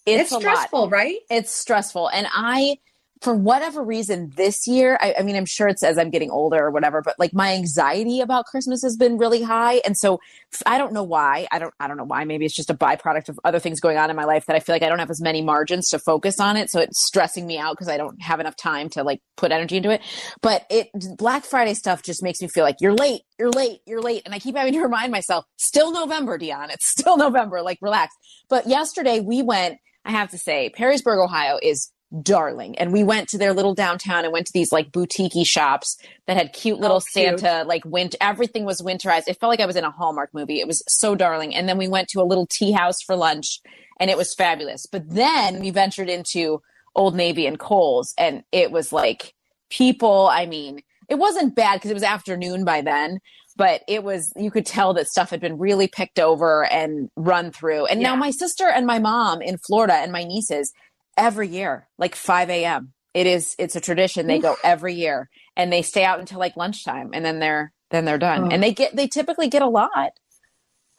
It's, 0.06 0.24
It's, 0.24 0.32
a 0.32 0.38
lot. 0.38 0.42
stressful, 0.42 0.90
right? 0.90 1.18
It's 1.30 1.50
stressful. 1.52 2.08
And 2.08 2.26
I, 2.32 2.78
for 3.20 3.34
whatever 3.34 3.82
reason, 3.82 4.32
this 4.34 4.66
year, 4.66 4.98
I, 5.00 5.14
I 5.18 5.22
mean, 5.22 5.36
I'm 5.36 5.44
sure 5.44 5.68
it's 5.68 5.82
as 5.82 5.98
I'm 5.98 6.08
getting 6.08 6.30
older 6.30 6.58
or 6.58 6.70
whatever, 6.70 7.02
but 7.02 7.18
like 7.18 7.34
my 7.34 7.52
anxiety 7.52 8.20
about 8.20 8.46
Christmas 8.46 8.82
has 8.82 8.96
been 8.96 9.18
really 9.18 9.42
high. 9.42 9.82
And 9.84 9.96
so 9.96 10.20
i 10.64 10.78
don't 10.78 10.92
know 10.92 11.02
why. 11.02 11.46
I 11.52 11.58
don't, 11.58 11.74
I 11.78 11.86
don't 11.86 11.98
know 11.98 12.04
why. 12.04 12.24
Maybe 12.24 12.46
it's 12.46 12.54
just 12.54 12.70
a 12.70 12.74
byproduct 12.74 13.28
of 13.28 13.38
other 13.44 13.58
things 13.58 13.78
going 13.78 13.98
on 13.98 14.08
in 14.08 14.16
my 14.16 14.24
life 14.24 14.46
that 14.46 14.56
I 14.56 14.60
feel 14.60 14.74
like 14.74 14.82
I 14.82 14.88
don't 14.88 14.98
have 14.98 15.10
as 15.10 15.20
many 15.20 15.42
margins 15.42 15.90
to 15.90 15.98
focus 15.98 16.40
on 16.40 16.56
it. 16.56 16.70
So 16.70 16.80
it's 16.80 17.04
stressing 17.04 17.46
me 17.46 17.58
out 17.58 17.72
because 17.72 17.88
I 17.88 17.98
don't 17.98 18.20
have 18.22 18.40
enough 18.40 18.56
time 18.56 18.88
to 18.90 19.04
like 19.04 19.20
put 19.36 19.52
energy 19.52 19.76
into 19.76 19.90
it. 19.90 20.00
But 20.40 20.64
it, 20.70 20.88
Black 21.18 21.44
Friday 21.44 21.74
stuff 21.74 22.02
just 22.02 22.22
makes 22.22 22.40
me 22.40 22.48
feel 22.48 22.64
like 22.64 22.76
you're 22.80 22.94
late, 22.94 23.22
you're 23.38 23.50
late, 23.50 23.80
you're 23.86 24.02
late. 24.02 24.22
And 24.24 24.34
I 24.34 24.38
keep 24.38 24.56
having 24.56 24.72
to 24.72 24.80
remind 24.82 25.12
myself, 25.12 25.44
still 25.56 25.92
November, 25.92 26.38
Dionne. 26.38 26.70
It's 26.70 26.88
still 26.88 27.16
November. 27.18 27.60
Like 27.60 27.78
relax. 27.82 28.14
But 28.48 28.66
yesterday 28.66 29.20
we 29.20 29.42
went, 29.42 29.78
I 30.06 30.12
have 30.12 30.30
to 30.30 30.38
say, 30.38 30.72
Perrysburg, 30.74 31.22
Ohio 31.22 31.58
is 31.62 31.92
darling. 32.22 32.76
And 32.78 32.92
we 32.92 33.04
went 33.04 33.28
to 33.28 33.38
their 33.38 33.52
little 33.52 33.74
downtown 33.74 34.24
and 34.24 34.32
went 34.32 34.46
to 34.46 34.52
these 34.52 34.72
like 34.72 34.90
boutique 34.92 35.32
shops 35.46 35.96
that 36.26 36.36
had 36.36 36.52
cute 36.52 36.80
little 36.80 36.96
Oh, 36.96 37.00
cute. 37.00 37.40
Santa, 37.40 37.64
like 37.66 37.84
winter, 37.84 38.16
everything 38.20 38.64
was 38.64 38.80
winterized. 38.80 39.28
It 39.28 39.38
felt 39.38 39.50
like 39.50 39.60
I 39.60 39.66
was 39.66 39.76
in 39.76 39.84
a 39.84 39.90
Hallmark 39.90 40.34
movie. 40.34 40.60
It 40.60 40.66
was 40.66 40.82
so 40.88 41.14
darling. 41.14 41.54
And 41.54 41.68
then 41.68 41.78
we 41.78 41.88
went 41.88 42.08
to 42.08 42.20
a 42.20 42.24
little 42.24 42.46
tea 42.46 42.72
house 42.72 43.00
for 43.00 43.14
lunch 43.14 43.60
and 44.00 44.10
it 44.10 44.16
was 44.16 44.34
fabulous. 44.34 44.86
But 44.86 45.08
then 45.08 45.60
we 45.60 45.70
ventured 45.70 46.08
into 46.08 46.62
Old 46.96 47.14
Navy 47.14 47.46
and 47.46 47.58
Kohl's 47.58 48.12
and 48.18 48.42
it 48.50 48.72
was 48.72 48.92
like 48.92 49.34
people, 49.70 50.28
I 50.32 50.46
mean, 50.46 50.82
it 51.08 51.18
wasn't 51.18 51.54
bad 51.54 51.74
because 51.74 51.90
it 51.90 51.94
was 51.94 52.02
afternoon 52.02 52.64
by 52.64 52.80
then, 52.82 53.20
but 53.56 53.82
it 53.88 54.02
was 54.02 54.32
you 54.36 54.50
could 54.50 54.66
tell 54.66 54.94
that 54.94 55.06
stuff 55.06 55.30
had 55.30 55.40
been 55.40 55.58
really 55.58 55.86
picked 55.86 56.18
over 56.18 56.64
and 56.64 57.08
run 57.16 57.52
through. 57.52 57.86
And 57.86 58.00
now 58.00 58.16
my 58.16 58.30
sister 58.30 58.68
and 58.68 58.86
my 58.86 58.98
mom 58.98 59.42
in 59.42 59.58
Florida 59.58 59.94
and 59.94 60.10
my 60.12 60.24
nieces 60.24 60.72
every 61.20 61.48
year, 61.48 61.86
like 61.98 62.14
5 62.16 62.50
a.m. 62.50 62.92
It 63.14 63.26
is 63.26 63.54
it's 63.58 63.76
a 63.76 63.80
tradition. 63.80 64.26
They 64.26 64.38
go 64.38 64.56
every 64.64 64.94
year 64.94 65.28
and 65.56 65.72
they 65.72 65.82
stay 65.82 66.04
out 66.04 66.20
until 66.20 66.38
like 66.38 66.56
lunchtime 66.56 67.10
and 67.12 67.24
then 67.24 67.38
they're 67.40 67.72
then 67.90 68.04
they're 68.04 68.18
done. 68.18 68.44
Oh. 68.44 68.48
And 68.50 68.62
they 68.62 68.72
get 68.72 68.94
they 68.96 69.08
typically 69.08 69.48
get 69.48 69.62
a 69.62 69.68
lot. 69.68 70.12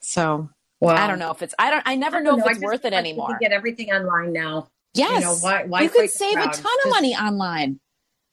So 0.00 0.50
Well, 0.80 0.96
I 0.96 1.06
don't 1.06 1.18
know 1.18 1.30
if 1.30 1.40
it's 1.42 1.54
I 1.58 1.70
don't 1.70 1.82
I 1.86 1.94
never 1.96 2.18
I 2.18 2.20
know 2.20 2.30
don't 2.32 2.40
if 2.40 2.46
it's 2.46 2.54
just 2.56 2.64
worth 2.64 2.84
it 2.84 2.92
anymore. 2.92 3.28
You 3.30 3.34
can 3.36 3.40
get 3.50 3.52
everything 3.52 3.90
online 3.92 4.32
now. 4.32 4.68
yes. 4.94 5.20
You 5.22 5.26
know 5.26 5.36
why? 5.36 5.64
Why 5.64 5.82
you 5.82 5.88
could 5.88 6.10
save 6.10 6.34
a 6.36 6.42
ton 6.44 6.48
of 6.50 6.54
Just- 6.54 6.88
money 6.90 7.14
online. 7.14 7.80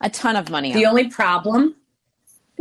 A 0.02 0.10
ton 0.10 0.36
of 0.36 0.50
money. 0.50 0.72
The 0.74 0.86
on- 0.86 0.92
only 0.92 1.10
problem, 1.10 1.76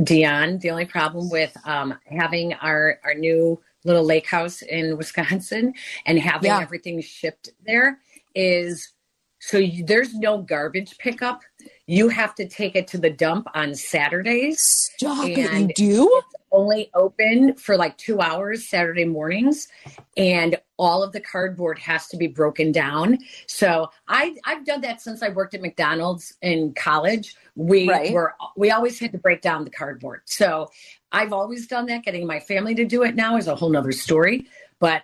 Dionne, 0.01 0.61
the 0.61 0.71
only 0.71 0.85
problem 0.87 1.31
with 1.31 1.57
um, 1.65 1.95
having 2.07 2.55
our 2.55 2.99
our 3.05 3.15
new 3.15 3.61
little 3.85 4.05
lake 4.05 4.27
house 4.27 4.63
in 4.63 4.97
Wisconsin 5.03 5.75
and 6.07 6.19
having 6.19 6.51
Yeah. 6.51 6.61
everything 6.61 7.01
shipped 7.01 7.51
there 7.67 7.99
is 8.35 8.93
so 9.41 9.59
you, 9.59 9.85
there's 9.85 10.15
no 10.15 10.43
garbage 10.43 10.99
pickup. 10.99 11.43
You 11.87 12.09
have 12.09 12.35
to 12.37 12.49
take 12.49 12.77
it 12.77 12.87
to 12.89 12.99
the 12.99 13.11
dump 13.11 13.47
on 13.55 13.75
Saturdays. 13.75 14.61
Stop 14.61 15.29
it, 15.29 15.39
you 15.39 15.49
and 15.49 15.73
do? 15.75 16.21
Only 16.51 16.91
open 16.95 17.55
for 17.55 17.77
like 17.77 17.97
two 17.99 18.21
hours 18.21 18.69
Saturday 18.69 19.05
mornings, 19.05 19.69
and 20.17 20.59
all 20.77 21.03
of 21.03 21.13
the 21.13 21.21
cardboard 21.21 21.79
has 21.79 22.09
to 22.09 22.17
be 22.17 22.27
broken 22.27 22.73
down. 22.73 23.19
So 23.47 23.91
I 24.09 24.35
I've 24.45 24.65
done 24.65 24.81
that 24.83 25.01
since 25.01 25.23
I 25.23 25.29
worked 25.29 25.55
at 25.55 25.61
McDonald's 25.61 26.35
in 26.43 26.75
college. 26.75 27.37
We 27.55 27.89
Right. 27.89 28.13
were 28.13 28.35
we 28.57 28.71
always 28.71 28.99
had 28.99 29.13
to 29.13 29.19
break 29.19 29.41
down 29.43 29.65
the 29.65 29.71
cardboard. 29.71 30.23
So 30.25 30.71
I've 31.13 31.33
always 31.33 31.67
done 31.67 31.87
that. 31.87 32.03
Getting 32.03 32.27
my 32.27 32.41
family 32.41 32.75
to 32.75 32.85
do 32.85 33.03
it 33.03 33.15
now 33.15 33.37
is 33.37 33.47
a 33.47 33.55
whole 33.55 33.71
nother 33.71 33.93
story. 33.93 34.47
But 34.79 35.03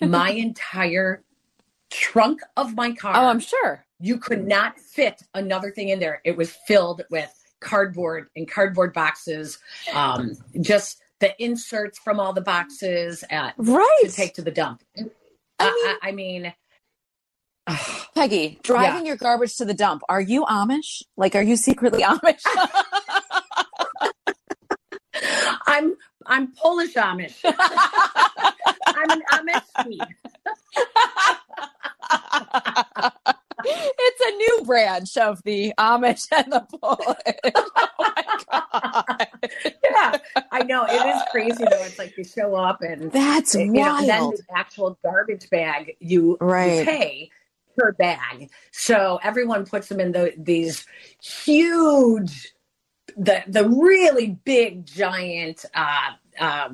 my 0.00 0.30
entire 0.30 1.24
trunk 1.90 2.40
of 2.56 2.74
my 2.74 2.92
car 2.92 3.14
Oh, 3.16 3.26
I'm 3.28 3.40
sure. 3.40 3.84
you 4.00 4.18
could 4.18 4.46
not 4.46 4.78
fit 4.78 5.22
another 5.34 5.70
thing 5.70 5.88
in 5.90 6.00
there. 6.00 6.20
It 6.24 6.36
was 6.36 6.52
filled 6.66 7.02
with 7.10 7.32
cardboard 7.60 8.28
and 8.36 8.50
cardboard 8.50 8.92
boxes, 8.92 9.58
um, 9.92 10.32
just 10.60 11.00
the 11.20 11.40
inserts 11.42 11.98
from 11.98 12.18
all 12.18 12.32
the 12.32 12.40
boxes 12.40 13.22
uh, 13.30 13.50
Right. 13.58 14.00
to 14.04 14.10
take 14.10 14.34
to 14.34 14.42
the 14.42 14.50
dump. 14.50 14.82
I 14.96 15.02
mean, 15.02 15.10
I, 15.58 15.96
I 16.02 16.12
mean 16.12 16.54
Peggy, 18.14 18.58
driving 18.62 19.04
your 19.06 19.16
garbage 19.16 19.56
to 19.56 19.64
the 19.66 19.74
dump. 19.74 20.02
Are 20.08 20.20
you 20.20 20.44
Amish? 20.46 21.02
Like, 21.16 21.34
are 21.34 21.42
you 21.42 21.56
secretly 21.56 22.02
Amish? 22.02 22.40
I'm 25.66 25.96
I'm 26.26 26.52
Polish 26.52 26.94
Amish. 26.94 27.36
I'm 27.44 29.10
an 29.10 29.22
Amish. 29.32 30.00
It's 33.64 34.20
a 34.20 34.36
new 34.36 34.64
branch 34.64 35.16
of 35.16 35.42
the 35.44 35.72
Amish 35.78 36.26
and 36.32 36.52
the 36.52 36.60
Polish. 36.80 37.16
Oh 37.52 37.68
my 37.98 38.24
god, 38.50 39.28
Yeah, 39.84 40.16
I 40.50 40.62
know 40.64 40.84
it 40.86 41.16
is 41.16 41.22
crazy 41.30 41.64
though. 41.64 41.82
It's 41.84 41.98
like 41.98 42.16
you 42.16 42.24
show 42.24 42.54
up 42.54 42.82
and 42.82 43.12
that's 43.12 43.54
you 43.54 43.66
know, 43.66 43.80
wild. 43.80 44.00
and 44.00 44.08
then 44.08 44.30
the 44.30 44.42
actual 44.56 44.98
garbage 45.02 45.48
bag 45.50 45.96
you, 46.00 46.32
you 46.32 46.36
pay 46.84 47.30
per 47.76 47.92
bag. 47.92 48.50
So 48.72 49.20
everyone 49.22 49.66
puts 49.66 49.88
them 49.88 50.00
in 50.00 50.12
the, 50.12 50.32
these 50.36 50.86
huge, 51.22 52.52
the 53.16 53.42
the 53.46 53.68
really 53.68 54.38
big 54.44 54.86
giant 54.86 55.64
uh, 55.74 56.12
uh, 56.38 56.70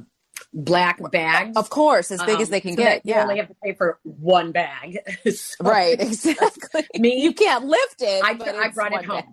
black 0.52 0.98
bags. 1.10 1.56
Of 1.56 1.70
course, 1.70 2.10
as 2.10 2.20
big 2.22 2.36
Um, 2.36 2.42
as 2.42 2.48
they 2.50 2.60
can 2.60 2.72
so 2.72 2.76
get. 2.76 3.02
that 3.02 3.06
You 3.08 3.14
Yeah. 3.14 3.22
only 3.22 3.36
have 3.38 3.48
to 3.48 3.56
pay 3.64 3.72
for 3.74 3.98
one 4.04 4.52
bag. 4.52 4.98
So 5.32 5.64
Right, 5.64 6.00
exactly. 6.00 6.84
Me- 6.98 7.20
you 7.22 7.32
can't 7.32 7.64
lift 7.66 8.00
it. 8.02 8.22
I- 8.24 8.34
but 8.34 8.54
I 8.54 8.68
brought 8.68 8.92
it 8.92 9.04
home. 9.04 9.32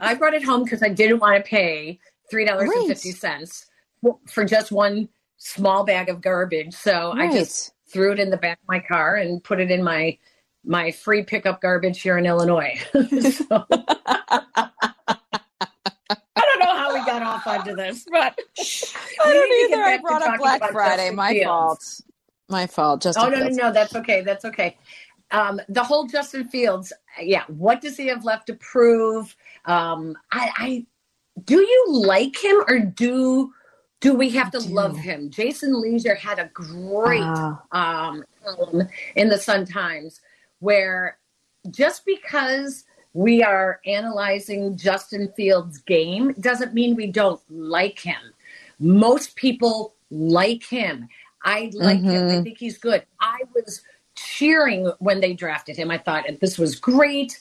I 0.00 0.14
brought 0.14 0.34
it 0.34 0.44
home 0.44 0.64
because 0.64 0.82
I 0.82 0.88
didn't 0.90 1.20
want 1.20 1.42
to 1.42 1.48
pay 1.48 1.98
three 2.30 2.44
dollars 2.44 2.68
and 2.74 2.86
fifty 2.88 3.12
cents 3.12 3.66
for 4.26 4.44
just 4.44 4.70
one 4.70 5.08
small 5.38 5.84
bag 5.84 6.08
of 6.10 6.20
garbage. 6.20 6.74
So 6.74 7.12
I 7.12 7.32
just 7.32 7.72
threw 7.92 8.12
it 8.12 8.18
in 8.18 8.30
the 8.30 8.36
back 8.36 8.58
of 8.62 8.68
my 8.68 8.80
car 8.80 9.14
and 9.16 9.42
put 9.42 9.58
it 9.60 9.70
in 9.70 9.82
my 9.82 10.18
my 10.64 10.90
free 10.90 11.22
pickup 11.22 11.62
garbage 11.62 12.02
here 12.02 12.18
in 12.18 12.26
Illinois. 12.26 12.78
So- 12.92 13.64
I 16.38 16.42
don't 16.44 16.58
know 16.60 16.76
how 16.76 16.92
we 16.92 17.00
got 17.06 17.22
off 17.36 17.46
onto 17.46 17.74
this, 17.74 18.04
but 18.10 18.38
I 19.24 19.32
don't 19.32 19.50
need 19.50 19.62
to 19.64 19.68
get 19.68 19.78
either. 19.78 19.82
I 19.84 19.98
brought 19.98 20.22
up 20.22 20.38
Black 20.38 20.60
Friday. 20.72 20.96
Justin 20.96 21.16
My 21.16 21.32
Fields. 21.32 21.44
fault. 21.46 22.00
My 22.48 22.66
fault. 22.66 23.02
Just 23.02 23.18
Oh 23.18 23.28
no, 23.28 23.38
no, 23.40 23.48
no, 23.48 23.72
that's 23.72 23.94
okay. 23.96 24.22
That's 24.22 24.44
okay. 24.44 24.76
Um, 25.32 25.60
the 25.68 25.82
whole 25.82 26.06
Justin 26.06 26.46
Fields, 26.48 26.92
yeah. 27.20 27.42
What 27.48 27.80
does 27.80 27.96
he 27.96 28.06
have 28.06 28.24
left 28.24 28.46
to 28.46 28.54
prove? 28.54 29.34
Um, 29.64 30.16
I, 30.32 30.50
I 30.56 30.86
do 31.44 31.56
you 31.56 31.84
like 31.88 32.36
him 32.42 32.56
or 32.68 32.78
do 32.78 33.52
do 34.00 34.14
we 34.14 34.30
have 34.30 34.50
to 34.52 34.60
love 34.60 34.96
him? 34.96 35.30
Jason 35.30 35.80
Lieser 35.80 36.14
had 36.14 36.38
a 36.38 36.50
great 36.54 37.22
Ah. 37.24 37.62
um, 37.72 38.24
in 39.16 39.28
the 39.28 39.38
Sun 39.38 39.66
Times 39.66 40.20
where 40.60 41.18
just 41.70 42.04
because 42.06 42.84
we 43.16 43.42
are 43.42 43.80
analyzing 43.86 44.76
Justin 44.76 45.32
Fields' 45.34 45.78
game 45.78 46.34
doesn't 46.38 46.74
mean 46.74 46.94
we 46.94 47.06
don't 47.06 47.40
like 47.48 47.98
him. 47.98 48.20
Most 48.78 49.36
people 49.36 49.94
like 50.10 50.62
him. 50.62 51.08
I 51.42 51.70
like 51.72 52.02
him. 52.02 52.28
I 52.28 52.34
Mhm. 52.34 52.42
think 52.42 52.58
he's 52.58 52.76
good. 52.76 53.06
I 53.18 53.38
was 53.54 53.80
cheering 54.16 54.92
when 54.98 55.20
they 55.20 55.32
drafted 55.32 55.78
him. 55.78 55.90
I 55.90 55.96
thought 55.96 56.26
this 56.42 56.58
was 56.58 56.76
great. 56.76 57.40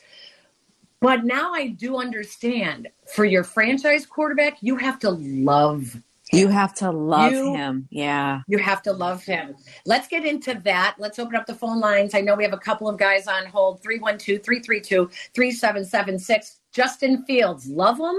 But 1.01 1.25
now 1.25 1.53
I 1.53 1.67
do 1.67 1.97
understand 1.97 2.87
for 3.13 3.25
your 3.25 3.43
franchise 3.43 4.05
quarterback, 4.05 4.57
you 4.61 4.77
have 4.77 4.97
to 4.99 5.09
love 5.11 6.01
You 6.31 6.47
have 6.47 6.73
to 6.75 6.91
love 6.91 7.31
You- 7.31 7.53
him. 7.53 7.87
Yeah. 7.91 8.41
you 8.47 8.57
have 8.57 8.81
to 8.83 8.93
love 8.93 9.23
him. 9.23 9.55
Let's 9.85 10.07
get 10.07 10.25
into 10.25 10.55
that. 10.65 10.95
Let's 10.97 11.19
open 11.19 11.35
up 11.35 11.45
the 11.45 11.53
phone 11.55 11.79
lines. 11.79 12.13
I 12.15 12.21
know 12.21 12.35
we 12.35 12.43
have 12.43 12.53
a 12.53 12.57
couple 12.57 12.89
of 12.89 12.97
guys 12.97 13.27
on 13.27 13.45
hold 13.45 13.81
312 13.83 14.43
332 14.43 15.09
3776. 15.35 16.59
Justin 16.73 17.23
Fields, 17.25 17.67
love 17.67 17.99
him 17.99 18.15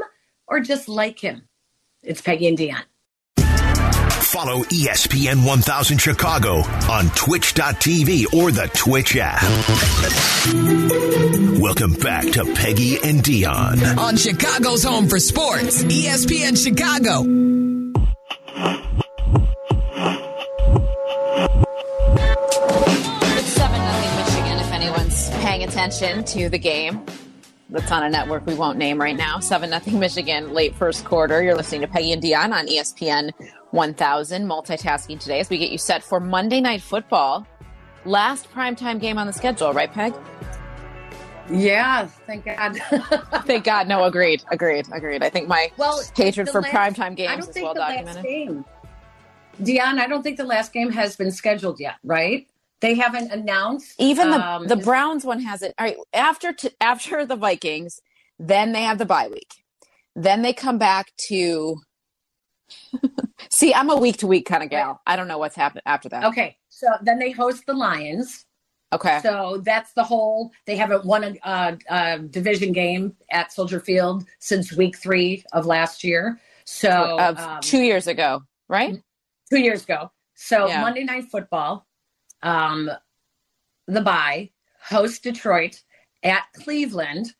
or 0.47 0.61
just 0.61 0.89
like 0.89 1.19
him? 1.19 1.49
It's 2.03 2.21
Peggy 2.23 2.47
and 2.47 2.57
Dionne. 2.57 2.85
Follow 4.23 4.63
ESPN 4.65 5.45
1000 5.47 5.99
Chicago 5.99 6.57
on 6.91 7.09
twitch.tv 7.11 8.33
or 8.35 8.51
the 8.51 8.69
Twitch 8.75 9.17
app. 9.19 9.43
Welcome 11.61 11.93
back 11.95 12.25
to 12.33 12.45
Peggy 12.55 12.99
and 13.03 13.23
Dionne. 13.23 13.97
On 13.99 14.17
Chicago's 14.17 14.83
home 14.85 15.09
for 15.09 15.19
sports, 15.19 15.83
ESPN 15.85 16.57
Chicago. 16.63 17.23
Attention 25.63 26.25
to 26.25 26.49
the 26.49 26.59
game. 26.59 27.05
That's 27.71 27.93
on 27.93 28.03
a 28.03 28.11
network 28.11 28.45
we 28.47 28.55
won't 28.55 28.77
name 28.77 29.01
right 29.01 29.17
now. 29.17 29.41
7 29.41 29.71
nothing 29.71 30.01
Michigan, 30.01 30.53
late 30.53 30.75
first 30.75 31.05
quarter. 31.05 31.43
You're 31.43 31.55
listening 31.55 31.83
to 31.83 31.87
Peggy 31.87 32.13
and 32.13 32.23
Dionne 32.23 32.53
on 32.53 32.67
ESPN 32.67 33.31
1000. 33.71 34.47
Multitasking 34.47 35.21
today 35.21 35.39
as 35.41 35.49
we 35.49 35.59
get 35.59 35.71
you 35.71 35.79
set 35.79 36.03
for 36.03 36.19
Monday 36.19 36.61
Night 36.61 36.83
Football. 36.83 37.47
Last 38.05 38.51
primetime 38.53 39.01
game 39.01 39.17
on 39.17 39.27
the 39.27 39.33
schedule, 39.33 39.73
right, 39.73 39.93
Peg? 39.93 40.15
Yeah, 41.51 42.07
thank 42.26 42.44
God. 42.44 42.76
Thank 43.47 43.64
God. 43.64 43.86
No, 43.86 44.05
agreed. 44.05 44.42
Agreed. 44.51 44.86
Agreed. 44.92 45.22
I 45.22 45.30
think 45.30 45.47
my 45.47 45.70
well, 45.76 46.03
hatred 46.16 46.49
for 46.49 46.61
last- 46.61 46.74
primetime 46.74 47.14
games 47.14 47.49
is 47.49 47.55
well 47.62 47.74
documented. 47.74 48.24
game. 48.24 48.64
Dionne, 49.61 49.99
I 49.99 50.07
don't 50.07 50.22
think 50.22 50.36
the 50.36 50.44
last 50.44 50.72
game 50.72 50.90
has 50.90 51.16
been 51.16 51.30
scheduled 51.30 51.80
yet, 51.80 51.97
right? 52.05 52.47
They 52.80 52.94
haven't 52.94 53.30
announced. 53.32 53.94
Even 53.99 54.30
the 54.30 54.47
um, 54.47 54.66
the 54.66 54.76
Browns 54.76 55.24
one 55.24 55.40
has 55.40 55.62
it. 55.62 55.72
All 55.78 55.86
right, 55.86 55.97
after 56.12 56.53
t- 56.53 56.70
after 56.80 57.24
the 57.24 57.36
Vikings, 57.36 58.01
then 58.38 58.72
they 58.72 58.82
have 58.82 58.99
the 58.99 59.07
bye 59.07 59.28
week. 59.28 59.55
Then 60.14 60.42
they 60.42 60.53
come 60.53 60.78
back 60.78 61.12
to. 61.28 61.76
See, 63.51 63.72
I'm 63.72 63.88
a 63.90 63.97
week 63.97 64.18
to 64.18 64.26
week 64.26 64.47
kind 64.47 64.62
of 64.62 64.70
gal. 64.70 65.01
I 65.07 65.16
don't 65.16 65.28
know 65.28 65.38
what's 65.38 65.57
happened 65.57 65.82
after 65.86 66.09
that. 66.09 66.24
Okay, 66.24 66.57
so 66.68 66.88
then 67.03 67.18
they 67.18 67.30
host 67.30 67.64
the 67.66 67.74
Lions. 67.74 68.45
Okay. 68.93 69.20
So 69.22 69.62
that's 69.64 69.93
the 69.93 70.05
whole. 70.05 70.53
They 70.64 70.76
haven't 70.76 71.05
won 71.05 71.24
a, 71.24 71.37
a, 71.45 71.78
a 71.91 72.18
division 72.18 72.72
game 72.72 73.16
at 73.30 73.53
Soldier 73.53 73.80
Field 73.80 74.24
since 74.39 74.72
week 74.72 74.97
three 74.97 75.45
of 75.53 75.66
last 75.66 76.05
year. 76.05 76.41
So 76.64 77.18
of 77.18 77.39
um, 77.39 77.61
two 77.61 77.82
years 77.82 78.07
ago, 78.07 78.43
right? 78.68 79.03
two 79.51 79.61
years 79.61 79.84
ago. 79.84 80.11
So 80.34 80.66
Yeah. 80.66 80.80
Monday 80.80 81.05
Night 81.05 81.24
Football, 81.30 81.87
um, 82.43 82.91
the 83.87 84.01
bye, 84.01 84.51
host 84.80 85.22
Detroit 85.22 85.82
at 86.22 86.45
Cleveland, 86.55 87.34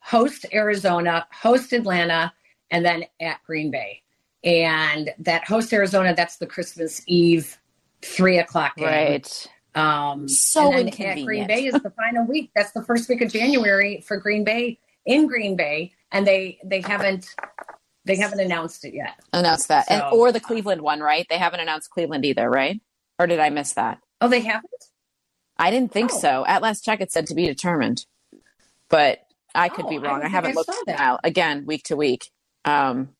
host 0.00 0.46
Arizona, 0.52 1.26
host 1.30 1.72
Atlanta, 1.72 2.32
and 2.70 2.84
then 2.84 3.04
at 3.20 3.42
Green 3.44 3.70
Bay. 3.70 4.02
And 4.44 5.10
that 5.20 5.44
host 5.46 5.72
Arizona, 5.72 6.14
that's 6.14 6.38
the 6.38 6.46
Christmas 6.46 7.02
Eve 7.06 7.58
three 8.00 8.38
o'clock 8.38 8.76
game. 8.76 8.86
Right. 8.86 9.48
Um, 9.74 10.28
So 10.28 10.72
At 10.72 10.94
Green. 11.24 11.46
Bay 11.46 11.66
is 11.66 11.74
the 11.74 11.90
final 11.90 12.26
week. 12.26 12.50
That's 12.54 12.72
the 12.72 12.82
first 12.82 13.08
week 13.08 13.22
of 13.22 13.32
January 13.32 14.02
for 14.06 14.16
Green 14.18 14.44
Bay 14.44 14.78
in 15.06 15.26
Green 15.26 15.56
Bay, 15.56 15.92
and 16.10 16.26
they 16.26 16.58
they 16.64 16.80
haven't 16.80 17.34
they 18.04 18.16
haven't 18.16 18.40
announced 18.40 18.84
it 18.84 18.94
yet. 18.94 19.14
Announced 19.32 19.68
that, 19.68 19.90
and 19.90 20.02
or 20.12 20.32
the 20.32 20.40
Cleveland 20.40 20.82
one, 20.82 21.00
right? 21.00 21.26
They 21.30 21.38
haven't 21.38 21.60
announced 21.60 21.90
Cleveland 21.90 22.24
either, 22.24 22.48
right? 22.50 22.80
Or 23.18 23.26
did 23.26 23.40
I 23.40 23.50
miss 23.50 23.72
that? 23.74 23.98
Oh, 24.20 24.28
they 24.28 24.40
haven't. 24.40 24.70
I 25.56 25.70
didn't 25.70 25.92
think 25.92 26.10
Oh. 26.12 26.18
so. 26.18 26.46
At 26.46 26.62
last 26.62 26.84
check, 26.84 27.00
it 27.00 27.12
said 27.12 27.26
to 27.28 27.34
be 27.34 27.46
determined, 27.46 28.04
but 28.88 29.20
I 29.54 29.68
could 29.68 29.86
Oh, 29.86 29.88
be 29.88 29.98
wrong. 29.98 30.20
don't 30.20 30.26
I, 30.26 30.28
haven't 30.28 30.52
I 30.52 30.54
looked 30.54 30.70
that. 30.86 30.98
now 30.98 31.18
again 31.24 31.64
week 31.66 31.84
to 31.84 31.96
week. 31.96 32.30
Um, 32.64 33.10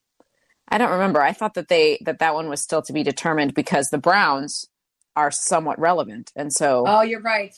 I 0.67 0.77
don't 0.77 0.91
remember. 0.91 1.21
I 1.21 1.33
thought 1.33 1.53
that 1.55 1.67
they 1.67 1.99
that 2.05 2.19
that 2.19 2.33
one 2.35 2.49
was 2.49 2.61
still 2.61 2.81
to 2.83 2.93
be 2.93 3.03
determined 3.03 3.53
because 3.53 3.89
the 3.89 3.97
Browns 3.97 4.67
are 5.15 5.31
somewhat 5.31 5.79
relevant, 5.79 6.31
and 6.35 6.51
so 6.51 6.83
Oh, 6.87 7.01
you're 7.01 7.21
right. 7.21 7.55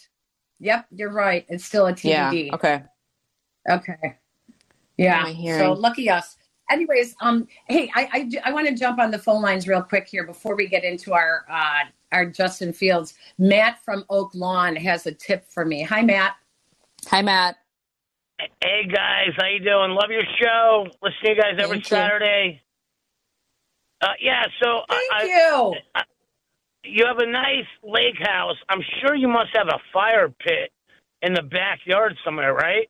Yep, 0.60 0.88
you're 0.92 1.12
right. 1.12 1.46
It's 1.50 1.66
still 1.66 1.88
a 1.88 1.96
yeah, 2.02 2.32
TBD. 2.32 2.54
okay. 2.54 2.84
Okay. 3.70 4.18
Yeah. 4.98 5.24
I 5.26 5.32
hearing? 5.32 5.60
So 5.60 5.74
lucky 5.74 6.10
us. 6.10 6.38
Anyways, 6.72 7.16
um, 7.22 7.48
hey, 7.68 7.92
I 7.96 8.30
I, 8.44 8.50
I 8.50 8.54
want 8.54 8.68
to 8.68 8.76
jump 8.76 9.00
on 9.00 9.12
the 9.12 9.20
phone 9.20 9.42
lines 9.42 9.68
real 9.68 9.82
quick 9.84 10.08
here 10.08 10.26
before 10.26 10.56
we 10.56 10.68
get 10.68 10.84
into 10.84 11.14
our 11.14 11.46
uh, 11.50 11.84
our 12.12 12.26
Justin 12.26 12.74
Fields. 12.74 13.14
Matt 13.38 13.84
from 13.84 14.06
Oak 14.10 14.34
Lawn 14.34 14.76
has 14.76 15.06
a 15.06 15.12
tip 15.12 15.46
for 15.50 15.66
me. 15.66 15.84
Hi, 15.84 16.02
Matt. 16.02 16.36
Hi, 17.10 17.22
Matt. 17.22 17.58
Hey 18.62 18.86
guys, 18.92 19.30
how 19.38 19.48
you 19.48 19.60
doing? 19.60 19.92
Love 19.92 20.10
your 20.10 20.24
show. 20.42 20.88
Listen 21.02 21.18
to 21.24 21.30
you 21.30 21.36
guys 21.36 21.54
every 21.58 21.78
Thank 21.78 21.84
you. 21.86 21.90
Saturday. 21.98 22.62
Uh, 24.02 24.08
yeah, 24.20 24.44
so 24.62 24.82
Thank 24.90 25.12
I, 25.14 25.24
you. 25.24 25.76
I, 25.96 26.04
you 26.88 27.06
have 27.06 27.18
a 27.20 27.26
nice 27.26 27.66
lake 27.84 28.18
house. 28.20 28.56
I'm 28.70 28.82
sure 29.02 29.16
you 29.16 29.28
must 29.28 29.50
have 29.56 29.68
a 29.68 29.80
fire 29.94 30.30
pit 30.30 30.72
in 31.22 31.34
the 31.34 31.42
backyard 31.44 32.16
somewhere, 32.24 32.54
right? 32.54 32.90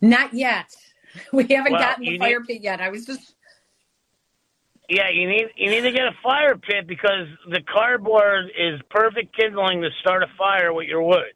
Not 0.00 0.32
yet. 0.34 0.74
We 1.32 1.44
haven't 1.48 1.70
Well, 1.72 1.80
gotten 1.80 2.04
the 2.04 2.18
fire 2.18 2.40
need- 2.40 2.46
pit 2.48 2.62
yet. 2.62 2.80
I 2.80 2.88
was 2.88 3.06
just 3.06 3.34
Yeah, 4.88 5.10
you 5.10 5.28
need 5.28 5.46
you 5.56 5.70
need 5.70 5.82
to 5.82 5.92
get 5.92 6.06
a 6.06 6.16
fire 6.24 6.56
pit 6.56 6.88
because 6.88 7.28
the 7.50 7.60
cardboard 7.72 8.46
is 8.58 8.80
perfect 8.90 9.36
kindling 9.36 9.80
to 9.82 9.90
start 10.00 10.24
a 10.24 10.26
fire 10.36 10.72
with 10.72 10.88
your 10.88 11.02
wood, 11.02 11.32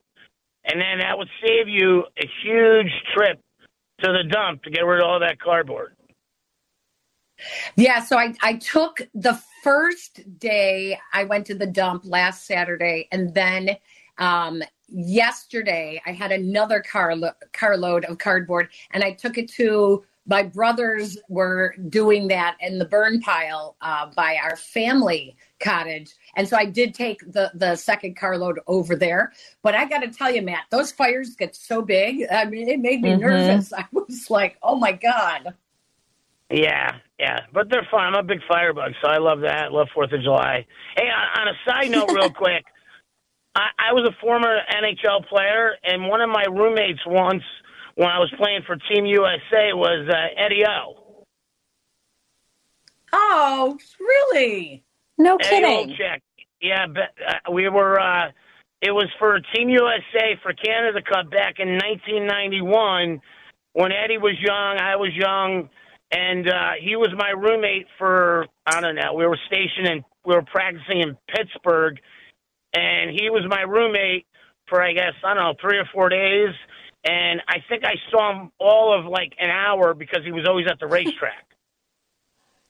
and 0.64 0.80
then 0.80 0.99
that 0.99 1.16
would 1.16 1.28
save 1.47 1.68
you 1.68 2.03
a 2.20 2.26
huge 2.43 2.91
trip 3.14 3.41
to 4.03 4.12
the 4.12 4.24
dump 4.28 4.64
to 4.64 4.70
get 4.70 4.80
rid 4.80 5.01
of 5.01 5.07
all 5.09 5.20
that 5.20 5.41
cardboard. 5.41 5.95
Yeah, 7.76 8.03
so 8.03 8.18
I, 8.18 8.34
I 8.43 8.55
took 8.55 9.01
the 9.14 9.41
first 9.62 10.39
day 10.39 10.99
I 11.12 11.24
went 11.24 11.47
to 11.47 11.55
the 11.55 11.66
dump 11.66 12.05
last 12.05 12.47
Saturday, 12.47 13.09
and 13.12 13.32
then 13.34 13.76
um, 14.18 14.62
yesterday 14.89 16.01
I 16.07 16.12
had 16.12 16.32
another 16.32 16.80
car 16.80 17.14
lo- 17.16 17.32
carload 17.53 18.05
of 18.07 18.18
cardboard, 18.18 18.68
and 18.93 19.05
I 19.05 19.12
took 19.12 19.39
it 19.39 19.51
to 19.53 20.05
my 20.26 20.43
brothers 20.43 21.16
were 21.30 21.74
doing 21.89 22.28
that 22.28 22.57
in 22.61 22.78
the 22.78 22.84
burn 22.84 23.18
pile 23.20 23.76
uh, 23.80 24.11
by 24.14 24.36
our 24.43 24.57
family 24.57 25.36
cottage. 25.59 26.12
And 26.36 26.47
so 26.47 26.57
I 26.59 26.66
did 26.66 26.95
take 26.95 27.20
the, 27.32 27.51
the 27.55 27.76
second 27.76 28.16
carload 28.18 28.61
over 28.66 28.95
there. 28.95 29.32
But 29.62 29.74
I 29.74 29.86
got 29.86 30.01
to 30.01 30.09
tell 30.09 30.30
you, 30.30 30.43
Matt, 30.43 30.64
those 30.70 30.93
fires 30.93 31.34
get 31.34 31.57
so 31.57 31.80
big. 31.80 32.26
I 32.30 32.45
mean, 32.45 32.68
it 32.68 32.78
made 32.78 33.01
me 33.01 33.14
Mhm. 33.14 33.20
nervous. 33.20 33.72
I 33.76 33.86
was 33.91 34.28
like, 34.28 34.59
oh 34.62 34.76
my 34.76 34.93
God. 34.93 35.55
Yeah, 36.51 36.99
yeah, 37.18 37.40
but 37.52 37.68
they're 37.68 37.86
fun. 37.90 38.14
I'm 38.14 38.14
a 38.14 38.22
big 38.22 38.40
firebug, 38.48 38.92
so 39.02 39.08
I 39.08 39.18
love 39.18 39.40
that. 39.40 39.72
Love 39.72 39.88
Fourth 39.92 40.12
of 40.12 40.22
July. 40.22 40.66
Hey, 40.96 41.08
on, 41.08 41.40
on 41.42 41.48
a 41.48 41.56
side 41.68 41.90
note, 41.90 42.10
real 42.12 42.30
quick, 42.44 42.64
I, 43.54 43.68
I 43.90 43.92
was 43.92 44.08
a 44.08 44.14
former 44.20 44.58
NHL 44.70 45.26
player, 45.28 45.72
and 45.84 46.06
one 46.06 46.20
of 46.20 46.30
my 46.30 46.44
roommates 46.44 47.00
once, 47.06 47.42
when 47.96 48.08
I 48.08 48.18
was 48.18 48.32
playing 48.38 48.60
for 48.66 48.76
Team 48.76 49.04
USA, 49.06 49.72
was 49.72 50.08
uh, 50.08 50.44
Eddie 50.44 50.64
O. 50.64 51.24
Oh, 53.12 53.78
really? 53.98 54.84
No 55.16 55.36
Eddie 55.36 55.48
kidding. 55.48 55.96
Olczyk. 55.96 56.20
Yeah, 56.60 56.86
but, 56.86 57.10
uh, 57.26 57.52
we 57.52 57.68
were. 57.68 58.00
Uh, 58.00 58.30
it 58.80 58.92
was 58.92 59.08
for 59.18 59.40
Team 59.54 59.68
USA 59.70 60.38
for 60.42 60.52
Canada 60.52 61.00
Cup 61.02 61.30
back 61.30 61.58
in 61.58 61.68
1991 61.70 63.20
when 63.72 63.90
Eddie 63.92 64.18
was 64.18 64.34
young. 64.40 64.78
I 64.78 64.94
was 64.94 65.10
young, 65.14 65.68
and 66.12 66.48
uh, 66.48 66.72
he 66.80 66.96
was 66.96 67.11
my 67.16 67.30
roommate 67.30 67.86
for 67.98 68.46
I 68.66 68.80
don't 68.80 68.96
know. 68.96 69.14
We 69.14 69.26
were 69.26 69.38
stationed 69.46 69.88
and 69.88 70.04
we 70.26 70.34
were 70.34 70.42
practicing 70.44 71.00
in 71.02 71.16
Pittsburgh, 71.34 71.98
and 72.74 73.11
he 73.11 73.30
was 73.30 73.44
my 73.48 73.62
roommate 73.62 74.26
for 74.68 74.82
I 74.82 74.92
guess 74.94 75.14
I 75.24 75.34
don't 75.34 75.44
know 75.44 75.54
three 75.61 75.78
or 75.78 75.86
four 75.94 76.09
days. 76.11 76.54
And 77.04 77.42
I 77.48 77.59
think 77.68 77.84
I 77.84 77.94
saw 78.11 78.32
him 78.42 78.52
all 78.61 78.98
of 78.98 79.06
like 79.06 79.32
an 79.38 79.50
hour 79.50 79.94
because 79.94 80.20
he 80.24 80.32
was 80.32 80.46
always 80.48 80.66
at 80.70 80.80
the 80.80 80.86
racetrack. 80.88 81.46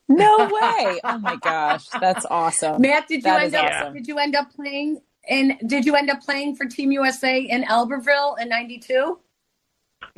No 0.09 0.39
way. 0.53 1.01
Oh 1.05 1.19
my 1.19 1.37
gosh. 1.37 1.87
That's 2.01 2.27
awesome. 2.31 2.83
Matt, 2.83 3.09
did 3.09 3.25
you 3.25 3.25
That 3.25 3.43
end 3.43 3.55
up 3.57 3.73
awesome. 3.73 3.95
did 3.95 4.09
you 4.09 4.19
end 4.19 4.37
up 4.37 4.53
playing 4.55 5.01
in 5.29 5.59
did 5.67 5.87
you 5.87 5.97
end 5.97 6.11
up 6.11 6.23
playing 6.23 6.57
for 6.57 6.67
Team 6.67 6.93
USA 6.93 7.41
in 7.41 7.65
Albertville 7.65 8.41
in 8.41 8.49
ninety 8.49 8.79
two? 8.79 9.21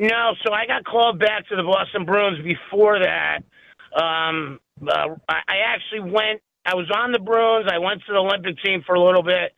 No, 0.00 0.32
so 0.46 0.54
I 0.54 0.64
got 0.64 0.82
called 0.84 1.18
back 1.18 1.46
to 1.48 1.56
the 1.56 1.62
Boston 1.62 2.06
Bruins 2.06 2.42
before 2.42 2.98
that. 3.00 3.44
Um, 3.94 4.58
uh, 4.80 5.14
I, 5.28 5.40
I 5.46 5.56
actually 5.66 6.10
went. 6.10 6.40
I 6.64 6.74
was 6.74 6.90
on 6.96 7.12
the 7.12 7.18
Bruins. 7.18 7.68
I 7.70 7.76
went 7.76 8.00
to 8.06 8.12
the 8.12 8.18
Olympic 8.18 8.56
team 8.64 8.82
for 8.86 8.94
a 8.94 9.04
little 9.04 9.22
bit, 9.22 9.52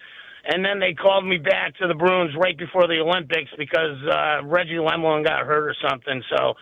and 0.45 0.65
then 0.65 0.81
they 0.81 0.95
called 0.95 1.25
me 1.25 1.37
back 1.39 1.77
to 1.79 1.87
the 1.87 1.95
Bruins 1.95 2.35
right 2.37 2.59
before 2.59 2.89
the 2.89 2.99
Olympics 2.99 3.51
because 3.57 3.97
uh, 4.11 4.43
Reggie 4.45 4.83
Lemelin 4.83 5.25
got 5.25 5.47
hurt 5.47 5.63
or 5.63 5.77
something. 5.89 6.21
So, 6.35 6.55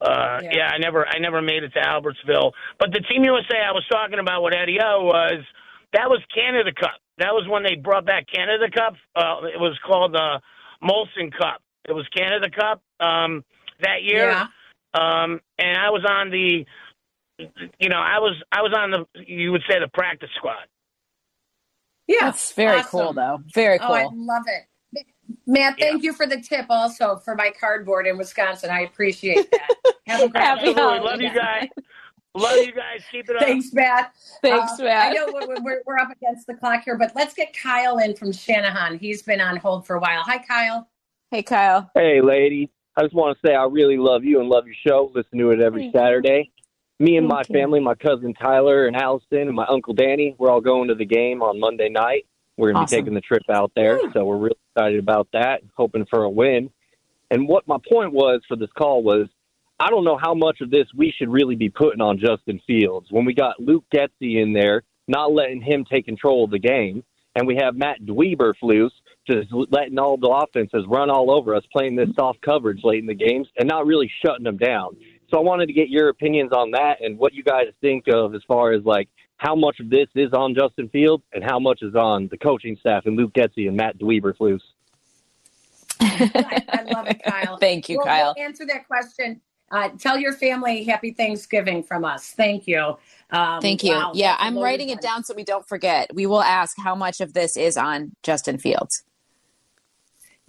uh, 0.00 0.40
Yeah. 0.44 0.50
yeah. 0.52 0.70
I 0.72 0.78
never, 0.78 1.06
I 1.06 1.18
never 1.18 1.42
made 1.42 1.64
it 1.64 1.74
to 1.74 1.80
Albertsville. 1.80 2.52
But 2.80 2.92
the 2.92 3.00
Team 3.00 3.24
USA 3.24 3.60
I 3.60 3.72
was 3.72 3.84
talking 3.92 4.20
about 4.20 4.42
with 4.42 4.54
Eddie 4.54 4.78
O 4.82 5.04
was 5.04 5.44
that 5.92 6.08
was 6.08 6.22
Canada 6.34 6.72
Cup. 6.72 6.96
That 7.18 7.34
was 7.34 7.46
when 7.46 7.62
they 7.62 7.74
brought 7.74 8.06
back 8.06 8.24
Canada 8.32 8.70
Cup. 8.74 8.94
Uh, 9.14 9.44
it 9.52 9.60
was 9.60 9.76
called 9.86 10.14
the 10.14 10.40
Molson 10.82 11.30
Cup. 11.36 11.60
It 11.84 11.92
was 11.92 12.08
Canada 12.16 12.48
Cup 12.48 12.80
um, 13.00 13.44
that 13.80 14.02
year, 14.02 14.30
Yeah. 14.30 14.46
um, 14.94 15.40
and 15.58 15.76
I 15.78 15.90
was 15.90 16.04
on 16.08 16.30
the, 16.30 16.64
you 17.78 17.88
know, 17.88 17.98
I 17.98 18.18
was 18.18 18.34
I 18.52 18.62
was 18.62 18.72
on 18.76 18.90
the 18.90 19.06
you 19.26 19.52
would 19.52 19.62
say 19.68 19.78
the 19.78 19.88
practice 19.88 20.30
squad. 20.36 20.66
Yeah. 22.06 22.16
That's 22.22 22.52
very 22.52 22.78
awesome. 22.80 22.90
cool 22.90 23.12
though. 23.12 23.38
Very 23.54 23.78
Oh, 23.80 23.92
I 23.92 24.08
love 24.12 24.42
it. 24.46 24.64
Matt, 25.46 25.78
thank 25.78 26.02
you 26.02 26.14
for 26.14 26.26
the 26.26 26.40
tip 26.40 26.64
also 26.70 27.16
for 27.16 27.34
my 27.36 27.52
cardboard 27.60 28.06
in 28.06 28.16
Wisconsin. 28.16 28.70
I 28.70 28.80
appreciate 28.80 29.50
that. 29.50 29.68
Have 30.06 30.22
a 30.22 30.28
great 30.30 30.42
Happy 30.42 30.60
day. 30.62 30.68
Absolutely, 30.70 30.82
holidays. 30.82 31.04
love 31.04 31.20
you 31.20 31.34
guys. 31.38 31.68
Love 32.34 32.56
you 32.66 32.72
guys. 32.72 33.02
Keep 33.10 33.28
it 33.28 33.36
up. 33.36 33.42
Thanks, 33.42 33.72
Matt. 33.74 34.12
Thanks, 34.42 34.80
Uh, 34.80 34.84
Matt. 34.84 35.10
I 35.10 35.12
know 35.12 35.26
we're, 35.32 35.60
we're, 35.62 35.82
we're 35.86 35.98
up 35.98 36.10
against 36.10 36.46
the 36.46 36.54
clock 36.54 36.82
here, 36.84 36.96
but 36.96 37.12
let's 37.14 37.34
get 37.34 37.54
Kyle 37.54 37.98
in 37.98 38.14
from 38.16 38.32
Shanahan. 38.32 38.98
He's 38.98 39.22
been 39.22 39.40
on 39.42 39.56
hold 39.58 39.86
for 39.86 39.96
a 39.96 40.00
while. 40.00 40.22
Hi, 40.22 40.38
Kyle. 40.38 40.88
Hey 41.30 41.42
Kyle. 41.42 41.90
Hey, 41.94 42.22
ladies. 42.22 42.68
I 42.98 43.02
just 43.02 43.14
want 43.14 43.38
to 43.38 43.46
say 43.46 43.54
I 43.54 43.62
really 43.66 43.96
love 43.96 44.24
you 44.24 44.40
and 44.40 44.48
love 44.48 44.64
your 44.66 44.74
show. 44.84 45.12
Listen 45.14 45.38
to 45.38 45.52
it 45.52 45.60
every 45.60 45.92
Saturday. 45.94 46.50
Me 46.98 47.16
and 47.16 47.28
my 47.28 47.44
family, 47.44 47.78
my 47.78 47.94
cousin 47.94 48.34
Tyler 48.34 48.88
and 48.88 48.96
Allison 48.96 49.42
and 49.42 49.54
my 49.54 49.66
uncle 49.66 49.94
Danny, 49.94 50.34
we're 50.36 50.50
all 50.50 50.60
going 50.60 50.88
to 50.88 50.96
the 50.96 51.04
game 51.04 51.40
on 51.40 51.60
Monday 51.60 51.88
night. 51.88 52.26
We're 52.56 52.72
going 52.72 52.74
to 52.74 52.82
Awesome. 52.82 52.96
be 52.96 53.00
taking 53.02 53.14
the 53.14 53.20
trip 53.20 53.44
out 53.48 53.70
there, 53.76 54.00
so 54.12 54.24
we're 54.24 54.38
really 54.38 54.58
excited 54.74 54.98
about 54.98 55.28
that, 55.32 55.62
hoping 55.76 56.06
for 56.10 56.24
a 56.24 56.30
win. 56.30 56.70
And 57.30 57.46
what 57.46 57.68
my 57.68 57.76
point 57.88 58.12
was 58.12 58.40
for 58.48 58.56
this 58.56 58.70
call 58.76 59.04
was 59.04 59.28
I 59.78 59.90
don't 59.90 60.02
know 60.04 60.18
how 60.20 60.34
much 60.34 60.60
of 60.60 60.72
this 60.72 60.88
we 60.96 61.14
should 61.16 61.28
really 61.28 61.54
be 61.54 61.68
putting 61.68 62.00
on 62.00 62.18
Justin 62.18 62.60
Fields. 62.66 63.06
When 63.12 63.24
we 63.24 63.32
got 63.32 63.60
Luke 63.60 63.84
Getsy 63.94 64.42
in 64.42 64.52
there, 64.52 64.82
not 65.06 65.32
letting 65.32 65.62
him 65.62 65.84
take 65.84 66.04
control 66.04 66.42
of 66.42 66.50
the 66.50 66.58
game, 66.58 67.04
and 67.36 67.46
we 67.46 67.60
have 67.62 67.76
Matt 67.76 68.02
Dweeberflus 68.02 68.90
just 69.28 69.48
letting 69.70 69.98
all 69.98 70.16
the 70.16 70.28
offenses 70.28 70.84
run 70.88 71.10
all 71.10 71.30
over 71.30 71.54
us, 71.54 71.62
playing 71.72 71.96
this 71.96 72.08
soft 72.16 72.40
coverage 72.42 72.80
late 72.82 73.00
in 73.00 73.06
the 73.06 73.14
games, 73.14 73.46
and 73.58 73.68
not 73.68 73.86
really 73.86 74.10
shutting 74.24 74.44
them 74.44 74.56
down. 74.56 74.96
So 75.30 75.38
I 75.38 75.42
wanted 75.42 75.66
to 75.66 75.72
get 75.74 75.88
your 75.90 76.08
opinions 76.08 76.52
on 76.52 76.70
that 76.72 77.00
and 77.02 77.18
what 77.18 77.34
you 77.34 77.42
guys 77.44 77.66
think 77.80 78.04
of 78.08 78.34
as 78.34 78.42
far 78.48 78.72
as 78.72 78.82
like 78.84 79.08
how 79.36 79.54
much 79.54 79.78
of 79.78 79.90
this 79.90 80.08
is 80.14 80.32
on 80.32 80.54
Justin 80.54 80.88
Fields 80.88 81.22
and 81.32 81.44
how 81.44 81.58
much 81.60 81.82
is 81.82 81.94
on 81.94 82.28
the 82.28 82.38
coaching 82.38 82.76
staff 82.80 83.04
and 83.06 83.16
Luke 83.16 83.32
Getsy 83.34 83.68
and 83.68 83.76
Matt 83.76 83.98
Dweeberflus. 83.98 84.60
I, 86.00 86.64
I 86.68 86.82
love 86.82 87.06
it, 87.08 87.22
Kyle. 87.24 87.56
Thank 87.60 87.88
you, 87.88 87.98
We'll- 87.98 88.06
Kyle. 88.06 88.34
We'll 88.36 88.44
answer 88.46 88.64
that 88.66 88.86
question. 88.86 89.40
Uh, 89.70 89.90
tell 89.98 90.16
your 90.16 90.32
family 90.32 90.82
happy 90.84 91.12
Thanksgiving 91.12 91.82
from 91.82 92.02
us. 92.02 92.30
Thank 92.30 92.66
you. 92.66 92.96
Um, 93.30 93.60
Thank 93.60 93.84
you. 93.84 93.90
wow, 93.92 94.12
yeah, 94.14 94.30
that's 94.30 94.40
a 94.42 94.44
I'm 94.46 94.58
writing 94.58 94.88
it 94.88 95.02
down 95.02 95.24
so 95.24 95.34
we 95.34 95.44
don't 95.44 95.68
forget. 95.68 96.10
We 96.14 96.24
will 96.24 96.40
ask 96.42 96.74
how 96.78 96.94
much 96.94 97.20
of 97.20 97.34
this 97.34 97.54
is 97.54 97.76
on 97.76 98.12
Justin 98.22 98.56
Fields. 98.56 99.04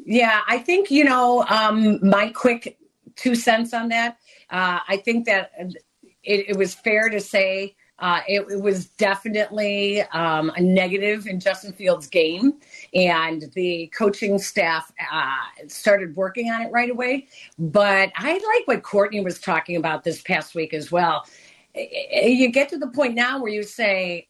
Yeah, 0.10 0.42
I 0.48 0.58
think, 0.58 0.90
you 0.90 1.04
know, 1.04 1.46
um, 1.50 2.00
my 2.02 2.30
quick 2.30 2.80
two 3.16 3.36
cents 3.36 3.76
on 3.76 3.90
that, 3.90 4.18
uh, 4.50 4.80
I 4.88 4.98
think 4.98 5.28
that 5.28 5.52
it, 6.24 6.50
it 6.50 6.58
was 6.58 6.74
fair 6.74 7.10
to 7.10 7.20
say 7.20 7.76
uh, 8.00 8.22
it, 8.28 8.44
it 8.50 8.60
was 8.60 8.88
definitely 8.88 10.02
um, 10.02 10.52
a 10.56 10.62
negative 10.62 11.28
in 11.28 11.40
Justin 11.40 11.74
Fields' 11.74 12.08
game, 12.08 12.54
and 12.96 13.52
the 13.54 13.92
coaching 13.96 14.40
staff 14.40 14.92
uh, 15.12 15.36
started 15.68 16.16
working 16.16 16.50
on 16.50 16.64
it 16.64 16.72
right 16.72 16.90
away. 16.90 17.28
But 17.60 18.12
I 18.16 18.34
like 18.34 18.68
what 18.68 18.82
Courtney 18.82 19.24
was 19.24 19.40
talking 19.40 19.76
about 19.76 20.04
this 20.04 20.24
past 20.24 20.56
week 20.56 20.74
as 20.74 20.92
well. 20.92 21.24
You 21.76 22.52
get 22.52 22.70
to 22.70 22.80
the 22.80 22.88
point 22.88 23.14
now 23.14 23.40
where 23.40 23.52
you 23.52 23.62
say, 23.62 24.28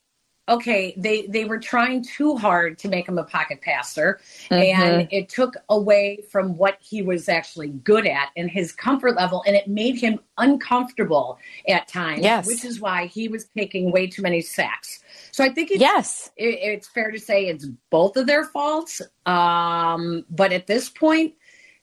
okay, 0.49 0.93
they 0.97 1.27
they 1.27 1.45
were 1.45 1.59
trying 1.59 2.03
too 2.03 2.35
hard 2.35 2.77
to 2.79 2.89
make 2.89 3.07
him 3.07 3.17
a 3.17 3.23
pocket 3.23 3.61
passer, 3.61 4.19
and 4.49 5.07
it 5.11 5.29
took 5.29 5.55
away 5.69 6.23
from 6.29 6.57
what 6.57 6.77
he 6.81 7.01
was 7.01 7.29
actually 7.29 7.69
good 7.69 8.05
at 8.05 8.29
and 8.35 8.49
his 8.49 8.71
comfort 8.71 9.15
level, 9.15 9.43
and 9.47 9.55
it 9.55 9.67
made 9.67 9.95
him 9.95 10.19
uncomfortable 10.37 11.37
at 11.67 11.87
times. 11.87 12.23
Yes. 12.23 12.47
which 12.47 12.65
is 12.65 12.81
why 12.81 13.05
he 13.05 13.27
was 13.27 13.47
taking 13.55 13.91
way 13.91 14.07
too 14.07 14.21
many 14.21 14.41
sacks. 14.41 15.03
So 15.31 15.43
I 15.43 15.49
think 15.49 15.71
it's, 15.71 15.79
Yes. 15.79 16.31
it, 16.35 16.59
it's 16.61 16.87
fair 16.87 17.11
to 17.11 17.19
say 17.19 17.45
it's 17.47 17.67
both 17.89 18.17
of 18.17 18.27
their 18.27 18.45
faults. 18.45 19.01
Um, 19.25 20.25
but 20.29 20.51
at 20.51 20.67
this 20.67 20.89
point, 20.89 21.35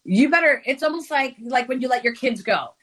you 0.05 0.31
better. 0.31 0.63
It's 0.67 0.83
almost 0.83 1.11
like 1.11 1.37
like 1.41 1.69
when 1.69 1.81
you 1.81 1.89
let 1.89 2.05
your 2.05 2.15
kids 2.15 2.43
go. 2.43 2.75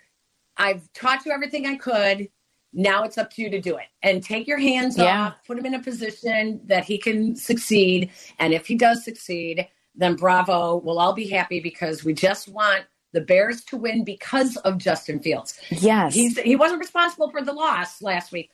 I've 0.57 0.91
taught 0.93 1.25
you 1.25 1.31
everything 1.31 1.65
I 1.65 1.75
could. 1.75 2.29
Now 2.73 3.03
it's 3.03 3.17
up 3.17 3.29
to 3.33 3.41
you 3.41 3.49
to 3.51 3.61
do 3.61 3.75
it 3.77 3.85
and 4.01 4.23
take 4.23 4.47
your 4.47 4.57
hands 4.59 4.97
Yeah. 4.97 5.27
off, 5.27 5.35
put 5.45 5.57
him 5.57 5.65
in 5.65 5.75
a 5.75 5.79
position 5.79 6.59
that 6.65 6.83
he 6.85 6.97
can 6.97 7.35
succeed. 7.35 8.09
And 8.39 8.53
if 8.53 8.65
he 8.65 8.75
does 8.75 9.03
succeed, 9.03 9.67
then 9.95 10.15
bravo. 10.15 10.77
We'll 10.77 10.99
all 10.99 11.13
be 11.13 11.27
happy 11.27 11.59
because 11.59 12.03
we 12.03 12.13
just 12.13 12.47
want 12.49 12.85
the 13.11 13.21
Bears 13.21 13.63
to 13.65 13.77
win 13.77 14.03
because 14.03 14.57
of 14.57 14.79
Justin 14.79 15.19
Fields. 15.19 15.59
Yes. 15.69 16.15
He's 16.15 16.39
he 16.39 16.55
wasn't 16.55 16.79
responsible 16.79 17.29
for 17.29 17.43
the 17.43 17.53
loss 17.53 18.01
last 18.01 18.31
week, 18.31 18.49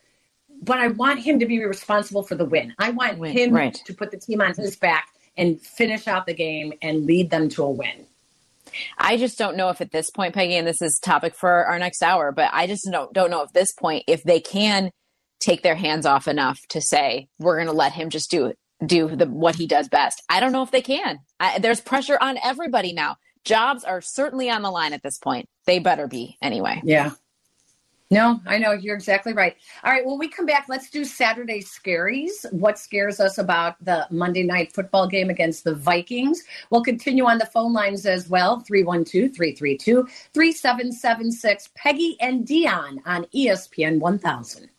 but 0.61 0.79
I 0.79 0.89
want 0.89 1.21
him 1.21 1.39
to 1.39 1.45
be 1.45 1.63
responsible 1.63 2.23
for 2.23 2.35
the 2.35 2.43
win. 2.45 2.73
I 2.77 2.89
want 2.89 3.19
Win, 3.19 3.31
him 3.31 3.53
right. 3.53 3.73
to 3.73 3.93
put 3.93 4.11
the 4.11 4.17
team 4.17 4.41
on 4.41 4.53
his 4.53 4.75
back 4.75 5.07
and 5.37 5.61
finish 5.61 6.07
out 6.09 6.25
the 6.25 6.33
game 6.33 6.73
and 6.81 7.05
lead 7.05 7.29
them 7.29 7.47
to 7.49 7.63
a 7.63 7.69
win. 7.69 8.05
I 8.97 9.17
just 9.17 9.37
don't 9.37 9.57
know 9.57 9.69
if 9.69 9.81
at 9.81 9.91
this 9.91 10.09
point, 10.09 10.33
Peggy, 10.33 10.55
and 10.55 10.67
this 10.67 10.81
is 10.81 10.99
topic 10.99 11.35
for 11.35 11.65
our 11.65 11.79
next 11.79 12.01
hour, 12.01 12.31
but 12.31 12.49
I 12.53 12.67
just 12.67 12.87
don't 12.91 13.13
don't 13.13 13.29
know 13.29 13.43
at 13.43 13.53
this 13.53 13.73
point 13.73 14.03
if 14.07 14.23
they 14.23 14.39
can 14.39 14.91
take 15.39 15.63
their 15.63 15.75
hands 15.75 16.05
off 16.05 16.27
enough 16.27 16.59
to 16.69 16.81
say 16.81 17.27
we're 17.39 17.55
going 17.55 17.67
to 17.67 17.73
let 17.73 17.93
him 17.93 18.09
just 18.09 18.29
do 18.29 18.53
do 18.85 19.15
the 19.15 19.25
what 19.25 19.55
he 19.55 19.67
does 19.67 19.87
best. 19.89 20.21
I 20.29 20.39
don't 20.39 20.51
know 20.51 20.63
if 20.63 20.71
they 20.71 20.81
can. 20.81 21.19
I, 21.39 21.59
there's 21.59 21.81
pressure 21.81 22.17
on 22.19 22.37
everybody 22.43 22.93
now. 22.93 23.17
Jobs 23.45 23.83
are 23.83 24.01
certainly 24.01 24.49
on 24.49 24.61
the 24.61 24.71
line 24.71 24.93
at 24.93 25.03
this 25.03 25.17
point. 25.17 25.47
They 25.65 25.79
better 25.79 26.07
be 26.07 26.37
anyway. 26.41 26.81
Yeah. 26.83 27.11
No, 28.11 28.41
I 28.47 28.57
know 28.57 28.71
you're 28.71 28.95
exactly 28.95 29.33
right. 29.33 29.55
All 29.83 29.91
right, 29.91 30.03
when 30.03 30.17
we 30.17 30.27
come 30.27 30.47
back, 30.47 30.65
let's 30.67 30.89
do 30.89 31.05
Saturday 31.05 31.61
scaries. 31.61 32.51
What 32.51 32.79
scares 32.79 33.19
us 33.19 33.37
about 33.37 33.75
the 33.85 34.07
Monday 34.09 34.41
night 34.41 34.73
football 34.73 35.07
game 35.07 35.29
against 35.29 35.63
the 35.63 35.75
Vikings? 35.75 36.41
We'll 36.71 36.81
continue 36.81 37.25
on 37.25 37.37
the 37.37 37.45
phone 37.45 37.71
lines 37.71 38.07
as 38.07 38.27
well 38.27 38.61
312 38.61 39.35
332 39.35 40.07
3776. 40.33 41.69
Peggy 41.75 42.17
and 42.19 42.47
Dionne 42.47 42.97
on 43.05 43.25
ESPN 43.25 43.99
1000. 43.99 44.69